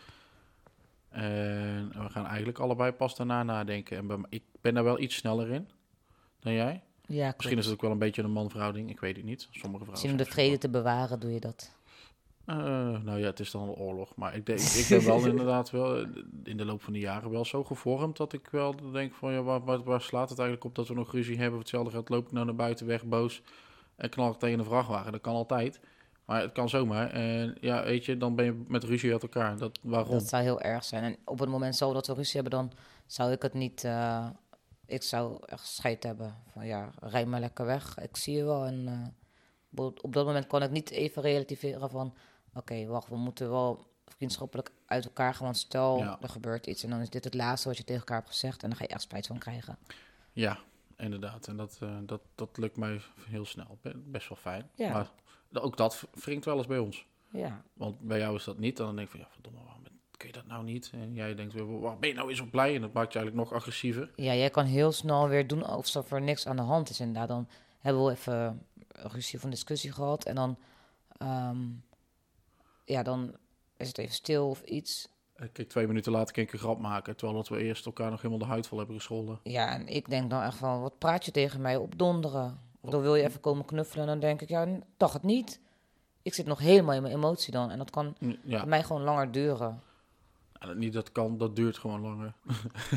En 1.09 1.89
we 1.89 2.09
gaan 2.09 2.25
eigenlijk 2.25 2.59
allebei 2.59 2.91
pas 2.91 3.15
daarna 3.15 3.43
nadenken. 3.43 3.97
En 3.97 4.07
bij 4.07 4.17
ik 4.29 4.43
ben 4.61 4.73
daar 4.73 4.83
wel 4.83 4.99
iets 4.99 5.15
sneller 5.15 5.49
in 5.49 5.69
dan 6.39 6.53
jij. 6.53 6.83
Ja, 7.05 7.23
klopt. 7.23 7.37
Misschien 7.37 7.57
is 7.57 7.65
het 7.65 7.73
ook 7.73 7.81
wel 7.81 7.91
een 7.91 7.97
beetje 7.97 8.23
een 8.23 8.31
man-vrouw 8.31 8.71
ding. 8.71 8.89
Ik 8.89 8.99
weet 8.99 9.15
het 9.15 9.25
niet. 9.25 9.41
Sommige 9.41 9.67
vrouwen. 9.67 9.91
Misschien 9.91 10.11
om 10.11 10.17
de 10.17 10.25
vrede 10.25 10.57
te 10.57 10.69
bewaren 10.69 11.19
doe 11.19 11.31
je 11.31 11.39
dat. 11.39 11.71
Eh, 12.45 12.55
nou 13.03 13.19
ja, 13.19 13.25
het 13.25 13.39
is 13.39 13.51
dan 13.51 13.61
een 13.61 13.75
oorlog. 13.75 14.15
Maar 14.15 14.35
ik, 14.35 14.45
denk, 14.45 14.59
ik 14.59 14.85
ben 14.89 15.05
wel 15.05 15.25
inderdaad 15.35 15.69
wel 15.69 16.05
in 16.43 16.57
de 16.57 16.65
loop 16.65 16.81
van 16.81 16.93
de 16.93 16.99
jaren 16.99 17.31
wel 17.31 17.45
zo 17.45 17.63
gevormd 17.63 18.17
dat 18.17 18.33
ik 18.33 18.47
wel 18.51 18.91
denk 18.91 19.13
van 19.13 19.33
ja, 19.33 19.41
waar, 19.41 19.63
waar, 19.63 19.83
waar 19.83 20.01
slaat 20.01 20.29
het 20.29 20.39
eigenlijk 20.39 20.67
op 20.67 20.75
dat 20.75 20.87
we 20.87 20.93
nog 20.93 21.11
ruzie 21.11 21.37
hebben? 21.37 21.59
Hetzelfde 21.59 21.91
geld 21.91 22.09
loop 22.09 22.25
ik 22.25 22.31
nou 22.31 22.45
naar 22.45 22.55
buiten 22.55 22.85
weg 22.85 23.05
boos 23.05 23.41
en 24.01 24.09
knal 24.09 24.31
ik 24.31 24.39
tegen 24.39 24.59
een 24.59 24.65
vrachtwagen. 24.65 25.11
Dat 25.11 25.21
kan 25.21 25.33
altijd. 25.35 25.79
Maar 26.25 26.41
het 26.41 26.51
kan 26.51 26.69
zomaar. 26.69 27.09
En 27.09 27.57
ja, 27.61 27.83
weet 27.83 28.05
je, 28.05 28.17
dan 28.17 28.35
ben 28.35 28.45
je 28.45 28.63
met 28.67 28.83
ruzie 28.83 29.11
uit 29.11 29.21
elkaar. 29.21 29.57
Dat, 29.57 29.79
waarom? 29.83 30.11
Dat 30.11 30.27
zou 30.27 30.43
heel 30.43 30.61
erg 30.61 30.83
zijn. 30.83 31.03
En 31.03 31.17
op 31.25 31.39
het 31.39 31.49
moment 31.49 31.75
zo 31.75 31.93
dat 31.93 32.07
we 32.07 32.13
ruzie 32.13 32.41
hebben, 32.41 32.59
dan 32.59 32.71
zou 33.05 33.31
ik 33.31 33.41
het 33.41 33.53
niet... 33.53 33.83
eh, 33.83 34.27
ik 34.85 35.03
zou 35.03 35.37
echt 35.45 35.67
scheid 35.67 36.03
hebben. 36.03 36.35
Van 36.47 36.65
ja, 36.65 36.89
rij 36.99 37.25
maar 37.25 37.39
lekker 37.39 37.65
weg. 37.65 37.97
Ik 37.99 38.17
zie 38.17 38.35
je 38.35 38.43
wel. 38.43 38.65
En 38.65 38.87
eh, 39.75 39.85
op- 39.85 40.13
dat 40.13 40.25
moment 40.25 40.47
kon 40.47 40.63
ik 40.63 40.71
niet 40.71 40.89
even 40.89 41.21
relativeren 41.21 41.89
van... 41.89 42.13
Oké, 42.53 42.85
wacht, 42.85 43.07
we 43.09 43.15
moeten 43.17 43.49
wel 43.49 43.85
vriendschappelijk 44.05 44.71
uit 44.85 45.05
elkaar 45.05 45.33
gaan. 45.33 45.43
Want 45.43 45.57
stel, 45.57 45.97
Ja. 45.97 46.17
er 46.21 46.29
gebeurt 46.29 46.67
iets 46.67 46.83
en 46.83 46.89
dan 46.89 46.99
is 47.01 47.09
dit 47.09 47.23
het 47.23 47.33
laatste 47.33 47.67
wat 47.67 47.77
je 47.77 47.83
tegen 47.83 47.99
elkaar 47.99 48.17
hebt 48.17 48.29
gezegd. 48.29 48.63
En 48.63 48.69
dan 48.69 48.77
ga 48.77 48.83
je 48.83 48.89
echt 48.93 49.01
spijt 49.01 49.27
van 49.27 49.37
krijgen. 49.37 49.77
Ja, 50.31 50.59
inderdaad. 51.01 51.47
En 51.47 51.57
dat, 51.57 51.77
eh, 51.81 51.97
dat, 52.03 52.21
dat 52.35 52.57
lukt 52.57 52.77
mij 52.77 53.01
heel 53.29 53.45
snel. 53.45 53.77
Be- 53.81 53.97
Best 54.05 54.29
wel 54.29 54.37
fijn. 54.37 54.69
Ja. 54.75 54.91
Maar 54.91 55.63
ook 55.63 55.77
dat 55.77 56.03
wringt 56.13 56.45
wel 56.45 56.57
eens 56.57 56.67
bij 56.67 56.77
ons. 56.79 57.05
Ja, 57.31 57.63
Want 57.73 57.99
bij 57.99 58.19
jou 58.19 58.35
is 58.35 58.43
dat 58.43 58.57
niet. 58.57 58.79
En 58.79 58.85
dan 58.85 58.95
denk 58.95 59.07
ik 59.07 59.11
van, 59.13 59.19
ja, 59.23 59.27
verdomme, 59.31 59.59
waarom 59.63 59.83
kun 60.17 60.27
je 60.27 60.33
dat 60.35 60.47
nou 60.47 60.63
niet? 60.63 60.89
En 60.93 61.13
jij 61.13 61.35
denkt 61.35 61.53
weer, 61.53 61.79
waar 61.79 61.97
ben 61.99 62.09
je 62.09 62.15
nou 62.15 62.29
eens 62.29 62.39
op 62.39 62.51
blij? 62.51 62.75
En 62.75 62.81
dat 62.81 62.93
maakt 62.93 63.13
je 63.13 63.19
eigenlijk 63.19 63.49
nog 63.49 63.59
agressiever. 63.59 64.11
ja, 64.15 64.33
jij 64.35 64.49
kan 64.49 64.65
heel 64.65 64.91
snel 64.91 65.27
weer 65.27 65.47
doen 65.47 65.63
alsof 65.63 66.11
er 66.11 66.21
niks 66.21 66.47
aan 66.47 66.55
de 66.55 66.61
hand 66.61 66.89
is. 66.89 66.99
Inderdaad, 66.99 67.27
dan 67.27 67.47
hebben 67.79 68.05
we 68.05 68.11
even 68.11 68.65
ruzie 68.87 69.39
een 69.43 69.49
discussie 69.49 69.91
gehad. 69.91 70.25
En 70.25 70.35
dan, 70.35 70.57
ehm, 71.17 71.57
ja, 72.85 73.03
dan 73.03 73.35
is 73.77 73.87
het 73.87 73.97
even 73.97 74.13
stil 74.13 74.49
of 74.49 74.61
iets. 74.61 75.07
Kijk, 75.51 75.69
twee 75.69 75.87
minuten 75.87 76.11
later 76.11 76.33
kan 76.33 76.43
ik 76.43 76.53
een 76.53 76.59
grap 76.59 76.79
maken. 76.79 77.15
Terwijl 77.15 77.37
dat 77.37 77.49
we 77.49 77.57
eerst 77.63 77.85
elkaar 77.85 78.09
nog 78.11 78.21
helemaal 78.21 78.45
de 78.47 78.51
huid 78.53 78.67
vol 78.67 78.77
hebben 78.77 78.95
gescholden. 78.95 79.39
Ja, 79.43 79.73
en 79.73 79.87
ik 79.87 80.09
denk 80.09 80.29
dan 80.29 80.41
echt 80.41 80.57
van, 80.57 80.81
wat 80.81 80.97
praat 80.97 81.25
je 81.25 81.31
tegen 81.31 81.61
mij 81.61 81.75
op 81.75 81.97
donderen? 81.97 82.59
Of 82.81 82.89
dan 82.89 83.01
wil 83.01 83.15
je 83.15 83.23
even 83.23 83.39
komen 83.39 83.65
knuffelen 83.65 84.05
en 84.05 84.11
dan 84.11 84.19
denk 84.19 84.41
ik, 84.41 84.49
ja, 84.49 84.67
toch 84.97 85.13
het 85.13 85.23
niet. 85.23 85.59
Ik 86.21 86.33
zit 86.33 86.45
nog 86.45 86.59
helemaal 86.59 86.95
in 86.95 87.01
mijn 87.01 87.13
emotie 87.15 87.51
dan 87.51 87.69
en 87.71 87.77
dat 87.77 87.89
kan 87.89 88.15
Ja, 88.43 88.57
bij 88.59 88.65
mij 88.65 88.83
gewoon 88.83 89.01
langer 89.01 89.31
duren. 89.31 89.81
en 90.59 90.67
dat 90.67 90.77
niet 90.77 90.93
dat 90.93 91.11
kan, 91.11 91.37
dat 91.37 91.55
duurt 91.55 91.77
gewoon 91.77 92.01
langer. 92.01 92.33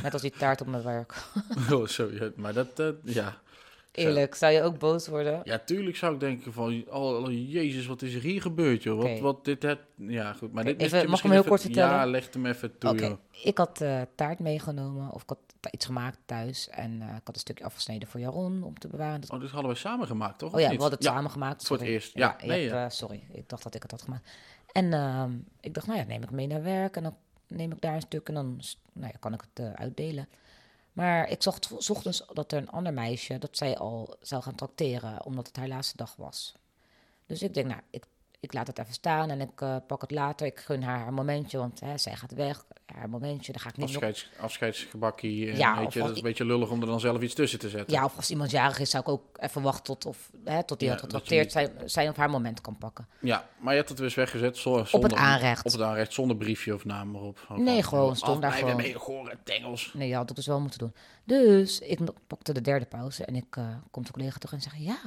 Net 0.02 0.12
als 0.12 0.22
die 0.22 0.30
taart 0.30 0.60
op 0.60 0.66
mijn 0.66 0.82
werk. 0.82 1.14
oh, 1.72 1.86
sorry. 1.86 2.32
Maar 2.36 2.52
dat, 2.52 2.78
eh, 2.78 2.88
ja. 3.02 3.36
Eerlijk, 3.96 4.34
zou 4.34 4.52
je 4.52 4.62
ook 4.62 4.78
boos 4.78 5.06
worden? 5.08 5.40
Ja, 5.44 5.58
tuurlijk 5.58 5.96
zou 5.96 6.14
ik 6.14 6.20
denken 6.20 6.52
van, 6.52 6.84
oh, 6.90 7.22
oh, 7.24 7.50
jezus, 7.52 7.86
wat 7.86 8.02
is 8.02 8.14
er 8.14 8.20
hier 8.22 8.40
gebeurd, 8.40 8.82
joh? 8.82 9.02
Wat, 9.02 9.18
wat 9.18 9.44
dit, 9.44 9.62
het, 9.62 9.78
ja, 9.96 10.32
goed. 10.32 10.52
Maar 10.52 10.64
dit 10.64 10.80
even- 10.82 11.08
mag 11.10 11.16
ik 11.16 11.22
hem 11.22 11.30
heel 11.30 11.40
even- 11.40 11.50
kort 11.50 11.60
vertellen? 11.62 11.94
Ja, 11.94 12.06
leg 12.06 12.32
hem 12.32 12.46
even 12.46 12.78
toe, 12.78 12.90
Oké, 12.90 13.04
joh. 13.06 13.18
ik 13.44 13.58
had 13.58 13.80
eh, 13.80 14.00
taart 14.14 14.38
meegenomen 14.38 15.10
of 15.12 15.22
ik 15.22 15.28
had 15.28 15.38
iets 15.70 15.86
gemaakt 15.86 16.18
thuis 16.26 16.68
en 16.68 17.02
eh, 17.02 17.08
ik 17.08 17.20
had 17.24 17.34
een 17.34 17.40
stukje 17.40 17.64
afgesneden 17.64 18.08
voor 18.08 18.20
Jaron 18.20 18.62
om 18.62 18.78
te 18.78 18.88
bewaren. 18.88 19.20
Dat- 19.20 19.30
Oh, 19.30 19.40
dit 19.40 19.50
hadden 19.50 19.70
we 19.70 19.76
samen 19.76 20.06
gemaakt, 20.06 20.38
toch? 20.38 20.54
Oh 20.54 20.60
ja, 20.60 20.66
we 20.68 20.72
hadden 20.76 20.90
het 20.98 21.02
Ja, 21.02 21.10
samen 21.12 21.30
gemaakt. 21.30 21.66
voor 21.66 21.76
het 21.78 21.86
eerst. 21.86 22.14
Ja, 22.14 22.36
nee, 22.46 22.68
hebt, 22.70 22.92
eh, 22.92 22.98
sorry, 22.98 23.22
ik 23.32 23.48
dacht 23.48 23.62
dat 23.62 23.74
ik 23.74 23.82
het 23.82 23.90
had 23.90 24.02
gemaakt. 24.02 24.30
En 24.72 24.92
ehm, 24.92 25.32
ik 25.60 25.74
dacht, 25.74 25.86
nou 25.86 25.98
ja, 25.98 26.04
neem 26.04 26.22
ik 26.22 26.30
mee 26.30 26.46
naar 26.46 26.62
werk 26.62 26.96
en 26.96 27.02
dan 27.02 27.16
neem 27.48 27.72
ik 27.72 27.80
daar 27.80 27.94
een 27.94 28.00
stuk 28.00 28.28
en 28.28 28.34
dan 28.34 28.60
nou 28.92 29.10
ja, 29.12 29.18
kan 29.20 29.32
ik 29.34 29.44
het 29.54 29.76
uitdelen. 29.76 30.28
Maar 30.94 31.28
ik 31.28 31.42
zag 31.42 31.58
t- 31.58 31.70
's 31.78 31.90
ochtends 31.90 32.24
dat 32.32 32.52
er 32.52 32.58
een 32.58 32.70
ander 32.70 32.92
meisje, 32.92 33.38
dat 33.38 33.56
zij 33.56 33.76
al 33.78 34.16
zou 34.20 34.42
gaan 34.42 34.54
tracteren, 34.54 35.24
omdat 35.24 35.46
het 35.46 35.56
haar 35.56 35.68
laatste 35.68 35.96
dag 35.96 36.16
was. 36.16 36.54
Dus 37.26 37.42
ik 37.42 37.54
denk, 37.54 37.66
nou, 37.68 37.80
ik, 37.90 38.04
ik 38.44 38.52
laat 38.52 38.66
het 38.66 38.78
even 38.78 38.92
staan 38.92 39.30
en 39.30 39.40
ik 39.40 39.60
eh, 39.60 39.76
pak 39.86 40.00
het 40.00 40.10
later. 40.10 40.46
Ik 40.46 40.58
gun 40.60 40.82
haar 40.82 40.98
haar 40.98 41.12
momentje, 41.12 41.58
want 41.58 41.80
hè, 41.80 41.98
zij 41.98 42.14
gaat 42.16 42.32
weg. 42.34 42.64
Haar 42.94 43.08
momentje, 43.08 43.52
daar 43.52 43.60
ga 43.60 43.68
ik 43.68 43.76
niet 43.76 43.86
nog 43.86 43.94
Afscheids, 44.02 44.30
afscheidsgebakkie. 44.40 45.50
en 45.50 45.56
Ja, 45.56 45.78
weet 45.78 45.92
je, 45.92 45.98
dat 46.00 46.10
is 46.10 46.16
een 46.16 46.22
beetje 46.22 46.44
lullig 46.44 46.70
om 46.70 46.80
er 46.80 46.86
dan 46.86 47.00
zelf 47.00 47.20
iets 47.22 47.34
tussen 47.34 47.58
te 47.58 47.68
zetten. 47.68 47.94
Ja, 47.96 48.04
of 48.04 48.16
als 48.16 48.30
iemand 48.30 48.50
jarig 48.50 48.78
is, 48.78 48.90
zou 48.90 49.02
ik 49.02 49.08
ook 49.08 49.22
even 49.36 49.62
wachten 49.62 49.84
tot, 49.84 50.06
of, 50.06 50.30
hè, 50.44 50.64
tot 50.64 50.78
die 50.78 50.88
Ja, 50.88 50.94
je 50.94 51.00
getrakteerd 51.00 51.52
zijn, 51.52 51.70
zijn 51.84 52.08
of 52.08 52.16
haar 52.16 52.30
moment 52.30 52.60
kan 52.60 52.78
pakken. 52.78 53.06
Ja, 53.20 53.48
maar 53.58 53.70
je 53.72 53.78
hebt 53.78 53.88
het 53.88 53.98
dus 53.98 54.14
weggezet 54.14 54.56
zo- 54.56 54.84
zonder... 54.84 55.10
het 55.10 55.18
aanrecht. 55.18 55.64
Op 55.66 55.72
het 55.72 55.80
aanrecht, 55.80 56.12
zonder 56.12 56.36
briefje 56.36 56.74
of 56.74 56.84
naam 56.84 57.14
erop. 57.14 57.46
Nee, 57.56 57.82
gewoon, 57.82 58.16
stond 58.16 58.42
daar 58.42 58.52
gewoon. 58.52 58.76
mee, 58.76 58.94
gore 58.94 59.36
tengels. 59.44 59.90
Nee, 59.94 60.08
dat 60.08 60.18
had 60.18 60.30
ik 60.30 60.36
dus 60.36 60.46
wel 60.46 60.60
moeten 60.60 60.78
doen. 60.78 60.94
Dus 61.24 61.78
ik 61.78 61.98
pakte 62.26 62.52
de 62.52 62.60
derde 62.60 62.86
pauze 62.86 63.24
en 63.24 63.36
ik 63.36 63.56
eh 63.56 63.66
kom 63.90 64.04
de 64.04 64.12
collega 64.12 64.38
terug 64.38 64.54
en 64.54 64.60
zeg: 64.60 64.76
Ja, 64.76 64.98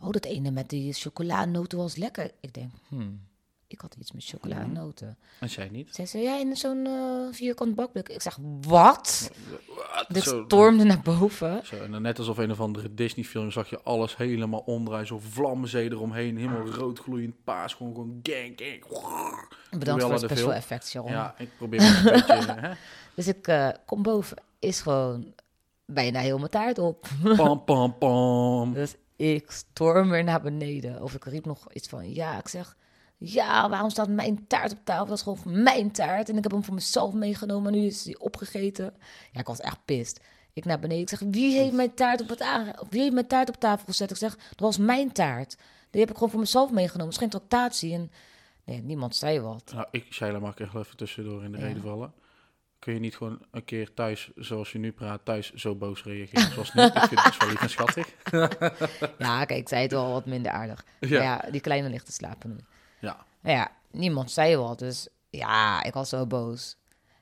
oh, 0.00 0.10
dat 0.10 0.24
ene 0.24 0.50
met 0.50 0.68
die 0.68 0.92
chocoladenoten 0.92 1.78
was 1.78 1.96
lekker. 1.96 2.30
Ik 2.40 2.54
denk, 2.54 2.72
hmm, 2.88 3.20
ik 3.66 3.80
had 3.80 3.94
iets 3.98 4.12
met 4.12 4.24
chocoladenoten. 4.24 5.18
En 5.40 5.50
zij 5.50 5.68
niet. 5.68 5.94
Zij 5.94 6.06
zei: 6.06 6.22
Ja, 6.22 6.38
in 6.38 6.56
zo'n 6.56 6.86
eh, 6.86 7.32
vierkant 7.34 7.74
bakblik. 7.74 8.08
Ik 8.08 8.22
zeg: 8.22 8.38
Wat? 8.60 9.30
Dit 10.08 10.22
Zo- 10.22 10.42
stormde 10.44 10.84
naar 10.84 11.00
boven. 11.00 11.60
Zo, 11.66 11.76
en 11.76 12.02
net 12.02 12.18
alsof 12.18 12.38
een 12.38 12.50
of 12.50 12.60
andere 12.60 12.94
Disney-film 12.94 13.50
zag 13.50 13.70
je 13.70 13.80
alles 13.82 14.16
helemaal 14.16 14.60
omdraaien. 14.60 15.06
Zo 15.06 15.18
vlammenzee 15.18 15.90
eromheen, 15.90 16.36
helemaal 16.36 16.66
rood 16.66 16.98
gloeiend 16.98 17.44
paas. 17.44 17.74
Gewoon, 17.74 17.94
gewoon 17.94 18.20
gang, 18.22 18.60
gang. 18.88 19.48
Bedankt 19.78 20.02
voor 20.02 20.12
het 20.12 20.20
special 20.20 20.46
Vil. 20.48 20.54
effects, 20.54 20.90
Sharon. 20.90 21.10
Ja, 21.10 21.34
ik 21.38 21.50
probeer 21.56 21.80
het 21.82 21.96
een 21.96 22.12
beetje... 22.36 22.52
Hè? 22.60 22.72
Dus 23.14 23.28
ik 23.28 23.46
eh, 23.48 23.68
kom 23.86 24.02
boven, 24.02 24.36
is 24.58 24.80
gewoon 24.80 25.34
bijna 25.86 26.20
heel 26.20 26.38
mijn 26.38 26.50
taart 26.50 26.78
op. 26.78 27.08
Pam, 27.36 27.64
pam, 27.64 27.98
pam. 27.98 28.72
Dus 28.82 28.94
ik 29.32 29.50
storm 29.50 30.10
weer 30.10 30.24
naar 30.24 30.40
beneden. 30.42 31.02
Of 31.02 31.14
ik 31.14 31.24
riep 31.24 31.44
nog 31.44 31.72
iets 31.72 31.88
van, 31.88 32.12
ja, 32.14 32.38
ik 32.38 32.48
zeg, 32.48 32.76
ja, 33.16 33.68
waarom 33.68 33.90
staat 33.90 34.08
mijn 34.08 34.46
taart 34.46 34.72
op 34.72 34.78
tafel? 34.84 35.06
Dat 35.06 35.16
is 35.16 35.22
gewoon 35.22 35.62
mijn 35.62 35.90
taart. 35.90 36.28
En 36.28 36.36
ik 36.36 36.42
heb 36.42 36.52
hem 36.52 36.64
voor 36.64 36.74
mezelf 36.74 37.12
meegenomen 37.12 37.72
en 37.72 37.78
nu 37.80 37.86
is 37.86 38.04
hij 38.04 38.16
opgegeten. 38.18 38.94
Ja, 39.32 39.40
ik 39.40 39.46
was 39.46 39.60
echt 39.60 39.78
pist. 39.84 40.20
Ik 40.52 40.64
naar 40.64 40.78
beneden, 40.78 41.02
ik 41.02 41.08
zeg, 41.08 41.18
wie 41.18 41.58
heeft 41.58 41.72
mijn 41.72 41.94
taart 41.94 42.20
op, 42.20 42.28
het 42.28 42.44
wie 42.90 43.00
heeft 43.00 43.12
mijn 43.14 43.26
taart 43.26 43.48
op 43.48 43.54
tafel 43.56 43.86
gezet? 43.86 44.10
Ik 44.10 44.16
zeg, 44.16 44.36
dat 44.36 44.60
was 44.60 44.78
mijn 44.78 45.12
taart. 45.12 45.56
Die 45.90 46.00
heb 46.00 46.10
ik 46.10 46.16
gewoon 46.16 46.30
voor 46.30 46.40
mezelf 46.40 46.70
meegenomen. 46.70 47.14
Geen 47.14 47.28
tractatie. 47.28 47.92
En 47.94 48.10
nee, 48.64 48.82
niemand 48.82 49.16
zei 49.16 49.40
wat. 49.40 49.72
Nou, 49.74 49.86
ik, 49.90 50.06
Sheila, 50.12 50.38
mag 50.38 50.52
ik 50.52 50.60
echt 50.60 50.74
even 50.74 50.96
tussendoor 50.96 51.44
in 51.44 51.52
de 51.52 51.58
Ja. 51.58 51.64
reden 51.66 51.82
vallen? 51.82 52.12
Kun 52.84 52.94
je 52.94 53.00
niet 53.00 53.16
gewoon 53.16 53.38
een 53.50 53.64
keer 53.64 53.94
thuis, 53.94 54.30
zoals 54.36 54.72
je 54.72 54.78
nu 54.78 54.92
praat, 54.92 55.24
thuis 55.24 55.52
zo 55.52 55.74
boos 55.74 56.04
reageren 56.04 56.52
zoals 56.52 56.74
nu? 56.74 56.82
ik 56.82 56.92
vind 56.92 57.10
het 57.10 57.24
best 57.24 57.38
wel 57.38 57.48
lief 57.48 57.60
en 57.60 57.70
schattig. 57.70 58.14
Ja, 59.18 59.44
kijk, 59.44 59.60
ik 59.60 59.68
zei 59.68 59.82
het 59.82 59.90
wel 59.90 60.12
wat 60.12 60.26
minder 60.26 60.52
aardig. 60.52 60.84
Ja. 61.00 61.44
Die 61.50 61.60
kleine 61.60 61.88
ligt 61.88 62.06
te 62.06 62.12
slapen 62.12 62.50
nu. 62.50 62.56
Ja, 63.00 63.24
ja, 63.42 63.70
niemand 63.90 64.30
zei 64.30 64.56
wat. 64.56 64.78
Dus 64.78 65.08
ja, 65.30 65.82
ik 65.82 65.92
was 65.92 66.08
zo 66.08 66.26
boos. 66.26 66.76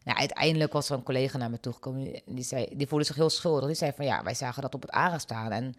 Nou, 0.04 0.18
uiteindelijk 0.18 0.72
was 0.72 0.88
er 0.90 0.96
een 0.96 1.02
collega 1.02 1.38
naar 1.38 1.50
me 1.50 1.60
toegekomen. 1.60 2.14
en 2.14 2.34
Die, 2.34 2.44
zei, 2.44 2.66
die 2.76 2.86
voelde 2.86 3.04
zich 3.04 3.16
heel 3.16 3.30
schuldig. 3.30 3.66
Die 3.66 3.76
zei 3.76 3.92
van 3.96 4.04
ja, 4.04 4.22
wij 4.22 4.34
zagen 4.34 4.62
dat 4.62 4.74
op 4.74 4.82
het 4.82 4.90
ARA 4.90 5.18
staan. 5.18 5.50
En 5.50 5.74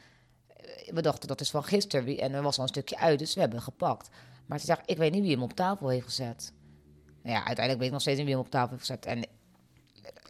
eh, 0.47 0.93
we 0.93 1.01
dachten 1.01 1.27
dat 1.27 1.41
is 1.41 1.51
van 1.51 1.63
gisteren. 1.63 2.17
En 2.17 2.33
er 2.33 2.41
was 2.41 2.57
al 2.57 2.63
een 2.63 2.69
stukje 2.69 2.97
uit, 2.97 3.19
dus 3.19 3.33
we 3.33 3.39
hebben 3.39 3.61
gepakt. 3.61 4.09
Maar 4.45 4.59
ze 4.59 4.65
zegt, 4.65 4.81
ik 4.85 4.97
weet 4.97 5.11
niet 5.11 5.21
wie 5.21 5.31
hem 5.31 5.43
op 5.43 5.53
tafel 5.53 5.89
heeft 5.89 6.05
gezet. 6.05 6.53
Nou 7.23 7.35
ja, 7.35 7.45
uiteindelijk 7.45 7.77
weet 7.77 7.87
ik 7.87 7.91
nog 7.91 8.01
steeds 8.01 8.17
niet 8.17 8.25
wie 8.25 8.35
hem 8.35 8.45
op 8.45 8.51
tafel 8.51 8.69
heeft 8.69 8.87
gezet. 8.87 9.05
En 9.05 9.23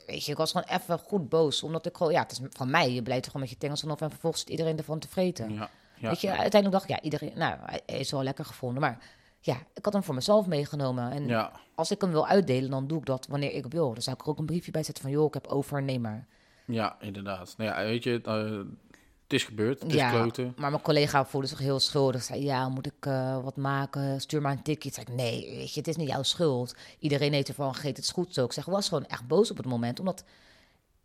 weet 0.06 0.26
je, 0.26 0.32
ik 0.32 0.38
was 0.38 0.52
gewoon 0.52 0.80
even 0.80 1.00
goed 1.00 1.30
boos. 1.30 1.64
Omdat 1.64 1.86
ik 1.86 1.98
gewoon, 1.98 2.14
ja, 2.14 2.22
het 2.22 2.32
is 2.32 2.40
van 2.50 2.70
mij. 2.70 2.92
Je 2.92 3.02
blijft 3.02 3.26
gewoon 3.26 3.42
met 3.42 3.50
je 3.50 3.58
tengels 3.58 3.82
vanaf 3.82 4.02
en 4.02 4.10
vervolgens 4.10 4.42
zit 4.42 4.52
iedereen 4.52 4.78
ervan 4.78 5.00
te 5.00 5.08
vreten. 5.08 5.54
ja, 5.54 5.70
ja. 5.96 6.10
Weet 6.10 6.22
je, 6.22 6.30
uiteindelijk 6.30 6.72
dacht 6.72 6.84
ik, 6.84 6.90
ja, 6.90 7.02
iedereen, 7.02 7.32
nou, 7.36 7.58
hij 7.66 8.00
is 8.00 8.12
wel 8.12 8.24
lekker 8.24 8.46
gevonden. 8.46 8.82
Maar 8.82 8.98
ja, 9.40 9.58
ik 9.74 9.86
had 9.86 9.94
hem 9.94 10.04
voor 10.04 10.16
mezelf 10.16 10.46
meegenomen. 10.46 11.12
En 11.12 11.28
ja. 11.28 11.52
als 11.76 11.92
ik 11.92 12.02
hem 12.02 12.12
wil 12.12 12.28
uitdelen, 12.28 12.70
dan 12.70 12.88
doe 12.88 13.00
ik 13.00 13.06
dat 13.06 13.28
wanneer 13.28 13.54
ik 13.54 13.66
wil. 13.66 13.94
Dan 13.94 14.02
zou 14.02 14.16
ik 14.16 14.22
er 14.22 14.30
ook 14.30 14.40
een 14.40 14.46
briefje 14.46 14.72
bij 14.72 14.84
zetten 14.84 15.04
van, 15.04 15.14
joh, 15.14 15.26
ik 15.26 15.34
heb 15.34 15.48
over, 15.48 15.84
neem 15.84 16.02
maar. 16.02 16.28
Ja, 16.66 16.98
inderdaad. 17.00 17.54
Nou 17.58 17.70
ja, 17.70 17.84
weet 17.84 18.04
je, 18.04 18.22
eh, 18.24 18.60
het 19.34 19.42
is 19.42 19.48
gebeurd, 19.48 19.80
het 19.80 19.90
is 19.90 19.96
ja, 19.96 20.10
kloten. 20.10 20.54
maar 20.58 20.70
mijn 20.70 20.82
collega 20.82 21.26
voelde 21.26 21.48
zich 21.48 21.60
heel 21.60 21.80
schuldig. 21.80 22.24
Zei, 22.24 22.44
ja, 22.44 22.70
moet 22.70 22.86
ik 22.86 23.06
eh, 23.06 23.44
wat 23.44 23.56
maken? 23.56 24.22
Stuur 24.22 24.42
maar 24.42 24.52
een 24.52 24.62
tikje. 24.62 24.90
Ik 24.90 24.96
zei, 24.96 25.06
nee, 25.16 25.56
weet 25.56 25.74
je, 25.74 25.80
het 25.80 25.88
is 25.88 25.96
niet 25.96 26.08
jouw 26.08 26.24
schuld. 26.24 26.76
Iedereen 27.00 27.34
heeft 27.34 27.48
ervan 27.48 27.70
gegeten, 27.74 27.96
het 27.96 28.04
is 28.04 28.12
goed 28.12 28.34
zo. 28.34 28.46
Ik 28.46 28.52
zeg, 28.52 28.66
was 28.66 28.88
gewoon 28.88 29.06
echt 29.06 29.28
boos 29.28 29.52
op 29.52 29.58
het 29.58 29.66
moment, 29.66 30.00
omdat 30.00 30.24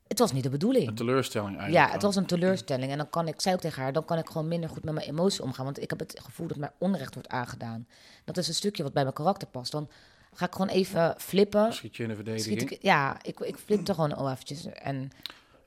het 0.09 0.19
was 0.19 0.33
niet 0.33 0.43
de 0.43 0.51
bedoeling. 0.51 0.89
Een 0.89 0.95
teleurstelling 0.95 1.57
eigenlijk. 1.57 1.87
Ja, 1.87 1.93
het 1.93 2.03
was 2.03 2.17
een 2.17 2.27
teleurstelling. 2.27 2.91
En 2.91 2.97
dan 2.97 3.11
kan 3.11 3.29
ik, 3.29 3.41
zei 3.41 3.55
ook 3.55 3.61
tegen 3.61 3.83
haar, 3.83 3.93
dan 3.93 4.05
kan 4.05 4.19
ik 4.19 4.27
gewoon 4.27 4.49
minder 4.49 4.71
goed 4.71 4.85
met 4.85 4.95
mijn 4.95 5.09
emotie 5.09 5.43
omgaan. 5.43 5.65
Want 5.65 5.83
ik 5.83 5.91
heb 5.91 5.99
het 5.99 6.21
gevoel 6.23 6.47
dat 6.47 6.57
mij 6.57 6.71
onrecht 6.79 7.15
wordt 7.15 7.29
aangedaan. 7.29 7.87
Dat 8.25 8.37
is 8.37 8.49
een 8.49 8.55
stukje 8.55 8.83
wat 8.83 8.93
bij 8.93 9.03
mijn 9.03 9.15
karakter 9.15 9.49
past. 9.49 9.73
Dan 9.73 9.89
ga 10.35 10.47
ik 10.47 10.53
gewoon 10.53 10.69
even 10.69 11.15
flippen. 11.19 11.73
Schiet 11.73 11.97
je 11.97 12.03
in 12.03 12.09
de 12.09 12.15
verdediging. 12.15 12.71
ik, 12.71 12.83
ja, 12.83 13.17
ik, 13.23 13.41
ik 13.41 13.57
flipte 13.57 13.95
gewoon 13.95 14.17
al 14.17 14.31
eventjes. 14.31 14.67
En 14.67 15.11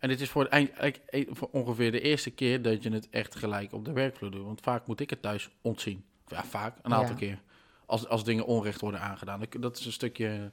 En 0.01 0.09
dit 0.09 0.21
is 0.21 0.29
voor, 0.29 0.43
het 0.43 0.51
eind, 0.51 0.99
voor 1.29 1.49
ongeveer 1.51 1.91
de 1.91 2.01
eerste 2.01 2.29
keer 2.31 2.61
dat 2.61 2.83
je 2.83 2.91
het 2.91 3.09
echt 3.09 3.35
gelijk 3.35 3.73
op 3.73 3.85
de 3.85 3.91
werkvloer 3.91 4.31
doet. 4.31 4.45
Want 4.45 4.61
vaak 4.61 4.87
moet 4.87 4.99
ik 4.99 5.09
het 5.09 5.21
thuis 5.21 5.49
ontzien. 5.61 6.05
Ja, 6.27 6.43
vaak, 6.43 6.77
een 6.81 6.93
aantal 6.93 7.09
Ja. 7.15 7.19
keer. 7.19 7.41
Als, 7.85 8.07
als 8.07 8.23
dingen 8.23 8.45
onrecht 8.45 8.81
worden 8.81 8.99
aangedaan. 9.01 9.43
Dat 9.59 9.77
is 9.77 9.85
een 9.85 9.91
stukje 9.91 10.51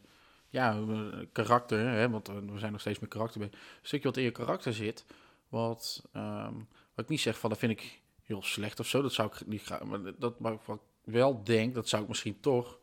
ja, 0.48 0.84
karakter, 1.32 1.88
hè, 1.88 2.10
want 2.10 2.28
we 2.28 2.58
zijn 2.58 2.72
nog 2.72 2.80
steeds 2.80 2.98
met 2.98 3.08
karakter 3.08 3.40
bezig. 3.40 3.54
Een 3.54 3.60
stukje 3.82 4.08
wat 4.08 4.16
in 4.16 4.22
je 4.22 4.30
karakter 4.30 4.74
zit, 4.74 5.04
wat, 5.48 6.04
ehm, 6.12 6.54
wat 6.94 7.04
ik 7.04 7.08
niet 7.08 7.20
zeg 7.20 7.38
van 7.38 7.50
dat 7.50 7.58
vind 7.58 7.72
ik 7.72 8.00
heel 8.22 8.42
slecht 8.42 8.80
of 8.80 8.86
zo. 8.86 9.02
Dat 9.02 9.12
zou 9.12 9.28
ik 9.32 9.46
niet 9.46 9.62
graag, 9.62 9.82
maar 9.84 10.00
dat, 10.18 10.40
maar 10.40 10.56
wat 10.64 10.76
ik 10.76 11.12
wel 11.12 11.44
denk, 11.44 11.74
dat 11.74 11.88
zou 11.88 12.02
ik 12.02 12.08
misschien 12.08 12.40
toch 12.40 12.77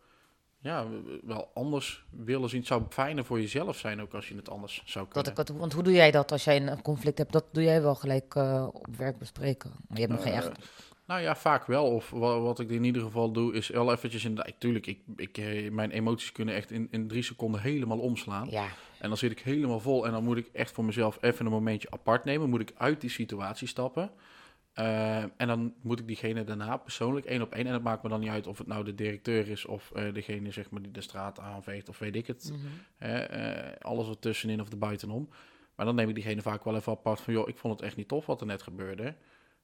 ja, 0.66 0.86
wel 1.24 1.52
anders 1.54 2.04
willen 2.10 2.50
zien. 2.50 2.60
Het 2.60 2.68
zou 2.68 2.84
fijner 2.90 3.26
voor 3.26 3.40
jezelf 3.42 3.78
zijn 3.78 4.02
ook 4.02 4.14
als 4.14 4.28
je 4.28 4.36
het 4.36 4.50
anders 4.50 4.82
zou 4.86 5.08
kunnen. 5.08 5.36
dat 5.36 5.50
ik 5.50 5.56
want 5.58 5.74
hoe 5.74 5.84
doe 5.84 5.94
jij 5.94 6.12
dat 6.12 6.32
als 6.32 6.44
jij 6.44 6.62
een 6.68 6.82
conflict 6.82 7.18
hebt? 7.18 7.32
Dat 7.32 7.46
doe 7.52 7.64
jij 7.64 7.82
wel 7.82 7.96
gelijk 7.96 8.36
eh, 8.36 8.68
op 8.72 8.96
werk 8.98 9.18
bespreken. 9.20 9.70
Maar 9.88 10.00
je 10.00 10.06
hebt 10.06 10.12
nog 10.14 10.22
geen 10.24 10.32
Eh, 10.32 10.38
echt... 10.38 10.52
Nou 11.06 11.22
ja, 11.22 11.36
vaak 11.36 11.66
wel. 11.66 11.86
Of 11.86 12.10
wa- 12.10 12.40
wat 12.40 12.60
ik 12.60 12.70
in 12.70 12.84
ieder 12.84 13.02
geval 13.02 13.32
doe, 13.32 13.54
is 13.54 13.68
wel 13.68 13.92
eventjes 13.92 14.26
in. 14.26 14.40
Tuurlijk, 14.58 14.88
ik, 14.88 15.00
ik, 15.16 15.38
eh, 15.38 15.72
mijn 15.72 15.92
emoties 15.92 16.32
kunnen 16.32 16.56
echt 16.56 16.72
in, 16.72 16.88
in 16.92 17.08
drie 17.08 17.24
seconden 17.24 17.62
helemaal 17.62 18.00
omslaan. 18.00 18.48
Ja, 18.50 18.66
En 19.00 19.08
dan 19.10 19.18
zit 19.18 19.32
ik 19.32 19.40
helemaal 19.40 19.80
vol 19.80 20.06
en 20.06 20.12
dan 20.12 20.24
moet 20.24 20.38
ik 20.38 20.50
echt 20.54 20.72
voor 20.72 20.86
mezelf 20.86 21.18
even 21.22 21.46
een 21.46 21.52
momentje 21.52 21.92
apart 21.92 22.24
nemen. 22.26 22.50
Moet 22.50 22.62
ik 22.62 22.72
uit 22.78 23.02
die 23.02 23.10
situatie 23.10 23.68
stappen. 23.68 24.12
Eh, 24.76 25.22
en 25.22 25.48
dan 25.48 25.74
moet 25.82 26.00
ik 26.00 26.08
diegene 26.08 26.44
daarna 26.44 26.78
persoonlijk 26.78 27.26
één 27.26 27.42
op 27.42 27.54
één. 27.54 27.68
En 27.68 27.74
het 27.74 27.84
maakt 27.84 28.04
me 28.04 28.10
dan 28.10 28.20
niet 28.20 28.30
uit 28.30 28.48
of 28.48 28.58
het 28.58 28.68
nou 28.68 28.84
de 28.84 28.96
directeur 28.96 29.48
is 29.48 29.66
of 29.66 29.92
eh, 29.92 30.14
degene 30.14 30.52
zeg 30.52 30.70
maar, 30.70 30.82
die 30.82 30.92
de 30.92 31.02
straat 31.02 31.40
aanveegt 31.40 31.90
of 31.90 32.00
weet 32.00 32.16
ik 32.16 32.28
het. 32.28 32.52
Mhm. 32.54 33.12
Eh, 33.12 33.72
alles 33.80 34.08
wat 34.08 34.22
tussenin 34.22 34.62
of 34.62 34.70
erbuitenom. 34.70 35.30
Maar 35.76 35.86
dan 35.86 35.96
neem 35.96 36.10
ik 36.10 36.16
diegene 36.16 36.42
vaak 36.42 36.64
wel 36.64 36.76
even 36.76 36.92
apart 36.92 37.22
van, 37.22 37.34
joh, 37.34 37.48
ik 37.48 37.58
vond 37.58 37.74
het 37.74 37.88
echt 37.88 37.96
niet 37.96 38.08
tof 38.08 38.26
wat 38.26 38.42
er 38.42 38.48
net 38.48 38.62
gebeurde. 38.62 39.16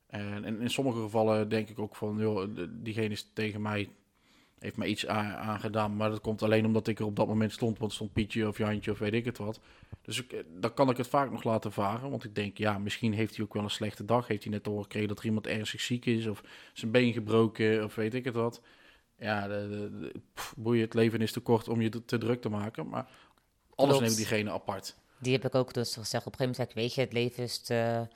En, 0.08 0.60
in 0.60 0.70
sommige 0.70 1.02
gevallen 1.02 1.50
denk 1.50 1.70
ik 1.70 1.80
ook 1.80 1.96
van, 1.96 2.18
joh, 2.18 2.48
diegene 2.70 3.10
is 3.10 3.32
tegen 3.34 3.62
mij, 3.62 3.90
heeft 4.62 4.78
mij 4.78 4.88
iets 4.88 5.08
aangedaan. 5.08 5.96
Maar 5.96 6.10
dat 6.10 6.22
komt 6.22 6.42
alleen 6.44 6.66
omdat 6.66 6.88
ik 6.88 7.00
er 7.00 7.06
op 7.06 7.16
dat 7.16 7.28
moment 7.28 7.52
stond, 7.52 7.78
want 7.80 7.94
stond 7.94 8.14
Pietje 8.14 8.48
of 8.48 8.58
Jantje 8.58 8.92
of 8.92 9.00
weet 9.00 9.14
ik 9.14 9.26
het 9.26 9.38
wat. 9.38 9.60
Dus 10.02 10.22
ik, 10.24 10.34
eh, 10.34 10.40
dan 10.60 10.74
kan 10.74 10.90
ik 10.90 10.98
het 10.98 11.08
vaak 11.08 11.32
nog 11.32 11.44
laten 11.44 11.72
varen. 11.72 12.10
Want 12.10 12.24
ik 12.24 12.36
denk, 12.36 12.58
ja, 12.58 12.78
misschien 12.78 13.14
heeft 13.14 13.36
hij 13.36 13.46
ook 13.46 13.54
wel 13.54 13.64
een 13.64 13.70
slechte 13.70 14.06
dag. 14.06 14.28
Heeft 14.28 14.44
hij 14.44 14.52
net 14.52 14.64
te 14.64 14.70
horen 14.70 14.84
gekregen 14.84 15.08
dat 15.08 15.20
er 15.20 15.26
iemand 15.26 15.48
ernstig 15.48 15.82
ziek 15.82 16.06
is 16.06 16.28
of 16.28 16.44
zijn 16.74 16.92
been 16.92 17.14
gebroken 17.14 17.84
of 17.84 17.96
weet 17.96 18.14
ik 18.14 18.26
het 18.26 18.34
wat. 18.34 18.62
Ja, 19.18 19.48
de, 19.48 19.68
de, 19.70 20.00
de- 20.00 20.22
pff, 20.34 20.54
boeien, 20.58 20.82
het 20.84 20.94
leven 20.94 21.22
is 21.22 21.32
te 21.32 21.40
kort 21.40 21.68
om 21.68 21.82
je 21.82 21.90
te, 21.90 22.06
te 22.06 22.18
druk 22.18 22.42
te 22.42 22.50
maken. 22.50 22.88
Maar 22.90 23.10
Alles 23.76 24.00
neemt 24.00 24.16
diegene 24.16 24.52
apart. 24.52 24.96
Die 25.18 25.34
heb 25.34 25.46
ik 25.46 25.56
ook 25.56 25.74
dus 25.74 25.94
gezegd. 25.94 26.26
Op 26.26 26.32
een 26.32 26.38
gegeven 26.40 26.40
moment 26.40 26.56
zei 26.56 26.68
ik, 26.68 26.76
weet 26.76 26.94
je, 26.94 27.02
het 27.02 27.14
leven 27.14 27.44
is 27.44 27.60
te 27.60 28.08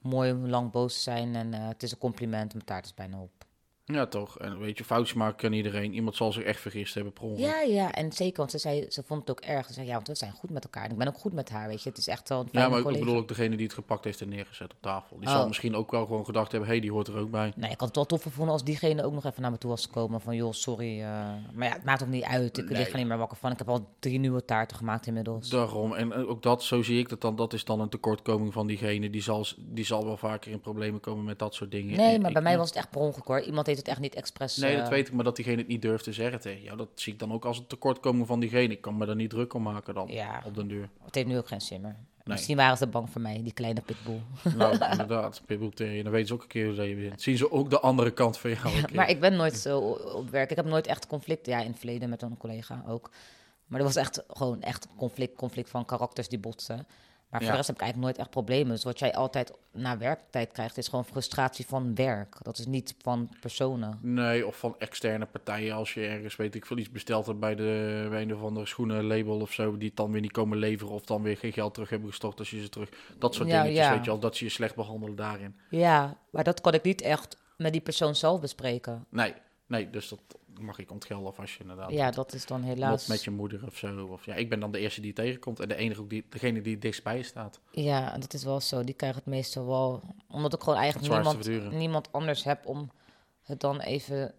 mooi 0.00 0.32
om 0.32 0.46
lang 0.48 0.70
boos 0.70 0.94
te 0.94 1.00
zijn. 1.00 1.34
En 1.34 1.54
eh, 1.54 1.68
het 1.68 1.82
is 1.82 1.92
een 1.92 1.98
compliment, 1.98 2.52
mijn 2.52 2.64
taart 2.64 2.84
is 2.84 2.94
bijna 2.94 3.20
op. 3.20 3.44
Ja, 3.86 4.06
toch. 4.06 4.38
En 4.38 4.58
weet 4.58 4.78
je, 4.78 4.84
foutjes 4.84 5.14
maken 5.16 5.36
kan 5.36 5.52
iedereen. 5.52 5.94
Iemand 5.94 6.16
zal 6.16 6.32
zich 6.32 6.42
echt 6.42 6.60
vergist 6.60 6.94
hebben 6.94 7.12
per 7.12 7.22
ongeluk. 7.22 7.46
Ja, 7.46 7.60
ja, 7.60 7.92
en 7.92 8.12
zeker, 8.12 8.36
want 8.36 8.50
ze, 8.50 8.58
zei, 8.58 8.86
ze 8.90 9.02
vond 9.06 9.20
het 9.20 9.30
ook 9.30 9.40
erg. 9.40 9.66
Ze 9.66 9.72
zei, 9.72 9.86
ja, 9.86 9.92
want 9.94 10.06
we 10.06 10.14
zijn 10.14 10.32
goed 10.32 10.50
met 10.50 10.64
elkaar. 10.64 10.84
En 10.84 10.90
ik 10.90 10.96
ben 10.98 11.08
ook 11.08 11.18
goed 11.18 11.32
met 11.32 11.48
haar, 11.50 11.68
weet 11.68 11.82
je. 11.82 11.88
Het 11.88 11.98
is 11.98 12.06
echt 12.08 12.28
wel 12.28 12.40
een 12.40 12.48
Ja, 12.52 12.68
maar 12.68 12.78
ik 12.78 12.84
bedoel 12.98 13.16
ook 13.16 13.28
degene 13.28 13.56
die 13.56 13.66
het 13.66 13.74
gepakt 13.74 14.04
heeft 14.04 14.20
en 14.20 14.28
neergezet 14.28 14.70
op 14.72 14.76
tafel. 14.80 15.18
Die 15.18 15.28
Oh. 15.28 15.34
zal 15.34 15.46
misschien 15.46 15.74
ook 15.74 15.90
wel 15.90 16.06
gewoon 16.06 16.24
gedacht 16.24 16.50
hebben, 16.50 16.68
hé, 16.68 16.74
hey, 16.74 16.82
die 16.84 16.92
hoort 16.92 17.08
er 17.08 17.16
ook 17.16 17.30
bij. 17.30 17.52
Nee, 17.56 17.70
ik 17.70 17.78
had 17.78 17.86
het 17.88 17.96
wel 17.96 18.06
toffer 18.06 18.30
gevonden 18.30 18.52
als 18.54 18.64
diegene 18.64 19.02
ook 19.04 19.12
nog 19.12 19.24
even 19.24 19.42
naar 19.42 19.50
me 19.50 19.58
toe 19.58 19.70
was 19.70 19.84
gekomen. 19.86 20.20
Van, 20.20 20.36
joh, 20.36 20.52
sorry. 20.52 21.00
eh, 21.00 21.06
maar 21.52 21.68
ja, 21.68 21.72
het 21.74 21.84
maakt 21.84 22.02
ook 22.02 22.08
niet 22.08 22.24
uit. 22.24 22.58
Ik 22.58 22.68
Nee. 22.68 22.78
lig 22.78 22.90
er 22.90 22.96
niet 22.98 23.06
meer 23.06 23.18
wakker 23.18 23.36
van. 23.36 23.52
Ik 23.52 23.58
heb 23.58 23.68
al 23.68 23.88
drie 23.98 24.18
nieuwe 24.18 24.44
taarten 24.44 24.76
gemaakt 24.76 25.06
inmiddels. 25.06 25.48
Daarom. 25.48 25.92
En 25.94 26.12
ook 26.14 26.42
dat, 26.42 26.62
zo 26.62 26.82
zie 26.82 26.98
ik 26.98 27.08
dat 27.08 27.20
dan. 27.20 27.36
Dat 27.36 27.52
is 27.52 27.64
dan 27.64 27.80
een 27.80 27.88
tekortkoming 27.88 28.52
van 28.52 28.66
diegene. 28.66 29.10
Die 29.10 29.22
zal, 29.22 29.46
die 29.58 29.84
zal 29.84 30.04
wel 30.04 30.16
vaker 30.16 30.50
in 30.52 30.60
problemen 30.60 31.00
komen 31.00 31.24
met 31.24 31.38
dat 31.38 31.54
soort 31.54 31.70
dingen. 31.70 31.96
Nee, 31.96 32.18
maar 32.18 32.28
ik- 32.28 32.34
bij 32.34 32.42
mij 32.42 32.56
was 32.58 32.68
het 32.68 32.76
echt 32.76 32.90
per 32.90 33.00
ongeluk 33.00 33.26
hoor. 33.26 33.40
Iemand 33.40 33.66
heeft 33.66 33.73
het 33.78 33.88
echt 33.88 34.00
niet 34.00 34.14
expres... 34.14 34.56
Nee, 34.56 34.76
dat 34.76 34.84
eh, 34.84 34.90
weet 34.90 35.08
ik, 35.08 35.14
maar 35.14 35.24
dat 35.24 35.36
diegene 35.36 35.56
het 35.56 35.66
niet 35.68 35.82
durft 35.82 36.04
te 36.04 36.12
zeggen 36.12 36.40
tegen 36.40 36.62
jou, 36.62 36.76
dat 36.76 36.88
zie 36.94 37.12
ik 37.12 37.18
dan 37.18 37.32
ook 37.32 37.44
als 37.44 37.58
een 37.58 37.66
tekortkoming 37.66 38.26
van 38.26 38.40
diegene. 38.40 38.72
Ik 38.72 38.80
kan 38.80 38.96
me 38.96 39.06
daar 39.06 39.16
niet 39.16 39.30
druk 39.30 39.54
om 39.54 39.62
maken 39.62 39.94
dan, 39.94 40.08
Ja. 40.08 40.42
op 40.44 40.54
den 40.54 40.68
duur. 40.68 40.88
Het 41.04 41.14
heeft 41.14 41.26
nu 41.26 41.36
ook 41.38 41.48
geen 41.48 41.60
zin 41.60 41.80
meer. 41.80 41.96
Misschien 42.24 42.56
waren 42.56 42.76
ze 42.76 42.86
bang 42.86 43.10
voor 43.10 43.20
mij, 43.20 43.42
die 43.42 43.52
kleine 43.52 43.80
pitbull. 43.80 44.20
Nou, 44.56 44.72
inderdaad, 44.90 45.42
Pitbull 45.46 45.70
Terrier, 45.70 46.02
dan 46.02 46.12
weten 46.12 46.28
ze 46.28 46.34
ook 46.34 46.42
een 46.42 46.48
keer 46.48 46.66
hoe 46.66 46.74
dat 46.74 46.86
je 46.86 46.94
bent. 46.94 47.22
Zien 47.22 47.36
ze 47.36 47.50
ook 47.50 47.70
de 47.70 47.80
andere 47.80 48.10
kant 48.10 48.38
van 48.38 48.50
jou 48.50 48.66
een 48.76 48.84
keer. 48.84 48.96
Maar 48.96 49.10
ik 49.10 49.20
ben 49.20 49.36
nooit 49.36 49.56
zo 49.56 49.78
op 50.14 50.30
werk. 50.30 50.50
Ik 50.50 50.56
heb 50.56 50.64
nooit 50.64 50.86
echt 50.86 51.06
conflict. 51.06 51.46
Ja, 51.46 51.60
in 51.60 51.66
het 51.70 51.78
verleden 51.78 52.08
met 52.08 52.22
een 52.22 52.36
collega 52.36 52.84
ook. 52.88 53.10
Maar 53.66 53.78
er 53.80 53.86
was 53.86 53.96
echt 53.96 54.22
gewoon 54.28 54.62
echt 54.62 54.88
conflict, 54.96 55.36
conflict 55.36 55.70
van 55.70 55.84
karakters 55.84 56.28
die 56.28 56.38
botsen. 56.38 56.86
Maar 57.34 57.42
voor 57.42 57.52
Ja. 57.52 57.58
de 57.58 57.64
rest 57.64 57.66
heb 57.66 57.76
ik 57.76 57.82
eigenlijk 57.92 58.12
nooit 58.12 58.26
echt 58.26 58.34
problemen. 58.34 58.74
Dus 58.74 58.84
wat 58.84 58.98
jij 58.98 59.14
altijd 59.14 59.52
na 59.72 59.98
werktijd 59.98 60.52
krijgt, 60.52 60.76
is 60.76 60.88
gewoon 60.88 61.04
frustratie 61.04 61.66
van 61.66 61.94
werk. 61.94 62.36
Dat 62.42 62.58
is 62.58 62.66
niet 62.66 62.94
van 63.02 63.28
personen. 63.40 63.98
Nee, 64.02 64.46
of 64.46 64.56
van 64.58 64.74
externe 64.78 65.26
partijen. 65.26 65.74
Als 65.74 65.94
je 65.94 66.06
ergens, 66.06 66.36
weet 66.36 66.54
ik 66.54 66.66
veel, 66.66 66.76
iets 66.78 66.90
besteld 66.90 67.26
hebt 67.26 67.38
bij, 67.38 67.54
de, 67.54 68.06
bij 68.10 68.22
een 68.22 68.34
of 68.34 68.42
andere 68.42 68.66
schoenenlabel 68.66 69.40
of 69.40 69.52
zo. 69.52 69.76
Die 69.76 69.88
het 69.88 69.96
dan 69.96 70.12
weer 70.12 70.20
niet 70.20 70.32
komen 70.32 70.58
leveren 70.58 70.94
of 70.94 71.04
dan 71.04 71.22
weer 71.22 71.36
geen 71.36 71.52
geld 71.52 71.74
terug 71.74 71.90
hebben 71.90 72.08
gestort 72.08 72.38
als 72.38 72.50
je 72.50 72.60
ze 72.62 72.68
terug... 72.68 72.88
Dat 73.18 73.34
soort 73.34 73.48
Ja, 73.48 73.62
dingetjes, 73.62 73.86
ja. 73.86 73.94
weet 73.94 74.04
je 74.04 74.10
al, 74.10 74.18
dat 74.18 74.36
ze 74.36 74.44
je 74.44 74.50
slecht 74.50 74.74
behandelen 74.74 75.16
daarin. 75.16 75.56
Ja, 75.70 76.16
maar 76.30 76.44
dat 76.44 76.60
kon 76.60 76.72
ik 76.72 76.82
niet 76.82 77.00
echt 77.02 77.36
met 77.56 77.72
die 77.72 77.80
persoon 77.82 78.14
zelf 78.14 78.40
bespreken. 78.40 79.06
Nee, 79.08 79.34
nee, 79.66 79.90
dus 79.90 80.08
dat 80.08 80.20
mag 80.60 80.78
ik 80.78 80.90
ontgelden 80.90 81.28
of 81.28 81.38
als 81.38 81.54
je 81.54 81.60
inderdaad... 81.60 81.90
Ja, 81.90 82.10
dat 82.10 82.32
is 82.32 82.46
dan 82.46 82.62
helaas... 82.62 83.06
met 83.06 83.24
je 83.24 83.30
moeder 83.30 83.66
of 83.66 83.76
zo. 83.76 84.06
Of, 84.06 84.26
ja, 84.26 84.34
ik 84.34 84.48
ben 84.48 84.60
dan 84.60 84.72
de 84.72 84.78
eerste 84.78 85.00
die 85.00 85.12
tegenkomt 85.12 85.60
en 85.60 85.68
de 85.68 85.74
enige 85.74 86.00
ook 86.00 86.10
die, 86.10 86.26
degene 86.28 86.60
die 86.60 86.72
het 86.72 86.82
dichtst 86.82 87.02
bij 87.02 87.16
je 87.16 87.22
staat. 87.22 87.60
Ja, 87.70 88.12
en 88.12 88.20
dat 88.20 88.34
is 88.34 88.44
wel 88.44 88.60
zo. 88.60 88.84
Die 88.84 88.94
krijgen 88.94 89.18
het 89.18 89.28
meestal 89.28 89.66
wel... 89.66 90.02
Omdat 90.28 90.54
ik 90.54 90.62
gewoon 90.62 90.78
eigenlijk 90.78 91.12
niemand, 91.12 91.72
niemand 91.72 92.12
anders 92.12 92.44
heb 92.44 92.66
om 92.66 92.90
het 93.42 93.60
dan 93.60 93.80
even 93.80 94.34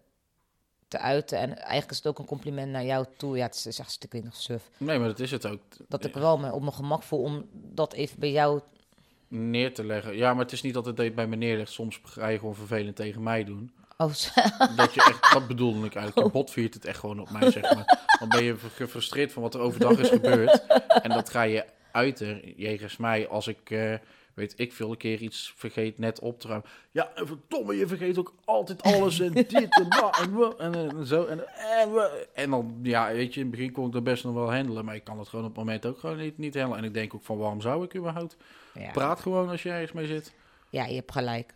te 0.88 0.98
uiten. 0.98 1.38
En 1.38 1.56
eigenlijk 1.56 1.90
is 1.90 1.96
het 1.96 2.06
ook 2.06 2.18
een 2.18 2.24
compliment 2.24 2.72
naar 2.72 2.84
jou 2.84 3.06
toe. 3.16 3.36
Ja, 3.36 3.46
het 3.46 3.64
is 3.66 3.78
echt 3.78 4.06
nog 4.22 4.36
suf. 4.36 4.70
Nee, 4.76 4.98
maar 4.98 5.08
dat 5.08 5.20
is 5.20 5.30
het 5.30 5.46
ook. 5.46 5.62
Dat 5.88 6.04
ik 6.04 6.14
wel 6.14 6.38
me 6.38 6.52
op 6.52 6.60
mijn 6.60 6.72
gemak 6.72 7.02
voel 7.02 7.22
om 7.22 7.48
dat 7.52 7.92
even 7.92 8.20
bij 8.20 8.30
jou... 8.30 8.60
Neer 9.28 9.74
te 9.74 9.84
leggen. 9.84 10.16
Ja, 10.16 10.34
maar 10.34 10.42
het 10.42 10.52
is 10.52 10.62
niet 10.62 10.74
dat 10.74 10.86
het 10.86 11.14
bij 11.14 11.26
me 11.26 11.36
neerlegt. 11.36 11.72
Soms 11.72 12.00
ga 12.02 12.28
je 12.28 12.38
gewoon 12.38 12.54
vervelend 12.54 12.96
tegen 12.96 13.22
mij 13.22 13.44
doen. 13.44 13.72
Oh, 13.96 14.12
Dat, 14.76 14.94
je 14.94 15.02
echt, 15.02 15.32
dat 15.32 15.46
bedoelde 15.46 15.86
ik 15.86 15.94
eigenlijk. 15.94 16.26
Je 16.26 16.32
bot 16.32 16.50
viert 16.50 16.74
het 16.74 16.84
echt 16.84 16.98
gewoon 16.98 17.20
op 17.20 17.30
mij, 17.30 17.50
zeg 17.50 17.74
maar. 17.74 17.98
Dan 18.18 18.28
ben 18.28 18.44
je 18.44 18.56
gefrustreerd 18.74 19.32
van 19.32 19.42
wat 19.42 19.54
er 19.54 19.60
overdag 19.60 19.98
is 19.98 20.08
gebeurd. 20.08 20.66
En 21.02 21.10
dat 21.10 21.30
ga 21.30 21.42
je 21.42 21.64
uiten, 21.92 22.52
jegens 22.56 22.96
mij, 22.96 23.28
als 23.28 23.46
ik, 23.46 23.70
eh, 23.70 23.94
weet 24.34 24.54
ik 24.56 24.72
veel, 24.72 24.90
een 24.90 24.96
keer 24.96 25.20
iets 25.20 25.52
vergeet 25.56 25.98
net 25.98 26.20
op 26.20 26.40
te 26.40 26.48
ruimen. 26.48 26.68
Ja, 26.90 27.10
en 27.14 27.26
verdomme, 27.26 27.76
je 27.76 27.86
vergeet 27.86 28.18
ook 28.18 28.34
altijd 28.44 28.82
alles 28.82 29.20
en 29.20 29.32
dit 29.32 29.52
en 29.52 29.88
dat 29.88 30.18
en, 30.58 30.74
eh, 30.74 30.92
en 30.92 31.06
zo. 31.06 31.24
En, 31.24 31.44
en, 32.34 32.50
dan, 32.50 32.78
ja, 32.82 33.12
weet 33.12 33.34
je, 33.34 33.40
in 33.40 33.46
het 33.46 33.56
begin 33.56 33.72
kon 33.72 33.86
ik 33.86 33.92
dat 33.92 34.04
best 34.04 34.24
nog 34.24 34.34
wel 34.34 34.54
handelen. 34.54 34.84
Maar 34.84 34.94
ik 34.94 35.04
kan 35.04 35.18
het 35.18 35.28
gewoon 35.28 35.44
op 35.44 35.50
het 35.56 35.64
moment 35.64 35.86
ook 35.86 35.98
gewoon 35.98 36.16
niet, 36.16 36.38
niet 36.38 36.54
handelen. 36.54 36.78
En 36.78 36.84
ik 36.84 36.94
denk 36.94 37.14
ook 37.14 37.24
van, 37.24 37.38
waarom 37.38 37.60
zou 37.60 37.84
ik 37.84 37.96
überhaupt? 37.96 38.36
ja. 38.74 38.90
Praat 38.90 39.20
gewoon 39.20 39.48
als 39.48 39.62
je 39.62 39.70
ergens 39.70 39.92
mee 39.92 40.06
zit. 40.06 40.32
ja, 40.70 40.84
je 40.86 40.94
hebt 40.94 41.12
gelijk. 41.12 41.54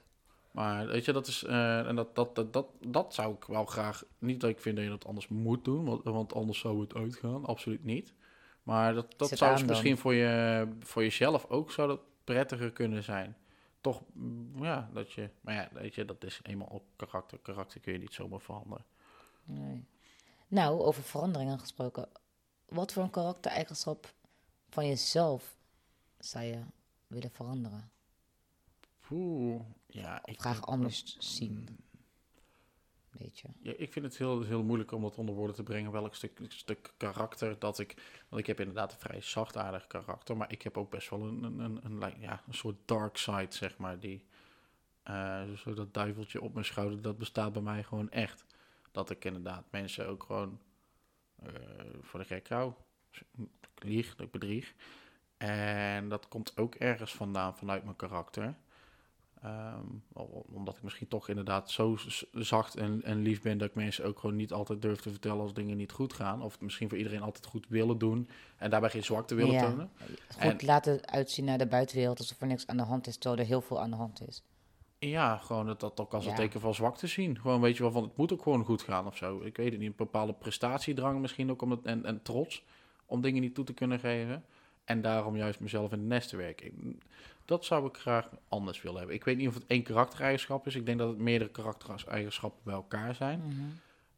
Maar 0.51 0.86
weet 0.86 1.05
je, 1.05 1.12
dat 1.12 1.26
is. 1.26 1.44
eh, 1.44 1.86
en 1.88 1.96
dat, 1.96 2.14
dat, 2.14 2.34
dat, 2.34 2.53
dat, 2.53 2.66
dat 2.86 3.14
zou 3.14 3.34
ik 3.34 3.44
wel 3.44 3.64
graag. 3.64 4.05
Niet 4.18 4.40
dat 4.40 4.51
ik 4.51 4.61
vind 4.61 4.76
dat 4.76 4.84
je 4.84 4.90
dat 4.90 5.07
anders 5.07 5.28
moet 5.28 5.64
doen, 5.64 5.84
want, 5.84 6.05
want 6.05 6.34
anders 6.34 6.59
zou 6.59 6.80
het 6.80 6.94
uitgaan. 6.94 7.44
Absoluut 7.44 7.84
niet. 7.84 8.14
Maar 8.62 8.94
dat, 8.94 9.14
dat 9.16 9.28
zou 9.28 9.64
misschien 9.64 9.98
voor, 9.98 10.14
je, 10.14 10.68
voor 10.80 11.03
jezelf 11.03 11.46
ook 11.48 11.70
zou 11.70 11.88
dat 11.88 12.01
prettiger 12.24 12.72
kunnen 12.72 13.03
zijn. 13.03 13.36
Toch, 13.80 14.03
mm, 14.12 14.64
ja, 14.64 14.90
dat 14.92 15.12
je. 15.12 15.30
Maar 15.40 15.55
ja, 15.55 15.68
weet 15.72 15.94
je, 15.94 16.05
dat 16.05 16.24
is 16.24 16.40
eenmaal 16.42 16.70
ook 16.70 16.82
karakter. 16.96 17.38
Karakter 17.38 17.80
kun 17.80 17.92
je 17.92 17.98
niet 17.98 18.14
zomaar 18.14 18.40
veranderen. 18.40 18.84
Nee. 19.44 19.84
Nou, 20.48 20.80
over 20.80 21.03
veranderingen 21.03 21.59
gesproken. 21.59 22.09
Wat 22.68 22.92
voor 22.92 23.03
een 23.03 23.11
karaktereigenschap 23.11 24.12
van 24.68 24.86
jezelf 24.86 25.57
zou 26.18 26.44
je 26.44 26.59
willen 27.07 27.30
veranderen? 27.30 27.90
Oeh, 29.11 29.61
ja, 29.91 30.20
ik 30.24 30.41
graag 30.41 30.66
anders 30.66 31.16
zien? 31.18 31.78
Weet 33.11 33.38
je? 33.38 33.49
Ja, 33.62 33.72
ik 33.76 33.93
vind 33.93 34.05
het 34.05 34.16
heel, 34.16 34.43
heel 34.43 34.62
moeilijk 34.62 34.93
om 34.93 35.03
dat 35.03 35.16
onder 35.16 35.34
woorden 35.34 35.57
te 35.57 35.62
brengen. 35.62 35.93
Welk 35.93 36.14
stuk, 36.14 36.41
stuk 36.49 36.93
karakter 36.97 37.59
dat 37.59 37.78
ik. 37.78 37.95
Want 38.28 38.43
ik 38.43 38.47
heb 38.47 38.61
inderdaad 38.61 38.93
een 38.93 38.99
vrij 38.99 39.20
zachtaardig 39.20 39.86
karakter. 39.86 40.36
Maar 40.36 40.53
ik 40.53 40.62
heb 40.62 40.76
ook 40.76 40.91
best 40.91 41.11
wel 41.11 41.20
een, 41.20 41.43
een, 41.43 41.59
een, 41.59 42.03
een, 42.03 42.20
ja, 42.20 42.43
een 42.47 42.55
soort 42.55 42.76
dark 42.84 43.16
side, 43.16 43.47
zeg 43.55 43.76
maar. 43.78 43.99
Die, 43.99 44.26
eh, 45.03 45.53
zo 45.53 45.74
dat 45.74 45.95
duiveltje 45.95 46.41
op 46.41 46.53
mijn 46.53 46.64
schouder, 46.64 47.03
dat 47.03 47.18
bestaat 47.18 47.53
bij 47.53 47.62
mij 47.62 47.82
gewoon 47.82 48.11
echt. 48.11 48.45
Dat 48.93 49.11
ik 49.11 49.24
inderdaad 49.24 49.64
mensen 49.70 50.09
ook 50.09 50.22
gewoon 50.22 50.61
eh, 51.36 51.53
voor 52.01 52.20
de 52.20 52.26
gek 52.26 52.49
hou. 52.49 52.72
Ik 53.74 53.84
lieg, 53.84 54.16
dat 54.16 54.26
ik 54.26 54.32
bedrieg. 54.32 54.74
En 55.36 56.09
dat 56.09 56.28
komt 56.28 56.57
ook 56.57 56.74
ergens 56.74 57.12
vandaan, 57.12 57.57
vanuit 57.57 57.84
mijn 57.84 57.97
karakter. 57.97 58.55
Ehm, 59.43 59.84
om- 60.12 60.43
omdat 60.53 60.76
ik 60.76 60.82
misschien 60.82 61.09
toch 61.09 61.28
inderdaad 61.28 61.70
zo 61.70 61.97
zacht 62.32 62.76
en, 62.76 63.03
en 63.05 63.22
lief 63.22 63.43
ben 63.43 63.59
dat 63.59 63.68
ik 63.68 63.74
mensen 63.74 64.05
ook 64.05 64.18
gewoon 64.18 64.36
niet 64.36 64.53
altijd 64.53 64.82
durf 64.82 65.01
te 65.01 65.11
vertellen 65.11 65.41
als 65.41 65.55
dingen 65.55 65.76
niet 65.76 65.93
goed 65.93 66.12
gaan. 66.12 66.43
Of 66.43 66.53
het 66.53 66.61
misschien 66.61 66.88
voor 66.88 66.99
iedereen 66.99 67.22
altijd 67.22 67.47
goed 67.47 67.66
willen 67.68 67.99
doen 67.99 68.28
en 68.59 68.70
daarbij 68.70 68.91
geen 68.91 69.05
zwakte 69.05 69.34
willen 69.34 69.53
Ja. 69.53 69.68
tonen. 69.68 69.91
Goed 70.32 70.36
En- 70.38 70.57
laten 70.66 71.07
uitzien 71.09 71.45
naar 71.45 71.59
de 71.59 71.66
buitenwereld 71.66 72.18
alsof 72.18 72.41
er 72.41 72.47
niks 72.47 72.66
aan 72.66 72.76
de 72.76 72.82
hand 72.82 73.07
is, 73.07 73.16
terwijl 73.16 73.41
er 73.41 73.47
heel 73.49 73.61
veel 73.61 73.80
aan 73.80 73.91
de 73.91 73.97
hand 73.97 74.28
is. 74.28 74.43
Ja, 74.99 75.36
gewoon 75.36 75.66
dat, 75.66 75.80
dat 75.80 76.01
ook 76.01 76.14
als 76.14 76.24
een 76.24 76.30
Ja. 76.30 76.36
teken 76.36 76.61
van 76.61 76.74
zwakte 76.74 77.07
zien. 77.07 77.38
Gewoon 77.41 77.61
weet 77.61 77.76
je 77.76 77.82
wel 77.82 77.93
van 77.93 78.03
het 78.03 78.16
moet 78.16 78.32
ook 78.32 78.43
gewoon 78.43 78.64
goed 78.64 78.82
gaan 78.82 79.07
of 79.07 79.16
zo. 79.16 79.41
Ik 79.43 79.57
weet 79.57 79.70
het 79.70 79.80
niet, 79.80 79.91
een 79.91 79.97
bepaalde 79.97 80.32
prestatiedrang 80.32 81.20
misschien 81.20 81.51
ook 81.51 81.62
om 81.62 81.70
het, 81.70 81.82
en, 81.84 82.05
en 82.05 82.22
trots 82.22 82.64
om 83.07 83.20
dingen 83.20 83.41
niet 83.43 83.55
toe 83.55 83.64
te 83.64 83.72
kunnen 83.74 83.99
geven. 83.99 84.45
En 84.84 85.03
daarom 85.03 85.36
juist 85.36 85.61
mezelf 85.61 85.93
in 85.93 85.99
het 85.99 86.09
nest 86.09 86.28
te 86.28 86.36
werken. 86.36 86.66
Ik- 86.66 87.03
Dat 87.51 87.64
zou 87.64 87.86
ik 87.86 87.96
graag 87.96 88.28
anders 88.48 88.82
willen 88.82 88.98
hebben. 88.98 89.16
Ik 89.16 89.24
weet 89.24 89.36
niet 89.36 89.48
of 89.48 89.55
het 89.55 89.66
één 89.66 89.82
karaktereigenschap 89.82 90.66
is. 90.66 90.74
Ik 90.74 90.86
denk 90.86 90.98
dat 90.98 91.09
het 91.09 91.18
meerdere 91.18 91.51
karaktereigenschappen 91.51 92.61
bij 92.64 92.74
elkaar 92.74 93.14
zijn. 93.14 93.42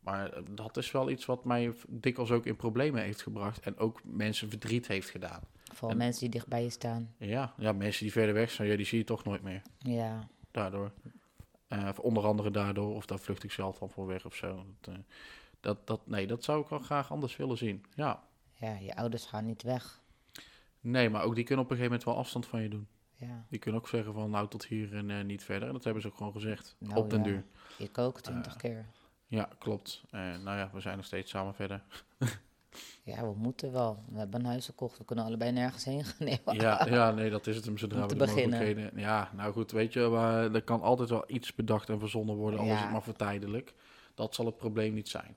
Maar 0.00 0.32
eh, 0.32 0.42
dat 0.50 0.76
is 0.76 0.90
wel 0.90 1.10
iets 1.10 1.24
wat 1.26 1.44
mij 1.44 1.74
dikwijls 1.88 2.30
ook 2.30 2.46
in 2.46 2.56
problemen 2.56 3.02
heeft 3.02 3.22
gebracht. 3.22 3.60
En 3.64 3.78
ook 3.78 4.00
mensen 4.04 4.48
verdriet 4.50 4.86
heeft 4.86 5.10
gedaan. 5.10 5.40
Vooral 5.64 5.90
En- 5.90 5.96
mensen 5.96 6.20
die 6.20 6.30
dicht 6.30 6.46
bij 6.46 6.62
je 6.62 6.70
staan. 6.70 7.14
Ja, 7.18 7.54
ja 7.56 7.72
mensen 7.72 8.02
die 8.02 8.12
verder 8.12 8.34
weg 8.34 8.50
zijn, 8.50 8.68
ja, 8.68 8.76
die 8.76 8.86
zie 8.86 8.98
je 8.98 9.04
toch 9.04 9.24
nooit 9.24 9.42
meer. 9.42 9.62
Ja, 9.78 10.28
Daardoor. 10.50 10.92
Eh, 11.68 11.88
of 11.88 11.98
onder 11.98 12.24
andere 12.24 12.50
daardoor. 12.50 12.94
Of 12.94 13.06
daar 13.06 13.18
vlucht 13.18 13.44
ik 13.44 13.50
zelf 13.52 13.78
dan 13.78 13.90
voor 13.90 14.06
weg 14.06 14.24
of 14.24 14.34
zo. 14.34 14.64
Dat, 14.80 14.94
eh, 14.94 15.00
dat, 15.60 15.86
dat, 15.86 16.06
nee, 16.06 16.26
dat 16.26 16.44
zou 16.44 16.62
ik 16.62 16.68
wel 16.68 16.78
graag 16.78 17.10
anders 17.10 17.36
willen 17.36 17.56
zien. 17.58 17.84
Ja. 17.94 18.22
ja, 18.54 18.74
je 18.76 18.96
ouders 18.96 19.24
gaan 19.26 19.44
niet 19.44 19.62
weg. 19.62 20.00
Nee, 20.80 21.10
maar 21.10 21.22
ook 21.22 21.34
die 21.34 21.44
kunnen 21.44 21.64
op 21.64 21.70
een 21.70 21.76
gegeven 21.76 21.96
moment 21.98 22.14
wel 22.14 22.24
afstand 22.24 22.46
van 22.46 22.62
je 22.62 22.68
doen. 22.68 22.86
Ja, 23.26 23.44
Die 23.48 23.58
kunnen 23.58 23.80
ook 23.80 23.88
zeggen 23.88 24.12
van 24.12 24.30
nou 24.30 24.48
tot 24.48 24.64
hier 24.64 24.94
en 24.96 25.10
eh, 25.10 25.24
niet 25.24 25.44
verder. 25.44 25.68
En 25.68 25.74
dat 25.74 25.84
hebben 25.84 26.02
ze 26.02 26.08
ook 26.08 26.16
gewoon 26.16 26.32
gezegd. 26.32 26.76
Nou 26.78 26.96
op 26.96 27.10
den 27.10 27.18
ja. 27.18 27.24
duur. 27.24 27.44
ik 27.78 27.98
ook 27.98 28.20
twintig 28.20 28.52
Eh, 28.52 28.58
keer. 28.58 28.86
Ja, 29.26 29.48
klopt. 29.58 30.02
Eh, 30.10 30.20
nou 30.20 30.58
ja, 30.58 30.70
we 30.72 30.80
zijn 30.80 30.96
nog 30.96 31.04
steeds 31.06 31.30
samen 31.30 31.54
verder. 31.54 31.82
Ja, 33.04 33.22
we 33.26 33.34
moeten 33.36 33.72
wel. 33.72 34.04
We 34.08 34.18
hebben 34.18 34.40
een 34.40 34.46
huis 34.46 34.66
gekocht, 34.66 34.98
we 34.98 35.04
kunnen 35.04 35.24
allebei 35.24 35.52
nergens 35.52 35.84
heen 35.84 36.04
gaan. 36.04 36.26
Nee, 36.26 36.40
Ja, 36.44 36.86
ja, 36.90 37.10
nee, 37.10 37.30
dat 37.30 37.46
is 37.46 37.56
het 37.56 37.64
hem 37.64 37.78
zodra 37.78 38.00
we 38.02 38.06
de 38.06 38.16
beginnen. 38.16 38.58
mogelijkheden... 38.58 39.00
Ja, 39.00 39.30
nou 39.36 39.52
goed, 39.52 39.70
weet 39.70 39.92
je, 39.92 40.00
maar 40.00 40.54
er 40.54 40.62
kan 40.62 40.80
altijd 40.82 41.08
wel 41.08 41.24
iets 41.26 41.54
bedacht 41.54 41.88
en 41.88 41.98
verzonnen 41.98 42.34
worden, 42.36 42.60
al 42.60 42.66
is 42.66 42.80
het 42.80 42.90
maar 42.90 43.02
voor 43.02 43.12
tijdelijk. 43.16 43.74
Dat 44.14 44.34
zal 44.34 44.46
het 44.46 44.56
probleem 44.56 44.94
niet 44.94 45.08
zijn. 45.08 45.36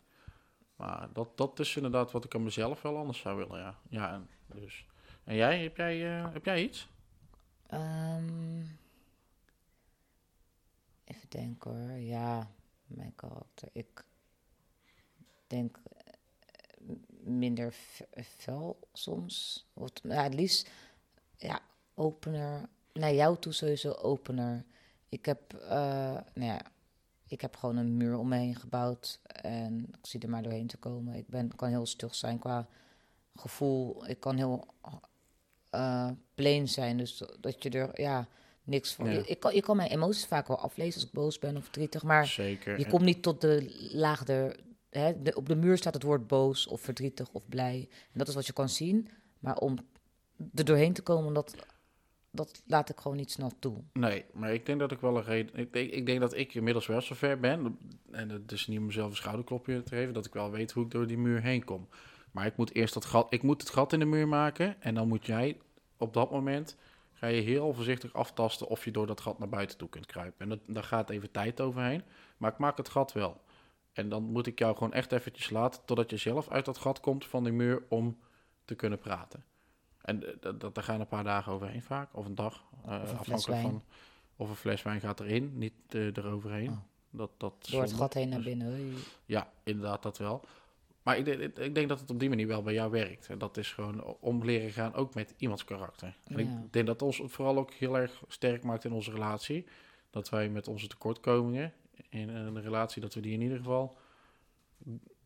Maar 0.76 1.08
dat, 1.14 1.38
dat 1.38 1.60
is 1.60 1.76
inderdaad 1.76 2.12
wat 2.12 2.26
ik 2.26 2.36
aan 2.36 2.44
mezelf 2.44 2.82
wel 2.82 2.98
anders 2.98 3.20
zou 3.20 3.38
willen, 3.38 3.60
ja. 3.60 3.76
Ja, 3.90 4.14
en, 4.14 4.30
dus. 4.60 4.86
en 5.24 5.36
jij, 5.36 5.60
heb 5.64 5.78
jij, 5.78 5.98
heb 6.34 6.46
jij 6.46 6.64
iets? 6.64 6.88
Ehm, 7.68 8.62
even 11.04 11.30
denken 11.30 11.72
hoor. 11.72 11.98
Ja, 11.98 12.52
mijn 12.88 13.16
karakter. 13.16 13.70
Ik 13.72 14.06
denk 15.48 15.78
eh, 15.98 16.14
minder 17.24 17.72
fe- 17.72 18.24
fel 18.24 18.80
soms. 18.94 19.66
Of, 19.74 19.90
t- 19.90 20.02
ja, 20.04 20.24
het 20.24 20.34
liefst, 20.34 20.70
ja, 21.38 21.62
opener. 21.94 22.70
Naar 22.94 23.14
jou 23.14 23.38
toe 23.40 23.54
sowieso 23.54 23.92
opener. 23.92 24.66
Ik 25.10 25.26
heb, 25.26 25.54
eh, 25.54 25.70
nou 26.34 26.46
ja, 26.52 26.62
ik 27.28 27.42
heb 27.42 27.56
gewoon 27.56 27.78
een 27.78 27.98
muur 27.98 28.18
om 28.18 28.28
me 28.28 28.38
heen 28.38 28.56
gebouwd. 28.56 29.20
En 29.24 29.86
ik 29.90 30.06
zie 30.08 30.20
er 30.20 30.30
maar 30.30 30.44
doorheen 30.44 30.68
te 30.68 30.78
komen. 30.78 31.14
Ik 31.16 31.28
ben, 31.28 31.56
kan 31.56 31.70
heel 31.70 31.86
stug 31.86 32.16
zijn 32.16 32.40
qua 32.40 32.68
gevoel. 33.36 34.08
Ik 34.10 34.20
kan 34.20 34.36
heel 34.38 34.68
eh 35.76 36.10
plain 36.36 36.68
zijn. 36.68 36.98
Dus 36.98 37.24
dat 37.40 37.64
je 37.64 37.70
er, 37.70 38.02
ja, 38.02 38.28
niks 38.64 38.94
van... 38.94 39.12
Ja. 39.12 39.22
Ik, 39.26 39.40
kan, 39.40 39.52
ik 39.52 39.64
kan 39.64 39.76
mijn 39.76 39.90
emoties 39.92 40.26
vaak 40.26 40.48
wel 40.48 40.60
aflezen 40.60 40.94
als 40.94 41.04
ik 41.10 41.12
boos 41.12 41.40
ben 41.40 41.58
of 41.58 41.64
verdrietig. 41.64 42.04
Maar 42.04 42.28
Zeker. 42.28 42.78
je 42.78 42.84
En- 42.86 42.92
komt 42.92 43.04
niet 43.04 43.22
tot 43.22 43.42
de 43.42 43.88
laag 43.92 44.28
er. 44.28 44.56
Hè, 44.90 45.22
de, 45.22 45.36
op 45.36 45.48
de 45.48 45.56
muur 45.56 45.78
staat 45.78 45.94
het 45.94 46.04
woord 46.04 46.28
boos 46.28 46.68
of 46.68 46.82
verdrietig 46.82 47.28
of 47.32 47.44
blij. 47.50 47.88
En 47.90 48.20
dat 48.20 48.28
is 48.28 48.36
wat 48.36 48.46
je 48.46 48.54
kan 48.54 48.70
zien. 48.70 49.08
Maar 49.40 49.58
om 49.58 49.78
er 50.56 50.66
doorheen 50.66 50.94
te 50.94 51.02
komen, 51.02 51.34
dat, 51.34 51.56
dat 52.32 52.62
laat 52.68 52.90
ik 52.90 53.00
gewoon 53.00 53.18
niet 53.18 53.32
snel 53.32 53.52
toe. 53.60 53.76
Nee, 53.94 54.26
maar 54.34 54.54
ik 54.54 54.66
denk 54.66 54.80
dat 54.80 54.92
ik 54.92 55.00
wel 55.00 55.18
een 55.18 55.24
reden. 55.24 55.56
Ik 55.60 55.74
denk, 55.74 55.92
ik 55.92 56.06
denk 56.06 56.20
dat 56.20 56.36
ik 56.36 56.54
inmiddels 56.54 56.88
wel 56.88 57.02
zover 57.02 57.40
ben. 57.40 57.78
En 58.12 58.30
het 58.30 58.52
is 58.52 58.68
niet 58.68 58.80
om 58.80 58.86
mezelf 58.86 59.10
een 59.10 59.16
schouderklopje 59.16 59.84
te 59.84 59.96
geven. 59.96 60.14
Dat 60.14 60.26
ik 60.26 60.34
wel 60.34 60.52
weet 60.52 60.72
hoe 60.72 60.84
ik 60.86 60.92
door 60.92 61.08
die 61.08 61.18
muur 61.18 61.42
heen 61.42 61.64
kom. 61.64 61.88
Maar 62.32 62.46
ik 62.46 62.58
moet 62.58 62.76
eerst 62.76 62.94
dat 62.94 63.06
gat. 63.06 63.28
Ik 63.34 63.42
moet 63.44 63.62
het 63.62 63.70
gat 63.70 63.94
in 63.94 64.00
de 64.00 64.06
muur 64.06 64.28
maken. 64.28 64.82
En 64.82 64.96
dan 64.96 65.08
moet 65.08 65.26
jij 65.26 65.58
op 65.98 66.14
dat 66.14 66.32
moment. 66.32 66.76
Ga 67.14 67.28
je 67.28 67.42
heel 67.42 67.74
voorzichtig 67.74 68.14
aftasten 68.14 68.68
of 68.68 68.86
je 68.86 68.92
door 68.92 69.08
dat 69.08 69.22
gat 69.22 69.40
naar 69.40 69.50
buiten 69.50 69.78
toe 69.78 69.90
kunt 69.90 70.06
kruipen. 70.06 70.40
En 70.42 70.50
dat, 70.50 70.60
daar 70.76 70.84
gaat 70.84 71.10
even 71.10 71.32
tijd 71.32 71.62
overheen. 71.62 72.04
Maar 72.38 72.52
ik 72.52 72.58
maak 72.58 72.78
het 72.78 72.90
gat 72.90 73.14
wel. 73.14 73.42
En 73.94 74.10
dan 74.10 74.24
moet 74.24 74.48
ik 74.48 74.60
jou 74.60 74.74
gewoon 74.76 74.94
echt 74.94 75.12
eventjes 75.12 75.50
laten 75.50 75.82
totdat 75.86 76.10
je 76.10 76.18
zelf 76.18 76.50
uit 76.50 76.66
dat 76.66 76.78
gat 76.78 77.00
komt 77.00 77.26
van 77.26 77.44
die 77.44 77.54
muur 77.54 77.84
om 77.90 78.18
te 78.66 78.76
kunnen 78.76 79.00
praten. 79.00 79.44
En 80.02 80.24
eh, 80.28 80.34
dat, 80.40 80.60
dat, 80.62 80.76
daar 80.76 80.84
gaan 80.84 81.00
een 81.00 81.08
paar 81.08 81.24
dagen 81.24 81.52
overheen 81.52 81.84
vaak, 81.84 82.10
of 82.12 82.26
een 82.26 82.36
dag, 82.36 82.64
eh, 82.86 83.02
Of 83.04 83.12
een 83.12 83.18
fles 83.24 83.48
afhankelijk 83.48 83.62
van 83.62 83.84
of 84.36 84.50
een 84.50 84.56
fles 84.56 84.82
wijn 84.82 85.00
gaat 85.00 85.20
erin, 85.20 85.58
niet 85.58 85.74
eh, 85.90 86.06
eroverheen. 86.06 86.70
Oh. 86.70 86.78
Dat, 87.10 87.30
dat 87.38 87.68
Door 87.70 87.80
het 87.82 87.90
zonde. 87.90 88.04
gat 88.04 88.14
heen 88.14 88.30
naar 88.30 88.38
Dus- 88.42 88.48
binnen. 88.48 88.94
Ja, 89.26 89.50
inderdaad, 89.64 90.04
dat 90.04 90.18
wel. 90.18 90.42
Maar 91.06 91.18
ik, 91.18 91.26
denk- 91.26 91.58
ik 91.58 91.76
denk 91.76 91.90
dat 91.90 92.00
het 92.00 92.10
op 92.12 92.20
die 92.20 92.30
manier 92.30 92.48
wel 92.48 92.62
bij 92.62 92.74
jou 92.74 92.92
werkt. 92.92 93.28
En 93.30 93.38
dat 93.38 93.58
is 93.58 93.72
gewoon 93.74 94.04
om 94.20 94.46
leren 94.46 94.72
gaan, 94.72 94.94
ook 94.94 95.14
met 95.14 95.34
iemands 95.38 95.64
karakter. 95.66 96.16
En 96.28 96.38
Ja. 96.38 96.44
ik 96.64 96.74
denk 96.74 96.86
dat 96.88 97.02
ons 97.02 97.18
het 97.18 97.32
vooral 97.32 97.58
ook 97.58 97.72
heel 97.74 97.98
erg 97.98 98.24
sterk 98.28 98.64
maakt 98.64 98.84
in 98.86 98.92
onze 98.92 99.12
relatie. 99.12 99.66
Dat 100.10 100.30
wij 100.30 100.50
met 100.50 100.68
onze 100.68 100.88
tekortkomingen 100.88 101.74
in 102.10 102.30
een 102.30 102.62
relatie, 102.62 103.02
dat 103.02 103.14
we 103.14 103.20
die 103.22 103.34
in 103.34 103.42
ieder 103.42 103.58
geval 103.58 103.98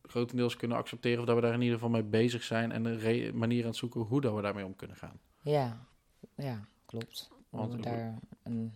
grotendeels 0.02 0.56
kunnen 0.56 0.76
accepteren. 0.76 1.20
Of 1.20 1.26
dat 1.26 1.34
we 1.34 1.40
daar 1.42 1.54
in 1.54 1.60
ieder 1.60 1.74
geval 1.74 1.90
mee 1.90 2.02
bezig 2.02 2.42
zijn 2.42 2.72
en 2.72 2.84
een 2.84 3.38
manier 3.38 3.62
aan 3.62 3.68
het 3.68 3.76
zoeken 3.76 4.00
hoe 4.00 4.20
dat 4.20 4.34
we 4.34 4.42
daarmee 4.42 4.64
om 4.64 4.76
kunnen 4.76 4.96
gaan. 4.96 5.18
Ja, 5.42 5.86
ja, 6.34 6.64
klopt. 6.86 7.30
Want 7.50 7.74
ik- 7.74 7.82
daar 7.82 8.18
een 8.42 8.72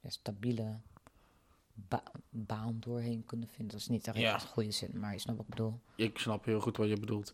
ja, 0.00 0.10
stabiele 0.10 0.76
ba- 1.88 2.02
baan 2.30 2.76
doorheen 2.80 3.24
kunnen 3.24 3.48
vinden. 3.48 3.68
Dat 3.72 3.80
is 3.80 3.88
niet 3.88 4.06
echt 4.06 4.16
Ja. 4.16 4.34
een 4.34 4.40
goede 4.40 4.70
zin, 4.70 4.90
maar 5.00 5.12
je 5.12 5.18
snapt 5.18 5.38
wat 5.38 5.46
ik 5.48 5.54
bedoel. 5.54 5.80
Ik 5.94 6.18
snap 6.18 6.44
heel 6.44 6.60
goed 6.60 6.76
wat 6.76 6.88
je 6.88 7.00
bedoelt. 7.00 7.32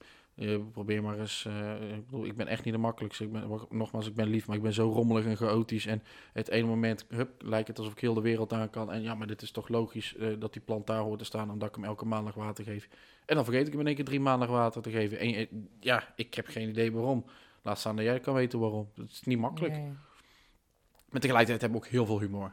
Probeer 0.72 1.02
maar 1.02 1.18
eens. 1.18 1.44
eh, 1.44 1.92
ik, 1.96 2.06
bedoel, 2.06 2.24
ik 2.24 2.36
ben 2.36 2.46
echt 2.46 2.64
niet 2.64 2.74
de 2.74 2.80
makkelijkste. 2.80 3.24
Ik 3.24 3.32
ben, 3.32 3.60
nogmaals, 3.70 4.06
ik 4.06 4.14
ben 4.14 4.28
lief, 4.28 4.46
maar 4.46 4.56
ik 4.56 4.62
ben 4.62 4.72
zo 4.72 4.90
rommelig 4.90 5.24
en 5.24 5.36
chaotisch. 5.36 5.86
En 5.86 6.02
het 6.32 6.48
ene 6.48 6.66
moment 6.66 7.04
hup, 7.08 7.42
lijkt 7.42 7.68
het 7.68 7.78
alsof 7.78 7.92
ik 7.92 7.98
heel 8.00 8.14
de 8.14 8.20
wereld 8.20 8.52
aan 8.52 8.70
kan. 8.70 8.92
En 8.92 9.02
ja, 9.02 9.14
maar 9.14 9.26
dit 9.26 9.42
is 9.42 9.50
toch 9.50 9.68
logisch 9.68 10.16
eh, 10.16 10.28
dat 10.38 10.52
die 10.52 10.62
plant 10.62 10.86
daar 10.86 11.00
hoort 11.00 11.18
te 11.18 11.24
staan, 11.24 11.50
omdat 11.50 11.68
ik 11.68 11.74
hem 11.74 11.84
elke 11.84 12.04
maandag 12.04 12.34
water 12.34 12.64
geef. 12.64 12.88
En 13.26 13.34
dan 13.34 13.44
vergeet 13.44 13.66
ik 13.66 13.72
hem 13.72 13.80
in 13.80 13.86
één 13.86 13.96
keer 13.96 14.04
drie 14.04 14.20
maandag 14.20 14.48
water 14.48 14.82
te 14.82 14.90
geven. 14.90 15.18
En 15.18 15.68
ja, 15.80 16.12
ik 16.16 16.34
heb 16.34 16.46
geen 16.46 16.68
idee 16.68 16.92
waarom. 16.92 17.24
Laat 17.62 17.78
staan 17.78 17.96
dat 17.96 18.04
jij 18.04 18.20
kan 18.20 18.34
weten 18.34 18.58
waarom. 18.58 18.88
Het 18.94 19.10
is 19.10 19.22
niet 19.22 19.38
makkelijk. 19.38 19.72
Nee. 19.72 19.92
Maar 21.10 21.20
tegelijkertijd 21.20 21.60
hebben 21.60 21.80
we 21.80 21.86
ook 21.86 21.92
heel 21.92 22.06
veel 22.06 22.20
humor. 22.20 22.52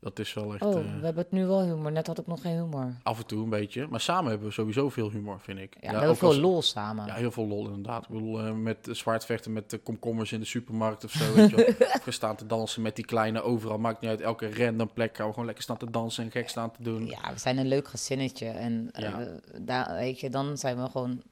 Dat 0.00 0.18
is 0.18 0.34
wel 0.34 0.52
echt. 0.54 0.62
Oh, 0.62 0.70
eh, 0.70 0.84
we 0.84 1.04
hebben 1.04 1.22
het 1.22 1.30
nu 1.32 1.46
wel 1.46 1.62
humor. 1.62 1.92
Net 1.92 2.06
had 2.06 2.18
ik 2.18 2.26
nog 2.26 2.40
geen 2.40 2.56
humor. 2.56 2.94
af 3.02 3.18
en 3.18 3.26
toe 3.26 3.42
een 3.42 3.50
beetje. 3.50 3.86
Maar 3.86 4.00
samen 4.00 4.30
hebben 4.30 4.48
we 4.48 4.54
sowieso 4.54 4.88
veel 4.88 5.10
humor, 5.10 5.40
vind 5.40 5.58
ik. 5.58 5.76
Ja, 5.80 6.06
ook 6.06 6.16
veel 6.16 6.28
als- 6.28 6.36
lol 6.36 6.62
samen. 6.62 7.06
Ja, 7.06 7.14
heel 7.14 7.30
veel 7.30 7.46
lol 7.46 7.66
inderdaad. 7.66 8.02
Ik 8.02 8.08
bedoel, 8.08 8.40
eh, 8.40 8.52
met 8.52 8.88
zwaardvechten 8.90 9.52
met 9.52 9.70
de 9.70 9.78
komkommers 9.78 10.32
in 10.32 10.40
de 10.40 10.46
supermarkt 10.46 11.04
of 11.04 11.10
zo. 11.10 11.32
Weet 11.34 11.50
je. 11.50 11.66
Of 11.94 12.04
we 12.04 12.10
staan 12.20 12.36
te 12.36 12.46
dansen 12.46 12.82
met 12.82 12.96
die 12.96 13.04
kleine 13.04 13.42
overal. 13.42 13.78
Maakt 13.78 14.00
niet 14.00 14.10
uit, 14.10 14.20
elke 14.20 14.64
random 14.64 14.92
plek 14.92 15.16
gaan 15.16 15.26
we 15.26 15.30
gewoon 15.32 15.46
lekker 15.46 15.64
staan 15.64 15.76
te 15.76 15.90
dansen 15.90 16.24
en 16.24 16.30
gek 16.30 16.48
staan 16.48 16.70
te 16.70 16.82
doen. 16.82 17.06
Ja, 17.06 17.32
we 17.32 17.38
zijn 17.38 17.58
een 17.58 17.68
leuk 17.68 17.88
gezinnetje. 17.88 18.46
En 18.46 18.88
eh, 18.92 19.16
daar, 19.60 19.94
weet 19.94 20.20
je, 20.20 20.30
dan 20.30 20.58
zijn 20.58 20.82
we 20.82 20.90
gewoon 20.90 21.22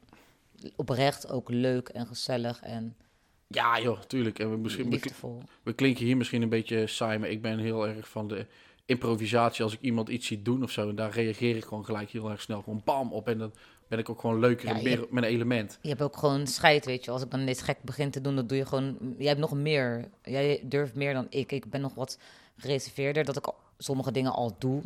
oprecht 0.77 1.31
ook 1.31 1.49
leuk 1.51 1.89
en 1.89 2.07
gezellig 2.07 2.61
en 2.63 2.97
joh, 3.49 4.01
tuurlijk. 4.01 4.39
En 4.39 4.51
we, 4.51 4.57
misschien, 4.57 4.85
we, 4.85 4.91
liefdevol. 4.91 5.43
we 5.63 5.73
klinken 5.73 6.05
hier 6.05 6.17
misschien 6.17 6.43
een 6.43 6.49
beetje 6.49 6.87
saai, 6.87 7.19
maar 7.19 7.29
ik 7.29 7.43
ben 7.43 7.59
heel 7.59 7.89
erg 7.89 8.09
van 8.09 8.29
de 8.29 8.47
improvisatie. 8.87 9.65
Als 9.65 9.73
ik 9.73 9.81
iemand 9.81 10.09
iets 10.09 10.27
zie 10.27 10.43
doen 10.43 10.63
of 10.63 10.71
zo, 10.71 10.89
en 10.89 10.95
daar 10.95 11.11
reageer 11.11 11.57
ik 11.57 11.65
gewoon 11.65 11.85
gelijk 11.85 12.11
heel 12.11 12.31
erg 12.31 12.41
snel 12.41 12.63
gewoon 12.63 12.83
bam 12.85 13.13
op. 13.13 13.29
En 13.29 13.39
dan 13.39 13.53
ben 13.89 13.99
ik 13.99 14.09
ook 14.09 14.21
gewoon 14.21 14.39
leuker 14.39 14.69
Ja, 14.69 14.75
en 14.75 14.83
meer 14.83 15.07
met 15.11 15.25
een 15.25 15.31
element. 15.31 15.79
Je 15.83 15.89
hebt 15.89 16.03
ook 16.03 16.17
gewoon 16.17 16.47
scheid, 16.47 16.85
weet 16.85 17.05
je. 17.05 17.11
Als 17.11 17.23
ik 17.23 17.31
dan 17.31 17.47
dit 17.47 17.63
gek 17.63 17.83
begin 17.83 18.11
te 18.11 18.21
doen, 18.21 18.37
dan 18.37 18.47
doe 18.47 18.57
je 18.57 18.67
gewoon... 18.67 19.15
Jij 19.19 19.29
hebt 19.29 19.41
nog 19.41 19.55
meer. 19.55 20.09
Jij 20.23 20.61
durft 20.65 20.95
meer 20.95 21.13
dan 21.15 21.27
ik. 21.31 21.53
Ik 21.53 21.71
ben 21.71 21.81
nog 21.81 21.95
wat 21.95 22.19
gereserveerder, 22.57 23.25
dat 23.25 23.37
ik 23.37 23.53
sommige 23.79 24.13
dingen 24.13 24.33
al 24.33 24.57
doe. 24.59 24.83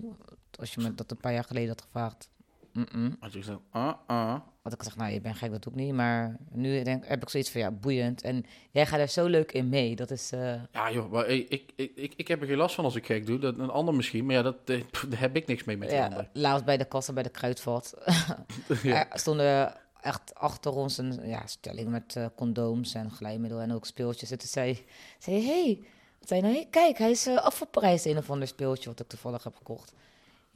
Als 0.59 0.75
je 0.75 0.81
me 0.81 0.95
dat 0.95 1.11
een 1.11 1.17
paar 1.17 1.33
jaar 1.33 1.45
geleden 1.45 1.69
had 1.69 1.83
gevraagd. 1.83 2.29
Mm-mm. 2.73 3.17
Als 3.21 3.33
je 3.33 3.43
zegt, 3.43 3.59
ah, 3.71 3.93
ah. 4.07 4.41
Had 4.63 4.73
ik 4.73 4.79
gezegd, 4.79 4.97
nou, 4.97 5.13
je 5.13 5.21
bent 5.21 5.37
gek, 5.37 5.51
dat 5.51 5.63
doe 5.63 5.73
ik 5.73 5.79
niet. 5.79 5.95
Maar 5.95 6.37
nu 6.53 6.83
denk, 6.83 7.07
heb 7.07 7.23
ik 7.23 7.29
zoiets 7.29 7.51
van, 7.51 7.61
ja, 7.61 7.71
boeiend. 7.71 8.23
En 8.23 8.45
jij 8.71 8.87
gaat 8.87 9.01
er 9.01 9.09
zo 9.09 9.27
leuk 9.27 9.53
in 9.53 9.69
mee. 9.69 9.97
Dat 9.97 10.11
is... 10.11 10.33
eh, 10.33 10.55
Ja 10.73 10.93
joh, 10.93 11.11
maar 11.13 11.27
ik, 11.27 11.49
ik, 11.49 11.73
ik, 11.77 11.93
ik, 11.95 12.13
ik 12.17 12.29
heb 12.29 12.41
er 12.41 12.47
geen 12.47 12.57
last 12.57 12.75
van 12.75 12.85
als 12.85 12.95
ik 12.95 13.07
gek 13.07 13.27
doe. 13.27 13.39
Dat, 13.39 13.59
een 13.59 13.71
ander 13.71 13.95
misschien, 13.95 14.27
maar 14.27 14.35
ja, 14.35 14.43
dat, 14.43 14.57
eh, 14.65 14.83
pff, 14.91 15.07
daar 15.09 15.21
heb 15.21 15.37
ik 15.37 15.47
niks 15.47 15.65
mee 15.65 15.77
met 15.77 15.89
die 15.89 15.99
ja, 15.99 16.05
ander. 16.05 16.29
laatst 16.33 16.65
bij 16.65 16.77
de 16.77 16.85
kassa 16.85 17.13
bij 17.13 17.23
de 17.23 17.29
kruidvat. 17.31 17.95
Ja. 18.83 19.11
Er 19.11 19.19
stonden 19.19 19.75
echt 20.01 20.35
achter 20.35 20.73
ons 20.73 20.99
een 20.99 21.29
ja, 21.29 21.47
stelling 21.47 21.89
met 21.89 22.17
eh, 22.17 22.27
condooms 22.37 22.95
en 22.95 23.11
glijmiddel 23.11 23.61
en 23.61 23.73
ook 23.73 23.87
speeltjes. 23.87 24.31
En 24.31 24.39
toen 24.39 24.49
zei, 24.49 24.85
zei 25.19 25.47
hey, 25.47 25.85
zei 26.21 26.41
nou, 26.41 26.55
hey, 26.55 26.67
kijk, 26.71 26.99
hij 26.99 27.11
is 27.11 27.27
uh, 27.27 27.37
afgeprijsd, 27.37 28.05
een 28.07 28.19
of 28.19 28.31
ander 28.31 28.49
speeltje 28.49 28.89
wat 28.89 29.01
ik 29.01 29.09
toevallig 29.09 29.45
heb 29.45 29.57
gekocht. 29.57 29.93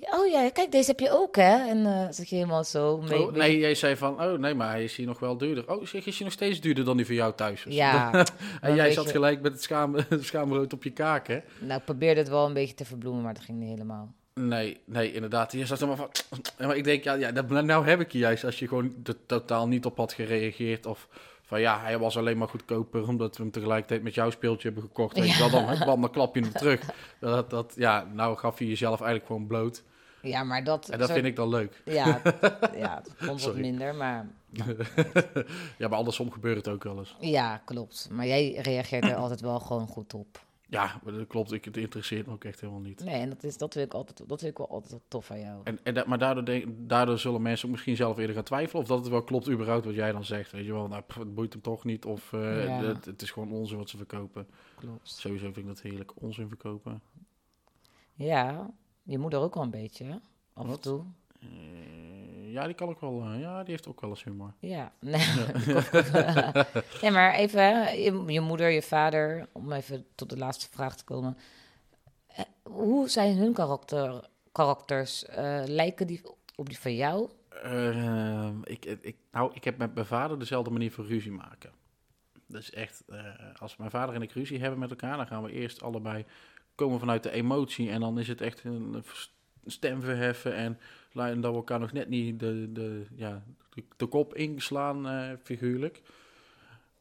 Oh 0.01 0.26
ja, 0.30 0.51
kijk, 0.51 0.72
deze 0.72 0.90
heb 0.90 1.01
je 1.01 1.11
ook, 1.11 1.36
hè? 1.36 1.68
En 1.68 1.86
eh 1.86 2.07
zit 2.11 2.28
je 2.28 2.34
helemaal 2.34 2.64
zo 2.64 3.01
mee. 3.09 3.22
Oh, 3.22 3.32
nee, 3.32 3.59
jij 3.59 3.74
zei 3.74 3.97
van, 3.97 4.22
oh 4.22 4.38
nee, 4.38 4.55
maar 4.55 4.70
hij 4.70 4.84
is 4.84 4.97
hier 4.97 5.07
nog 5.07 5.18
wel 5.18 5.36
duurder. 5.36 5.70
Oh, 5.70 5.86
zeg, 5.86 6.07
is 6.07 6.14
hij 6.16 6.24
nog 6.24 6.32
steeds 6.32 6.61
duurder 6.61 6.84
dan 6.84 6.97
die 6.97 7.07
van 7.07 7.14
jou 7.14 7.34
thuis? 7.34 7.64
Ja, 7.68 8.24
en 8.61 8.74
jij 8.74 8.92
zat 8.92 9.05
je- 9.05 9.11
gelijk 9.11 9.40
met 9.40 9.53
het 9.53 9.62
schaam, 9.62 9.97
schaamrood 10.20 10.72
op 10.72 10.82
je 10.84 10.90
kaak, 10.90 11.26
hè? 11.26 11.38
nou, 11.61 11.78
ik 11.78 11.84
probeerde 11.84 12.20
het 12.20 12.28
wel 12.28 12.47
een 12.47 12.53
beetje 12.53 12.74
te 12.74 12.84
verbloemen, 12.84 13.22
maar 13.22 13.34
dat 13.34 13.42
ging 13.42 13.59
niet 13.59 13.68
helemaal. 13.68 14.14
Nee, 14.40 14.80
nee, 14.84 15.12
inderdaad. 15.12 15.53
Je 15.53 15.66
zat 15.66 15.80
helemaal 15.80 16.11
van... 16.28 16.40
Maar 16.66 16.76
ik 16.76 16.84
denk, 16.84 17.05
ja, 17.05 17.14
ja 17.14 17.32
dat, 17.32 17.49
nou 17.51 17.86
heb 17.86 18.01
ik 18.01 18.12
je 18.12 18.18
juist. 18.18 18.45
Als 18.45 18.59
je 18.59 18.68
gewoon 18.68 18.95
er 19.05 19.26
totaal 19.26 19.68
niet 19.68 19.84
op 19.84 19.97
had 19.97 20.12
gereageerd. 20.12 20.86
Of 20.86 21.09
van, 21.45 21.61
ja, 21.61 21.80
hij 21.80 21.99
was 21.99 22.16
alleen 22.16 22.38
maar 22.38 22.49
goedkoper... 22.49 23.09
omdat 23.09 23.36
we 23.36 23.42
hem 23.42 23.53
tegelijkertijd 23.53 24.03
met 24.03 24.14
jouw 24.14 24.30
speeltje 24.30 24.68
hebben 24.68 24.82
gekocht. 24.88 25.18
Weet 25.18 25.38
wel, 25.38 25.51
dan, 25.51 25.66
dan, 25.86 26.01
dan 26.01 26.11
klap 26.11 26.34
je 26.34 26.40
hem 26.40 26.53
terug. 26.53 26.80
Dat, 27.20 27.51
dat, 27.51 27.72
ja, 27.76 28.07
nou 28.12 28.36
gaf 28.36 28.59
je 28.59 28.68
jezelf 28.68 29.01
eigenlijk 29.01 29.26
gewoon 29.26 29.47
bloot. 29.47 29.82
Ja, 30.22 30.45
maar 30.45 30.64
dat... 30.64 30.88
En 30.88 30.99
dat 30.99 31.09
zo- 31.09 31.14
vind 31.14 31.26
ik 31.26 31.36
dan 31.36 31.49
leuk. 31.49 31.82
Ja, 31.84 32.20
ja, 32.76 33.03
het 33.03 33.26
komt 33.26 33.42
wat 33.42 33.57
minder, 33.57 33.95
maar... 33.95 34.26
ja, 35.78 35.88
maar 35.88 35.99
andersom 35.99 36.32
gebeurt 36.32 36.57
het 36.57 36.68
ook 36.68 36.84
wel 36.84 36.99
eens. 36.99 37.16
Ja, 37.20 37.57
klopt. 37.64 38.09
Maar 38.11 38.26
jij 38.26 38.53
reageert 38.53 39.05
er 39.05 39.14
altijd 39.14 39.40
wel 39.40 39.61
gewoon 39.61 39.86
goed 39.86 40.14
op. 40.14 40.40
Ja, 40.69 41.01
dat 41.05 41.27
klopt. 41.27 41.53
Ik, 41.53 41.65
het 41.65 41.77
interesseert 41.77 42.27
me 42.27 42.33
ook 42.33 42.45
echt 42.45 42.61
helemaal 42.61 42.81
niet. 42.83 43.05
Nee, 43.05 43.21
en 43.21 43.29
dat, 43.29 43.45
is, 43.45 43.57
dat, 43.57 43.73
vind 43.73 43.87
ik 43.87 43.95
altijd, 43.95 44.29
dat 44.29 44.41
vind 44.41 44.51
ik 44.51 44.59
wel 44.59 44.69
altijd 44.71 45.01
tof 45.09 45.31
aan 45.31 45.41
jou. 45.41 45.61
En, 45.65 45.79
en 45.83 45.95
dat, 45.95 46.07
maar 46.07 46.19
daardoor, 46.19 46.45
denk, 46.45 46.65
daardoor 46.79 47.19
zullen 47.19 47.43
mensen 47.43 47.67
ook 47.67 47.73
misschien 47.73 47.97
zelf 47.97 48.19
eerder 48.19 48.35
gaan 48.35 48.45
twijfelen 48.45 48.83
of 48.83 48.89
dat 48.89 48.99
het 48.99 49.09
wel 49.09 49.23
klopt 49.23 49.49
überhaupt 49.51 49.85
wat 49.85 49.95
jij 49.95 50.12
dan 50.12 50.25
zegt. 50.25 50.51
Weet 50.51 50.65
je 50.65 50.73
wel, 50.73 50.89
nou, 50.89 51.03
pff, 51.03 51.19
het 51.19 51.35
boeit 51.35 51.53
hem 51.53 51.62
toch 51.62 51.85
niet 51.85 52.05
of 52.05 52.33
eh, 52.33 52.65
Ja. 52.65 52.83
het, 52.83 53.05
het 53.05 53.23
is 53.23 53.31
gewoon 53.31 53.53
onzin 53.53 53.79
wat 53.79 53.89
ze 53.91 53.97
verkopen. 53.97 54.47
Klopt. 54.77 55.09
Sowieso 55.09 55.45
vind 55.45 55.57
ik 55.57 55.67
dat 55.67 55.81
heerlijk, 55.81 56.12
onzin 56.23 56.49
verkopen. 56.49 57.03
Ja, 58.15 58.71
je 59.03 59.19
moeder 59.19 59.41
ook 59.41 59.55
wel 59.55 59.62
een 59.62 59.71
beetje? 59.71 60.21
Af 60.53 60.69
en 60.69 60.81
toe. 60.81 61.05
Eh, 61.45 62.53
ja, 62.55 62.66
die 62.66 62.74
kan 62.74 62.88
ook 62.88 63.01
wel, 63.01 63.22
eh, 63.22 63.40
ja, 63.40 63.62
die 63.62 63.70
heeft 63.70 63.88
ook 63.88 64.01
wel 64.01 64.11
eens 64.11 64.24
humor. 64.24 64.55
Ja. 64.59 64.92
Nee, 65.01 65.26
nee 67.03 67.11
maar 67.18 67.34
even, 67.34 67.62
je, 68.03 68.24
je 68.32 68.40
moeder, 68.40 68.70
je 68.70 68.82
vader, 68.82 69.49
om 69.53 69.72
even 69.72 70.07
tot 70.14 70.30
de 70.30 70.36
laatste 70.36 70.68
vraag 70.70 70.97
te 70.97 71.05
komen. 71.05 71.36
Eh, 72.26 72.45
Hoe 72.62 73.09
zijn 73.09 73.36
hun 73.36 73.53
karakter, 73.53 74.28
karakters? 74.53 75.24
Lijken 75.64 76.07
die 76.07 76.22
op 76.57 76.66
die 76.68 76.78
van 76.78 76.95
jou? 76.95 77.28
Eh, 77.62 78.49
ik, 78.64 78.84
ik, 78.84 79.16
nou, 79.32 79.51
ik 79.55 79.64
heb 79.64 79.78
met 79.78 79.95
mijn 79.95 80.07
vader 80.07 80.38
dezelfde 80.38 80.70
manier 80.70 80.92
van 80.92 81.05
ruzie 81.05 81.32
maken. 81.32 81.70
Dus 82.47 82.70
echt, 82.70 83.05
als 83.59 83.76
mijn 83.76 83.90
vader 83.90 84.14
en 84.14 84.22
ik 84.22 84.32
ruzie 84.32 84.61
hebben 84.61 84.78
met 84.78 84.90
elkaar, 84.90 85.16
dan 85.16 85.26
gaan 85.26 85.42
we 85.42 85.53
eerst 85.53 85.82
allebei 85.82 86.24
komen 86.74 86.99
vanuit 86.99 87.22
de 87.22 87.30
emotie. 87.30 87.90
En 87.90 88.01
dan 88.01 88.18
is 88.18 88.28
het 88.28 88.40
echt 88.40 88.64
een 88.64 89.05
stem 89.66 90.03
verheffen 90.03 90.55
en, 90.55 90.78
en 91.15 91.41
dat 91.41 91.51
we 91.51 91.57
elkaar 91.57 91.81
nog 91.81 91.93
net 91.93 92.09
niet 92.09 92.41
de, 92.41 92.73
de, 92.73 93.07
ja, 93.15 93.43
de, 93.97 94.07
kop 94.07 94.35
inslaan, 94.35 95.09
eh, 95.09 95.31
figuurlijk. 95.43 96.03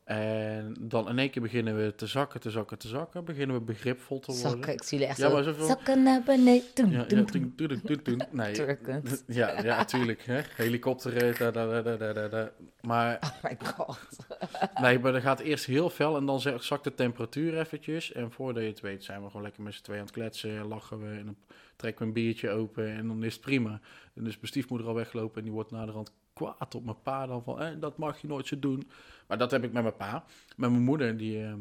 En 0.03 0.75
dan 0.79 1.09
in 1.09 1.19
één 1.19 1.29
keer 1.29 1.41
beginnen 1.41 1.75
we 1.85 1.95
te 1.95 2.07
zakken, 2.07 2.39
te 2.39 2.49
zakken, 2.51 2.77
te 2.77 2.87
zakken. 2.87 3.25
Beginnen 3.25 3.55
we 3.57 3.61
begripvol 3.61 4.19
te 4.19 4.31
worden. 4.31 4.49
Zakken, 4.51 4.73
ik 4.73 4.83
zie 4.83 4.91
jullie 4.97 5.07
echt 5.13 5.17
Ja, 5.21 5.27
zo. 5.27 5.33
maar 5.33 5.43
zoveel- 5.43 5.65
Zakken 5.65 6.03
naar 6.03 6.21
beneden. 6.23 6.65
Doen, 6.73 6.91
Ja, 6.91 7.03
doen. 7.03 8.27
Nee, 8.31 8.55
ja, 9.27 9.61
ja, 9.63 9.85
tuurlijk. 9.85 10.25
Hè? 10.25 10.41
Helikopter. 10.55 11.23
eh, 11.23 11.37
da, 11.39 11.51
da, 11.51 11.81
da, 11.81 12.13
da, 12.13 12.27
da. 12.27 12.51
Maar 12.81 13.19
Oh 13.21 13.43
my 13.43 13.57
god. 13.65 13.99
Nee, 14.81 14.99
maar 14.99 15.11
dan 15.11 15.21
gaat 15.21 15.39
eerst 15.39 15.65
heel 15.65 15.89
fel 15.89 16.17
en 16.17 16.25
dan 16.25 16.39
zakt 16.59 16.83
de 16.83 16.93
temperatuur 16.93 17.59
eventjes. 17.59 18.11
En 18.11 18.31
voordat 18.31 18.63
je 18.63 18.69
het 18.69 18.79
weet 18.81 19.03
zijn 19.03 19.21
we 19.21 19.27
gewoon 19.27 19.41
lekker 19.43 19.63
met 19.63 19.73
z'n 19.73 19.81
tweeën 19.83 19.99
aan 19.99 20.05
het 20.05 20.15
kletsen. 20.15 20.67
Lachen 20.67 20.99
we 20.99 21.17
en 21.17 21.25
dan 21.25 21.35
trekken 21.75 22.01
we 22.01 22.07
een 22.07 22.13
biertje 22.13 22.49
open 22.49 22.87
en 22.87 23.07
dan 23.07 23.23
is 23.23 23.33
het 23.33 23.41
prima. 23.41 23.69
En 24.15 24.23
dus 24.23 24.33
mijn 24.35 24.47
stiefmoeder 24.47 24.87
al 24.87 24.93
weggelopen 24.93 25.37
en 25.37 25.43
die 25.43 25.51
wordt 25.53 25.71
naderhand 25.71 26.11
kwaad 26.33 26.75
op 26.75 26.83
mijn 26.83 27.01
pa 27.01 27.25
dan 27.25 27.43
van... 27.43 27.61
Eh, 27.61 27.79
dat 27.79 27.97
mag 27.97 28.21
je 28.21 28.27
nooit 28.27 28.47
zo 28.47 28.59
doen. 28.59 28.89
Maar 29.27 29.37
dat 29.37 29.51
heb 29.51 29.63
ik 29.63 29.71
met 29.71 29.83
mijn 29.83 29.95
pa. 29.95 30.23
Met 30.55 30.69
mijn 30.69 30.83
moeder, 30.83 31.17
die 31.17 31.43
ehm, 31.43 31.59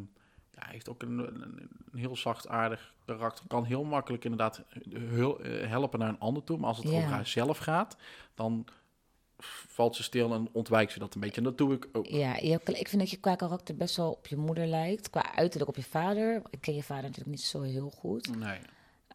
ja, 0.50 0.66
heeft 0.66 0.88
ook 0.88 1.02
een, 1.02 1.18
een, 1.18 1.42
een 1.42 1.98
heel 1.98 2.16
zacht 2.16 2.48
aardig 2.48 2.94
karakter. 3.04 3.46
Kan 3.46 3.64
heel 3.64 3.84
makkelijk 3.84 4.24
inderdaad 4.24 4.62
heel, 4.90 5.40
eh, 5.40 5.68
helpen 5.68 5.98
naar 5.98 6.08
een 6.08 6.20
ander 6.20 6.44
toe. 6.44 6.58
Maar 6.58 6.68
als 6.68 6.78
het 6.78 6.86
over 6.86 7.02
haar 7.02 7.26
zelf 7.26 7.58
gaat, 7.58 7.96
dan 8.34 8.66
valt 9.68 9.96
ze 9.96 10.02
stil 10.02 10.32
en 10.32 10.48
ontwijkt 10.52 10.92
ze 10.92 10.98
dat 10.98 11.14
een 11.14 11.20
beetje. 11.20 11.36
En 11.36 11.42
dat 11.42 11.58
doe 11.58 11.74
ik 11.74 11.88
ook. 11.92 12.06
Ja, 12.06 12.36
je 12.36 12.60
ik 12.64 12.88
vind 12.88 12.98
dat 13.02 13.10
je 13.10 13.16
qua 13.16 13.34
karakter 13.34 13.76
best 13.76 13.96
wel 13.96 14.10
op 14.10 14.26
je 14.26 14.36
moeder 14.36 14.66
lijkt. 14.66 15.10
Qua 15.10 15.34
uiterlijk 15.34 15.70
op 15.70 15.76
je 15.76 15.82
vader. 15.82 16.42
Ik 16.50 16.60
ken 16.60 16.74
je 16.74 16.82
vader 16.82 17.02
natuurlijk 17.02 17.30
niet 17.30 17.40
zo 17.40 17.62
heel 17.62 17.90
goed. 17.90 18.36
Nee. 18.36 18.58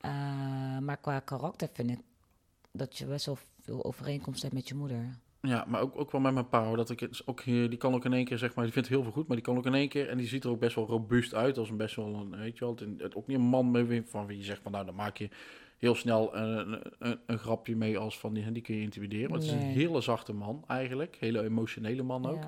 Eh, 0.01 0.78
maar 0.78 0.97
qua 0.97 1.20
karakter 1.20 1.70
vind 1.74 1.91
ik 1.91 1.99
dat 2.72 2.97
je 2.97 3.05
best 3.05 3.26
wel 3.26 3.38
veel 3.62 3.86
overeenkomst 3.86 4.41
hebt 4.41 4.53
met 4.53 4.68
je 4.68 4.76
moeder. 4.76 5.18
Ja, 5.48 5.66
maar 5.68 5.82
ook, 5.82 5.98
ook 6.00 6.12
wel 6.12 6.22
met 6.22 6.34
mijn 6.34 6.50
pa. 6.50 6.66
hoor, 6.66 6.78
Dat 6.78 6.89
ik 6.89 7.00
het 7.00 7.22
ook 7.26 7.41
hier, 7.41 7.70
die 7.70 7.78
kan 7.78 7.93
ook 7.93 8.06
in 8.06 8.14
één 8.14 8.26
keer, 8.26 8.38
zeg 8.38 8.56
maar, 8.56 8.64
die 8.64 8.74
vindt 8.74 8.88
heel 8.89 9.04
veel 9.04 9.12
goed, 9.12 9.28
maar 9.28 9.36
die 9.36 9.45
kan 9.45 9.58
ook 9.58 9.66
in 9.66 9.74
één 9.74 9.89
keer, 9.89 10.10
en 10.10 10.18
die 10.18 10.28
ziet 10.28 10.43
er 10.43 10.50
ook 10.50 10.60
best 10.60 10.76
wel 10.76 10.86
robuust 10.86 11.34
uit, 11.34 11.58
als 11.58 11.70
een 11.70 11.78
best 11.78 11.95
wel, 11.95 12.14
een, 12.16 12.38
weet 12.38 12.58
je 12.58 12.66
wel, 12.66 12.76
het, 12.98 13.16
ook 13.16 13.28
niet 13.28 13.38
een 13.38 13.43
man 13.43 13.72
mee 13.72 14.04
van 14.06 14.26
wie 14.26 14.38
je 14.38 14.43
zegt 14.43 14.62
van, 14.62 14.72
nou, 14.72 14.86
dan 14.86 14.95
maak 14.95 15.18
je 15.18 15.30
heel 15.78 15.95
snel 15.95 16.36
een, 16.36 16.82
een, 17.00 17.20
een 17.26 17.38
grapje 17.39 17.76
mee 17.76 17.98
als 17.98 18.20
van, 18.20 18.34
die, 18.34 18.52
die 18.52 18.62
kun 18.62 18.76
je 18.76 18.82
intimideren. 18.82 19.30
Maar 19.30 19.39
het 19.39 19.48
is 19.48 19.54
een 19.54 19.60
Nee. 19.60 19.74
hele 19.74 20.02
zachte 20.02 20.34
man 20.34 20.64
eigenlijk, 20.68 21.16
hele 21.20 21.43
emotionele 21.43 22.04
man 22.04 22.26
ook. 22.26 22.43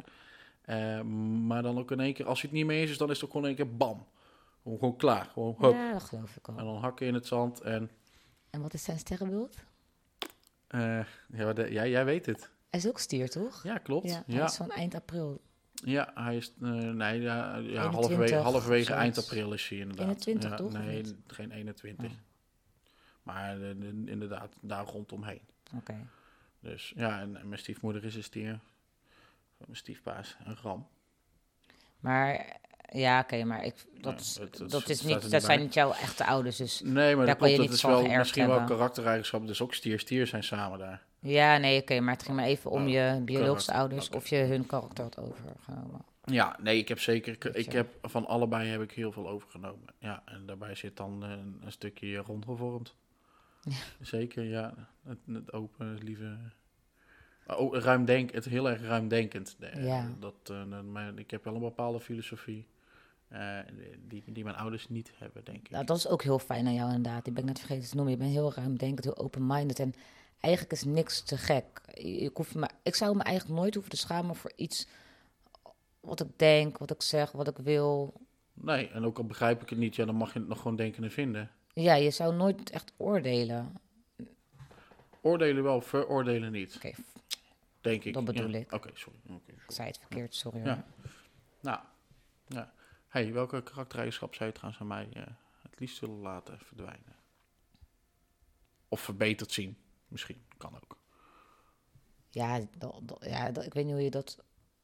Ja. 0.65 0.97
Eh, 0.97 1.01
maar 1.47 1.61
dan 1.61 1.77
ook 1.77 1.91
in 1.91 1.99
één 1.99 2.13
keer, 2.13 2.25
als 2.25 2.41
hij 2.41 2.49
het 2.49 2.59
niet 2.59 2.67
mee 2.67 2.81
eens 2.81 2.91
is, 2.91 2.97
dan 2.97 3.09
is 3.09 3.15
het 3.15 3.25
ook 3.25 3.31
gewoon 3.31 3.49
in 3.49 3.55
één 3.57 3.65
keer 3.67 3.75
bam. 3.77 4.05
Gewoon, 4.63 4.77
gewoon 4.79 4.95
klaar, 4.97 5.25
gewoon 5.25 5.55
hop. 5.57 5.73
ja, 5.73 5.91
dat 5.91 6.03
geloof 6.03 6.35
ik 6.35 6.47
En 6.47 6.57
al. 6.57 6.65
dan 6.73 6.81
hakken 6.81 7.07
in 7.07 7.13
het 7.13 7.25
zand 7.25 7.61
en, 7.61 7.89
En 8.49 8.61
wat 8.61 8.73
is 8.73 8.83
zijn 8.83 8.99
sterrenbeeld? 8.99 9.57
eh, 10.67 10.99
ja, 11.33 11.53
de- 11.53 11.71
jij, 11.71 11.89
jij 11.89 12.05
weet 12.05 12.25
het. 12.25 12.51
Hij 12.69 12.79
is 12.79 12.87
ook 12.87 12.99
stier, 12.99 13.29
toch? 13.29 13.63
Ja, 13.63 13.77
klopt. 13.77 14.09
Ja, 14.09 14.23
Ja, 14.27 14.35
hij 14.35 14.45
is 14.45 14.55
van 14.55 14.71
eind 14.71 14.95
april. 14.95 15.41
Ja, 15.73 16.11
hij 16.13 16.35
is. 16.35 16.53
eh, 16.61 16.69
nee, 16.69 17.21
ja, 17.21 17.55
ja 17.57 17.89
21 17.89 18.41
halverwege, 18.41 18.93
eind 18.93 19.17
april 19.17 19.53
is 19.53 19.69
hij 19.69 19.77
inderdaad. 19.77 20.05
21 20.07 20.49
ja, 20.49 20.55
toch, 20.55 20.71
Nee, 20.73 21.03
geen 21.27 21.51
21. 21.51 22.05
Oh. 22.05 22.11
Maar 23.23 23.53
eh, 23.53 23.59
de- 23.59 24.03
inderdaad, 24.05 24.55
daar 24.61 24.85
rondomheen. 24.85 25.41
Oké. 25.75 26.07
Dus 26.59 26.93
ja, 26.95 27.19
en, 27.19 27.37
en 27.37 27.47
mijn 27.47 27.59
stiefmoeder 27.59 28.05
is 28.05 28.15
een 28.15 28.23
stier. 28.23 28.59
Mijn 29.57 29.75
stiefpaas 29.75 30.37
een 30.45 30.57
ram. 30.61 30.87
Maar 31.99 32.57
ja, 32.91 33.19
oké, 33.19 33.43
maar 33.43 33.63
ik, 33.63 33.85
dat, 34.01 34.13
Ja, 34.13 34.19
is, 34.19 34.37
het- 34.37 34.57
het 34.57 34.69
dat, 34.71 34.89
is 34.89 35.01
niet, 35.01 35.31
dat 35.31 35.43
zijn 35.43 35.59
niet 35.59 35.73
jouw 35.73 35.91
echte 35.93 36.25
ouders. 36.25 36.57
Dus 36.57 36.81
Nee, 36.81 36.93
maar 37.15 37.25
Daar 37.25 37.25
dat 37.25 37.37
kan 37.37 37.51
je 37.51 37.59
niets 37.59 37.73
is 37.73 37.81
wel 37.81 38.05
misschien 38.07 38.47
wel 38.47 38.63
karaktereigenschappen. 38.63 39.47
Dus 39.49 39.61
ook 39.61 39.73
stier, 39.73 39.99
stier 39.99 40.27
zijn 40.27 40.43
samen 40.43 40.79
daar. 40.79 41.07
Ja, 41.19 41.57
nee, 41.57 41.81
oké, 41.81 41.99
maar 41.99 42.13
het 42.13 42.23
ging 42.23 42.35
maar 42.35 42.45
even 42.45 42.71
om 42.71 42.83
Oh, 42.83 42.89
je 42.89 43.21
biologische 43.25 43.73
ouders 43.73 44.09
of 44.09 44.27
je 44.27 44.35
hun 44.35 44.65
karakter 44.65 45.03
had 45.03 45.17
overgenomen. 45.17 46.05
Ja, 46.23 46.57
nee, 46.61 46.77
ik 46.77 46.87
heb 46.87 46.99
zeker. 46.99 47.33
Ik, 47.33 47.43
ik 47.43 47.71
heb 47.71 47.87
van 48.01 48.25
allebei 48.27 48.67
heb 48.69 48.81
ik 48.81 48.91
heel 48.91 49.11
veel 49.11 49.29
overgenomen. 49.29 49.85
Ja, 49.97 50.21
en 50.25 50.45
daarbij 50.45 50.75
zit 50.75 50.97
dan 50.97 51.23
eh, 51.23 51.29
een, 51.29 51.57
een 51.61 51.71
stukje 51.71 52.17
rondgevormd. 52.17 52.95
Zeker, 54.01 54.43
ja. 54.43 54.73
Het, 55.03 55.17
het 55.25 55.53
open, 55.53 55.87
het 55.87 56.03
lieve. 56.03 56.37
Ook 57.47 57.75
ruimdenk, 57.75 58.31
het 58.31 58.45
heel 58.45 58.69
erg 58.69 58.81
ruimdenkend. 58.81 59.55
Eh, 59.59 59.85
Ja. 59.85 60.07
Dat, 60.19 60.53
maar 60.91 61.11
ik 61.17 61.31
heb 61.31 61.43
wel 61.43 61.53
een 61.55 61.59
bepaalde 61.59 61.99
filosofie. 61.99 62.67
die, 64.07 64.23
die 64.25 64.43
mijn 64.43 64.55
ouders 64.55 64.89
niet 64.89 65.11
hebben, 65.15 65.43
denk 65.45 65.57
ik. 65.57 65.69
Nou, 65.69 65.85
dat 65.85 65.97
is 65.97 66.07
ook 66.07 66.23
heel 66.23 66.39
fijn 66.39 66.67
aan 66.67 66.73
jou 66.73 66.93
inderdaad. 66.93 67.23
Die 67.23 67.33
ben 67.33 67.41
ik 67.43 67.49
net 67.49 67.59
vergeten 67.59 67.89
te 67.89 67.95
noemen. 67.95 68.13
Je 68.13 68.19
bent 68.19 68.31
heel 68.31 68.53
ruimdenkend, 68.53 69.03
heel 69.03 69.17
open-minded. 69.17 69.79
En 69.79 69.93
eigenlijk 70.39 70.73
is 70.73 70.83
niks 70.83 71.21
te 71.21 71.37
gek. 71.37 71.81
Hoeft 72.33 72.55
me, 72.55 72.69
ik 72.83 72.95
zou 72.95 73.15
me 73.15 73.23
eigenlijk 73.23 73.59
nooit 73.59 73.73
hoeven 73.73 73.91
te 73.91 73.97
schamen 73.97 74.35
voor 74.35 74.51
iets 74.55 74.87
wat 75.99 76.19
ik 76.19 76.27
denk, 76.39 76.77
wat 76.77 76.91
ik 76.91 77.01
zeg, 77.01 77.31
wat 77.31 77.47
ik 77.47 77.57
wil. 77.57 78.13
Nee, 78.53 78.87
en 78.89 79.03
ook 79.05 79.17
al 79.17 79.25
begrijp 79.25 79.61
ik 79.61 79.69
het 79.69 79.79
niet, 79.79 79.95
ja, 79.95 80.05
dan 80.05 80.15
mag 80.15 80.33
je 80.33 80.39
het 80.39 80.47
nog 80.47 80.57
gewoon 80.57 80.75
denken 80.77 81.03
en 81.03 81.11
vinden. 81.11 81.51
Ja, 81.73 81.93
je 81.95 82.09
zou 82.11 82.35
nooit 82.35 82.69
echt 82.69 82.93
oordelen. 82.97 83.73
Oordelen 85.21 85.63
wel, 85.63 85.81
veroordelen 85.81 86.51
niet, 86.51 86.75
Oké, 86.75 86.91
denk 87.81 88.03
ik. 88.03 88.13
Dat 88.13 88.25
bedoel 88.25 88.49
Ja. 88.49 88.57
ik. 88.57 88.71
Oké, 88.71 88.89
sorry. 88.93 89.19
Oké, 89.29 89.51
ik 89.51 89.71
zei 89.71 89.87
het 89.87 89.97
verkeerd, 89.97 90.35
sorry. 90.35 90.65
Ja. 90.65 90.73
hoor. 90.73 91.11
Nou, 91.61 91.79
ja. 92.47 92.73
Hey, 93.07 93.33
welke 93.33 93.63
karaktereigenschap 93.63 94.35
zou 94.35 94.49
je 94.49 94.55
trouwens 94.55 94.81
aan 94.81 94.87
mij 94.87 95.09
eh, 95.13 95.23
het 95.61 95.79
liefst 95.79 95.99
willen 95.99 96.19
laten 96.19 96.59
verdwijnen? 96.59 97.15
Of 98.87 98.99
verbeterd 99.01 99.51
zien, 99.51 99.77
misschien. 100.09 100.41
Kan 100.57 100.75
ook. 100.75 100.97
Ja, 102.29 102.59
dat, 102.77 102.99
dat- 103.03 103.25
ja 103.25 103.51
dat, 103.51 103.65
ik 103.65 103.73
weet 103.73 103.85
niet 103.85 103.93
hoe 103.93 104.03
je 104.03 104.09
dat... 104.09 104.37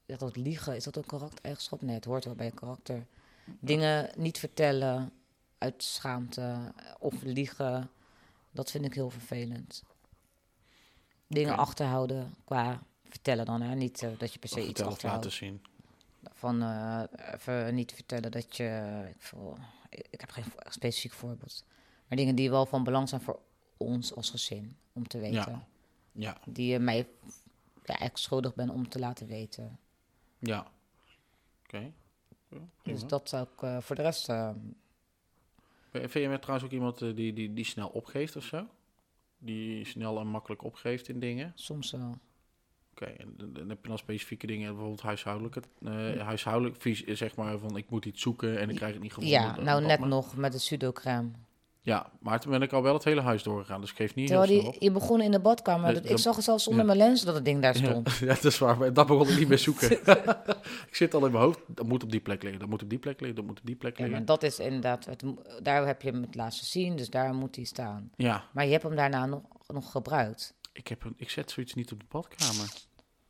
Ja, 0.06 0.18
dat 0.18 0.36
liegen, 0.36 0.76
is 0.76 0.84
dat 0.84 0.96
een 0.96 1.06
karaktereigenschap? 1.06 1.82
Nee, 1.82 1.96
het 1.96 2.06
hoort 2.06 2.26
wel 2.26 2.36
bij 2.36 2.46
een 2.46 2.54
karakter. 2.54 3.06
Dingen 3.60 4.12
niet 4.18 4.40
vertellen 4.40 5.12
uit 5.58 5.84
schaamte 5.84 6.74
of 7.00 7.22
liegen, 7.22 7.90
dat 8.52 8.72
vind 8.72 8.86
ik 8.86 8.94
heel 8.94 9.10
vervelend. 9.10 9.84
Dingen 11.28 11.58
achterhouden 11.58 12.34
qua 12.46 12.84
vertellen 13.04 13.46
dan, 13.46 13.62
hè? 13.62 13.76
Niet 13.76 14.04
eh, 14.04 14.10
dat 14.18 14.34
je 14.34 14.40
per 14.40 14.50
se 14.50 14.60
Of 14.60 14.68
iets 14.68 14.82
achterhoudt. 14.82 15.24
laten 15.26 15.38
zien. 15.38 15.62
Van 16.34 16.62
eh, 16.62 17.04
even 17.34 17.76
niet 17.76 17.92
vertellen 17.94 18.32
dat 18.32 18.58
je... 18.58 19.02
Ik, 19.90 20.08
ik, 20.10 20.20
heb 20.20 20.30
geen 20.32 20.44
specifiek 20.70 21.12
voorbeeld. 21.14 21.64
Maar 22.08 22.18
dingen 22.18 22.36
die 22.36 22.50
wel 22.50 22.66
van 22.66 22.84
belang 22.84 23.10
zijn 23.10 23.22
voor 23.22 23.40
ons 23.78 24.16
als 24.16 24.30
gezin, 24.30 24.78
om 24.94 25.08
te 25.08 25.20
weten. 25.20 25.36
Ja. 25.52 25.68
Ja, 26.12 26.38
Die 26.46 26.68
je 26.72 26.80
mij 26.80 26.98
ja, 26.98 27.08
eigenlijk 27.84 28.18
schuldig 28.18 28.56
bent 28.56 28.70
om 28.72 28.90
te 28.90 29.00
laten 29.00 29.28
weten. 29.28 29.80
ja. 30.40 30.68
Oké. 31.66 31.92
Ja, 32.50 32.58
Dus 32.84 33.08
dat 33.08 33.30
zou 33.30 33.48
ik 33.56 33.62
eh, 33.62 33.78
voor 33.82 33.96
de 33.96 34.02
rest... 34.02 34.30
eh, 34.30 34.50
Vind 35.92 36.12
je 36.14 36.28
mij 36.28 36.38
trouwens 36.38 36.66
ook 36.68 36.74
iemand 36.74 37.00
die, 37.00 37.34
die, 37.34 37.54
die 37.54 37.66
snel 37.66 37.88
opgeeft 37.88 38.36
of 38.36 38.44
zo? 38.44 38.68
Die 39.38 39.86
snel 39.86 40.20
en 40.20 40.28
makkelijk 40.28 40.64
opgeeft 40.64 41.08
in 41.08 41.20
dingen? 41.20 41.52
soms 41.56 41.92
wel. 41.92 42.18
Oké, 42.92 43.06
en 43.06 43.34
dan- 43.38 43.70
heb 43.70 43.82
je 43.82 43.88
dan 43.88 43.98
specifieke 43.98 44.48
dingen, 44.48 44.68
bijvoorbeeld 44.70 45.02
huishoudelijke, 45.02 45.62
eh 45.84 46.22
huishoudelijk, 46.22 46.82
vies, 46.82 47.04
zeg 47.04 47.36
maar 47.36 47.58
van 47.58 47.78
ik 47.78 47.90
moet 47.90 48.06
iets 48.06 48.22
zoeken 48.22 48.60
en 48.60 48.70
ik 48.70 48.76
krijg 48.76 48.94
het 48.94 49.02
niet 49.02 49.14
gevonden. 49.14 49.40
Ja, 49.40 49.62
nou 49.62 49.86
net 49.86 50.00
maar. 50.00 50.10
nog 50.10 50.36
met 50.36 50.52
de 50.52 50.58
pseudo-crème. 50.58 51.32
Ja, 51.86 52.10
maar 52.20 52.40
toen 52.40 52.52
ben 52.52 52.62
ik 52.62 52.74
al 52.74 52.82
wel 52.82 52.94
het 52.94 53.04
hele 53.04 53.22
huis 53.22 53.44
doorgegaan, 53.44 53.82
dus 53.82 53.90
ik 53.90 53.96
geef 53.96 54.16
niet 54.16 54.28
Terwijl 54.28 54.50
heel 54.50 54.72
die, 54.72 54.76
je 54.80 54.92
begon 54.92 55.22
in 55.22 55.32
de 55.32 55.40
badkamer. 55.40 55.92
Nee, 55.92 56.02
ik 56.02 56.08
dat- 56.10 56.20
zag 56.20 56.36
het 56.36 56.44
zelfs 56.46 56.68
onder 56.68 56.82
ja. 56.82 56.88
mijn 56.94 56.98
lens 56.98 57.24
dat 57.24 57.36
het 57.36 57.46
ding 57.46 57.62
daar 57.62 57.76
stond. 57.76 58.14
ja, 58.20 58.26
dat 58.26 58.44
is 58.44 58.58
waar, 58.58 58.78
maar 58.78 58.94
dat 58.94 59.08
begon 59.08 59.28
ik 59.30 59.38
niet 59.40 59.48
meer 59.48 59.58
zoeken. 59.58 59.92
ik 60.90 60.96
zit 60.96 61.14
al 61.14 61.26
in 61.26 61.32
mijn 61.32 61.44
hoofd, 61.44 61.60
dat 61.68 61.86
moet 61.88 62.04
op 62.04 62.12
die 62.12 62.20
plek 62.20 62.42
liggen, 62.44 62.60
dat 62.60 62.70
moet 62.70 62.84
op 62.84 62.90
die 62.90 63.00
plek 63.00 63.20
liggen, 63.20 63.36
dat 63.38 63.46
moet 63.46 63.60
op 63.60 63.66
die 63.66 63.76
plek 63.76 63.94
Ja, 63.94 64.00
maar 64.00 64.10
liggen. 64.10 64.26
dat 64.26 64.44
is 64.44 64.60
inderdaad... 64.60 65.06
Het, 65.06 65.24
daar 65.62 65.86
heb 65.86 66.02
je 66.02 66.10
hem 66.12 66.22
het 66.22 66.36
laatst 66.36 66.60
gezien, 66.60 66.96
dus 66.96 67.10
daar 67.10 67.34
moet 67.34 67.56
hij 67.56 67.66
staan. 67.66 68.12
Ja, 68.16 68.44
Maar 68.54 68.66
je 68.66 68.72
hebt 68.72 68.84
hem 68.84 68.96
daarna 68.96 69.26
nog, 69.26 69.42
nog 69.68 69.92
gebruikt. 69.92 70.54
ik, 70.74 70.88
heb, 70.88 71.04
een- 71.04 71.14
ik 71.18 71.30
zet 71.30 71.52
zoiets 71.52 71.74
niet 71.74 71.92
op 71.92 72.00
de 72.00 72.06
badkamer, 72.10 72.70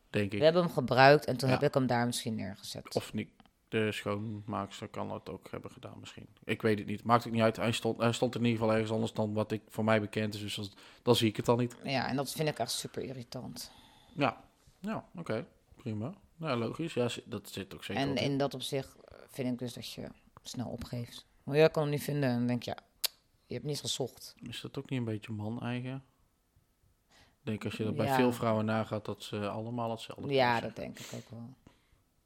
denk 0.09 0.31
ik. 0.31 0.37
We 0.39 0.43
hebben 0.43 0.63
hem 0.63 0.71
gebruikt 0.71 1.25
en 1.25 1.37
toen 1.37 1.49
Ja. 1.49 1.55
heb 1.55 1.63
ik 1.63 1.73
hem 1.73 1.87
daar 1.87 2.05
misschien 2.05 2.35
neergezet. 2.35 2.95
Of 2.95 3.13
niet. 3.13 3.29
De 3.67 3.91
schoonmaakster 3.91 4.87
kan 4.87 5.11
het 5.11 5.29
ook 5.29 5.47
hebben 5.51 5.71
gedaan 5.71 5.99
misschien. 5.99 6.27
Ik 6.43 6.61
weet 6.61 6.77
het 6.77 6.87
niet. 6.87 7.03
Maakt 7.03 7.23
het 7.23 7.33
niet 7.33 7.41
uit. 7.41 7.55
Hij 7.55 7.71
stond, 7.71 7.97
hij 7.97 8.11
stond 8.11 8.35
in 8.35 8.43
ieder 8.43 8.57
geval 8.59 8.73
ergens 8.73 8.91
anders 8.91 9.13
dan 9.13 9.33
wat 9.33 9.51
ik 9.51 9.61
voor 9.69 9.83
mij 9.83 10.01
bekend 10.01 10.33
is. 10.33 10.41
Dus 10.55 10.71
dan 11.01 11.15
zie 11.15 11.27
ik 11.29 11.35
het 11.35 11.45
dan 11.45 11.57
niet. 11.57 11.75
Ja, 11.83 12.07
en 12.07 12.15
dat 12.15 12.31
vind 12.31 12.49
ik 12.49 12.59
echt 12.59 12.71
super 12.71 13.03
irritant. 13.03 13.71
Ja, 14.13 14.43
ja 14.79 15.05
oké. 15.15 15.45
Prima. 15.75 16.13
Nou, 16.35 16.57
logisch. 16.59 16.93
Ja, 16.93 17.07
dat 17.25 17.49
zit 17.49 17.73
ook 17.73 17.83
zeker 17.83 18.01
En 18.03 18.09
op. 18.09 18.17
in 18.17 18.37
dat 18.37 18.53
opzicht 18.53 18.95
vind 19.29 19.51
ik 19.51 19.59
dus 19.59 19.73
dat 19.73 19.91
je 19.93 20.07
snel 20.43 20.67
opgeeft. 20.69 21.25
Maar 21.43 21.55
jij 21.57 21.69
kan 21.69 21.81
hem 21.81 21.91
niet 21.91 22.03
vinden 22.03 22.29
en 22.29 22.37
dan 22.37 22.47
denk 22.47 22.63
je, 22.63 22.71
ja, 22.71 22.77
je 23.45 23.53
hebt 23.53 23.65
niet 23.65 23.79
gezocht. 23.79 24.35
Is 24.41 24.61
dat 24.61 24.77
ook 24.77 24.89
niet 24.89 24.99
een 24.99 25.05
beetje 25.05 25.31
man-eigen? 25.31 26.03
Ik 27.09 27.51
denk 27.51 27.65
als 27.65 27.75
je 27.77 27.83
dat 27.83 27.95
bij 27.95 28.05
Ja. 28.05 28.15
veel 28.15 28.33
vrouwen 28.33 28.65
nagaat, 28.65 29.05
dat 29.05 29.23
ze 29.23 29.47
allemaal 29.49 29.91
hetzelfde 29.91 30.33
Ja, 30.33 30.51
kunnen 30.59 30.67
dat 30.75 30.83
denk 30.83 30.99
ik 30.99 31.07
ook 31.15 31.29
wel. 31.29 31.49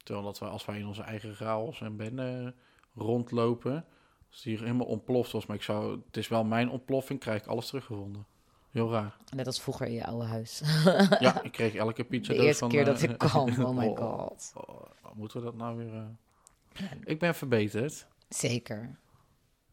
Terwijl 0.04 0.26
dat 0.26 0.39
wij, 0.39 0.50
als 0.50 0.66
wij 0.66 0.80
in 0.80 0.88
onze 0.88 1.02
eigen 1.02 1.36
chaos 1.36 1.82
en 1.82 1.95
bende 1.95 2.54
rondlopen, 2.95 3.86
als 4.30 4.41
die 4.41 4.58
helemaal 4.58 4.86
ontploft 4.86 5.32
was, 5.32 5.45
maar 5.45 5.56
ik 5.56 5.64
zou, 5.64 6.02
het 6.06 6.18
is 6.18 6.28
wel 6.28 6.43
mijn 6.43 6.70
ontploffing, 6.70 7.20
krijg 7.20 7.41
ik 7.41 7.47
alles 7.47 7.68
teruggevonden. 7.68 8.26
Heel 8.70 8.91
raar. 8.91 9.18
Net 9.36 9.45
als 9.45 9.62
vroeger 9.62 9.88
in 9.88 9.93
je 9.93 10.06
oude 10.06 10.26
huis. 10.26 10.62
Ja, 11.20 11.43
ik 11.43 11.52
kreeg 11.52 11.76
elke 11.76 12.04
pizza 12.10 12.34
De 12.34 12.39
eerste 12.39 12.60
van... 12.60 12.70
keer 12.70 12.80
eh, 12.80 12.86
dat 12.86 13.02
ik 13.02 13.18
kwam. 13.18 13.50
Oh 13.66 13.78
my 13.78 13.88
oh, 13.88 13.97
god. 13.97 14.52
oh, 14.56 14.82
oh, 15.04 15.16
moeten 15.16 15.39
we 15.39 15.45
dat 15.45 15.56
nou 15.56 15.78
weer... 15.78 15.93
eh? 15.93 16.86
Ik 17.04 17.20
ben 17.20 17.36
verbeterd, 17.36 18.08
Zeker. 18.30 19.00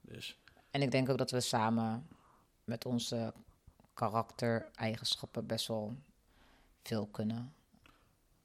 dus... 0.01 0.39
En 0.71 0.83
ik 0.83 0.91
denk 0.91 1.09
ook 1.09 1.19
dat 1.19 1.31
we 1.31 1.41
samen 1.41 2.09
met 2.65 2.85
onze 2.85 3.35
karaktereigenschappen 3.95 5.47
best 5.47 5.67
wel 5.67 5.97
veel 6.83 7.07
kunnen. 7.07 7.55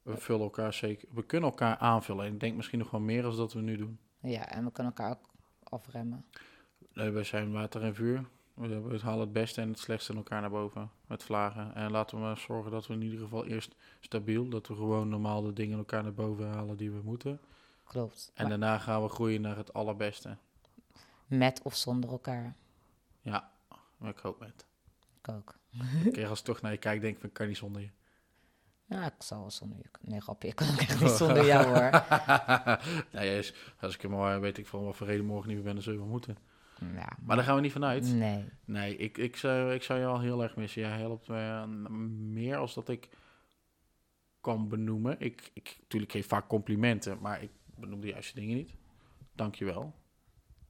We 0.02 0.16
vullen 0.16 0.42
elkaar 0.42 0.72
zeker... 0.72 1.08
We 1.12 1.22
kunnen 1.24 1.50
elkaar 1.50 1.76
aanvullen. 1.76 2.26
En 2.26 2.32
ik 2.32 2.40
denk 2.40 2.56
misschien 2.56 2.78
nog 2.78 2.90
wel 2.90 3.00
meer 3.00 3.22
dan 3.22 3.36
dat 3.36 3.52
we 3.52 3.60
nu 3.60 3.76
doen. 3.76 3.98
Ja, 4.20 4.48
en 4.48 4.64
we 4.64 4.72
kunnen 4.72 4.92
elkaar 4.96 5.10
ook 5.10 5.28
afremmen. 5.62 6.24
Nee, 6.92 7.10
wij 7.10 7.24
zijn 7.24 7.52
water 7.52 7.82
en 7.82 7.94
vuur. 7.94 8.24
We 8.54 8.80
we 8.80 8.98
halen 8.98 9.20
het 9.20 9.32
beste 9.32 9.60
en 9.60 9.68
het 9.68 9.78
slechtste 9.78 10.12
in 10.12 10.18
elkaar 10.18 10.40
naar 10.40 10.50
boven 10.50 10.90
met 11.06 11.22
vlagen. 11.22 11.74
En 11.74 11.90
laten 11.90 12.16
we 12.16 12.22
maar 12.22 12.36
zorgen 12.38 12.70
dat 12.70 12.86
we 12.86 12.94
in 12.94 13.02
ieder 13.02 13.18
geval 13.18 13.46
eerst 13.46 13.74
stabiel, 14.00 14.48
dat 14.48 14.66
we 14.68 14.74
gewoon 14.74 15.08
normaal 15.08 15.42
de 15.42 15.52
dingen 15.52 15.72
in 15.72 15.78
elkaar 15.78 16.02
naar 16.02 16.14
boven 16.14 16.48
halen 16.48 16.76
die 16.76 16.90
we 16.90 17.00
moeten. 17.04 17.40
Klopt. 17.84 18.30
En 18.34 18.40
Maar 18.48 18.58
daarna 18.58 18.78
gaan 18.78 19.02
we 19.02 19.08
groeien 19.08 19.40
naar 19.40 19.56
het 19.56 19.72
allerbeste. 19.72 20.36
met 21.26 21.62
of 21.62 21.76
zonder 21.76 22.10
elkaar. 22.10 22.54
Ja, 23.20 23.50
maar 23.96 24.10
ik 24.10 24.18
hoop 24.18 24.40
het. 24.40 24.66
Ik 25.20 25.28
ook. 25.28 25.54
Ik 26.12 26.26
als 26.26 26.38
ik 26.38 26.44
toch 26.44 26.60
naar 26.60 26.72
je 26.72 26.78
kijk, 26.78 27.00
denk 27.00 27.14
ik 27.14 27.20
van, 27.20 27.28
ik 27.28 27.34
kan 27.34 27.46
niet 27.46 27.56
zonder 27.56 27.82
je. 27.82 27.90
Ja, 28.92 29.06
ik 29.06 29.12
zal 29.18 29.40
wel 29.40 29.50
zonder 29.50 29.78
je. 29.78 29.84
Nee, 30.10 30.20
grapje. 30.20 30.48
Ik 30.48 30.54
kan 30.56 30.68
ook 30.70 30.80
echt 30.80 31.00
niet 31.00 31.10
zonder 31.10 31.46
jou 31.46 31.66
hoor. 31.66 32.04
nee, 33.20 33.52
als 33.80 33.94
ik 33.94 34.02
er 34.02 34.10
maar 34.10 34.40
weet 34.40 34.58
ik 34.58 34.66
van 34.66 34.84
wat 34.84 34.96
voor 34.96 35.06
reden 35.06 35.24
morgen 35.24 35.46
niet 35.46 35.56
meer 35.56 35.64
ben, 35.64 35.74
dan 35.74 35.82
zullen 35.82 36.00
we 36.00 36.06
moeten. 36.06 36.36
Ja, 36.94 37.12
Maar 37.24 37.36
daar 37.36 37.44
gaan 37.44 37.54
we 37.54 37.60
niet 37.60 37.72
vanuit. 37.72 38.12
nee. 38.14 38.44
Nee, 38.64 38.96
ik, 38.96 39.18
ik, 39.18 39.36
zou, 39.36 39.72
ik 39.72 39.82
zou 39.82 40.00
je 40.00 40.06
al 40.06 40.20
heel 40.20 40.42
erg 40.42 40.56
missen. 40.56 40.82
Jij 40.82 40.98
helpt 40.98 41.28
me 41.28 41.36
eh, 41.38 41.64
meer 42.18 42.56
als 42.56 42.74
dat 42.74 42.88
ik 42.88 43.08
kan 44.40 44.68
benoemen. 44.68 45.16
Ik, 45.20 45.50
ik 45.54 45.76
natuurlijk 45.80 46.12
geef 46.12 46.26
vaak 46.28 46.48
complimenten, 46.48 47.18
maar 47.20 47.42
ik 47.42 47.50
benoem 47.76 48.00
de 48.00 48.06
juiste 48.06 48.34
dingen 48.34 48.56
niet. 48.56 48.74
Dank 49.34 49.54
je 49.54 49.64
wel 49.64 49.94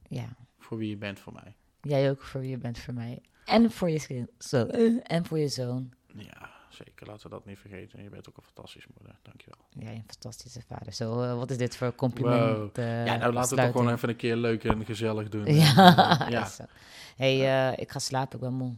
Ja. 0.07 0.35
voor 0.59 0.77
wie 0.77 0.89
je 0.89 0.97
bent 0.97 1.19
voor 1.19 1.33
mij. 1.33 1.55
Jij 1.81 2.09
ook 2.09 2.21
voor 2.21 2.41
wie 2.41 2.49
je 2.49 2.57
bent 2.57 2.79
voor 2.79 2.93
mij. 2.93 3.21
En 3.45 3.71
voor 3.71 3.89
je 3.89 4.27
zo. 4.37 4.65
En 5.03 5.25
voor 5.25 5.39
je 5.39 5.47
zoon. 5.47 5.93
Ja, 6.15 6.49
zeker. 6.73 7.07
Laten 7.07 7.23
we 7.23 7.35
dat 7.35 7.45
niet 7.45 7.59
vergeten. 7.59 8.03
Je 8.03 8.09
bent 8.09 8.29
ook 8.29 8.37
een 8.37 8.43
fantastische 8.43 8.89
moeder. 8.97 9.15
Dank 9.21 9.41
je 9.41 9.51
wel. 9.57 9.83
Jij 9.83 9.95
een 9.95 10.03
fantastische 10.07 10.61
vader. 10.61 10.93
Zo, 10.93 11.21
eh, 11.21 11.35
wat 11.35 11.51
is 11.51 11.57
dit 11.57 11.75
voor 11.77 11.95
compliment? 11.95 12.77
eh, 12.77 13.05
ja, 13.05 13.15
nou 13.15 13.33
laten 13.33 13.55
we 13.55 13.61
het 13.61 13.71
toch 13.71 13.81
gewoon 13.81 13.93
even 13.95 14.09
een 14.09 14.15
keer 14.15 14.35
leuk 14.35 14.63
en 14.63 14.85
gezellig 14.85 15.29
doen. 15.29 15.45
Ja, 15.45 16.25
ja. 16.29 16.45
is 16.45 16.55
zo. 16.55 16.63
hey, 17.15 17.69
eh, 17.71 17.79
ik 17.81 17.91
ga 17.91 17.99
slapen, 17.99 18.35
ik 18.35 18.41
ben 18.43 18.53
moe. 18.53 18.75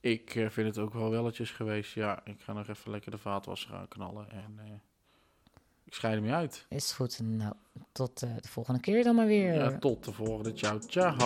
Ik 0.00 0.34
eh, 0.34 0.48
vind 0.48 0.66
het 0.66 0.78
ook 0.78 0.92
wel 0.94 1.10
welletjes 1.10 1.50
geweest. 1.50 1.92
Ja, 1.92 2.20
ik 2.24 2.40
ga 2.40 2.52
nog 2.52 2.68
even 2.68 2.90
lekker 2.90 3.10
de 3.10 3.18
vaatwasser 3.18 3.70
gaan 3.70 3.88
knallen. 3.88 4.30
En 4.30 4.58
eh, 4.64 4.70
ik 5.84 5.94
scheid 5.94 6.14
hem 6.14 6.24
je 6.24 6.32
uit. 6.32 6.66
Is 6.68 6.92
goed. 6.92 7.20
Nou, 7.22 7.54
tot 7.92 8.22
eh, 8.22 8.30
de 8.40 8.48
volgende 8.48 8.80
keer 8.80 9.04
dan 9.04 9.14
maar 9.14 9.26
weer. 9.26 9.54
Ja, 9.54 9.78
tot 9.78 10.04
de 10.04 10.12
volgende. 10.12 10.52
Ciao, 10.52 10.78
ciao. 10.86 11.16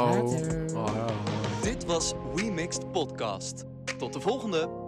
Later. 0.72 1.12
Dit 1.62 1.84
was 1.84 2.12
We 2.34 2.50
Mixed 2.50 2.92
Podcast. 2.92 3.64
Tot 3.98 4.12
de 4.12 4.20
volgende! 4.20 4.85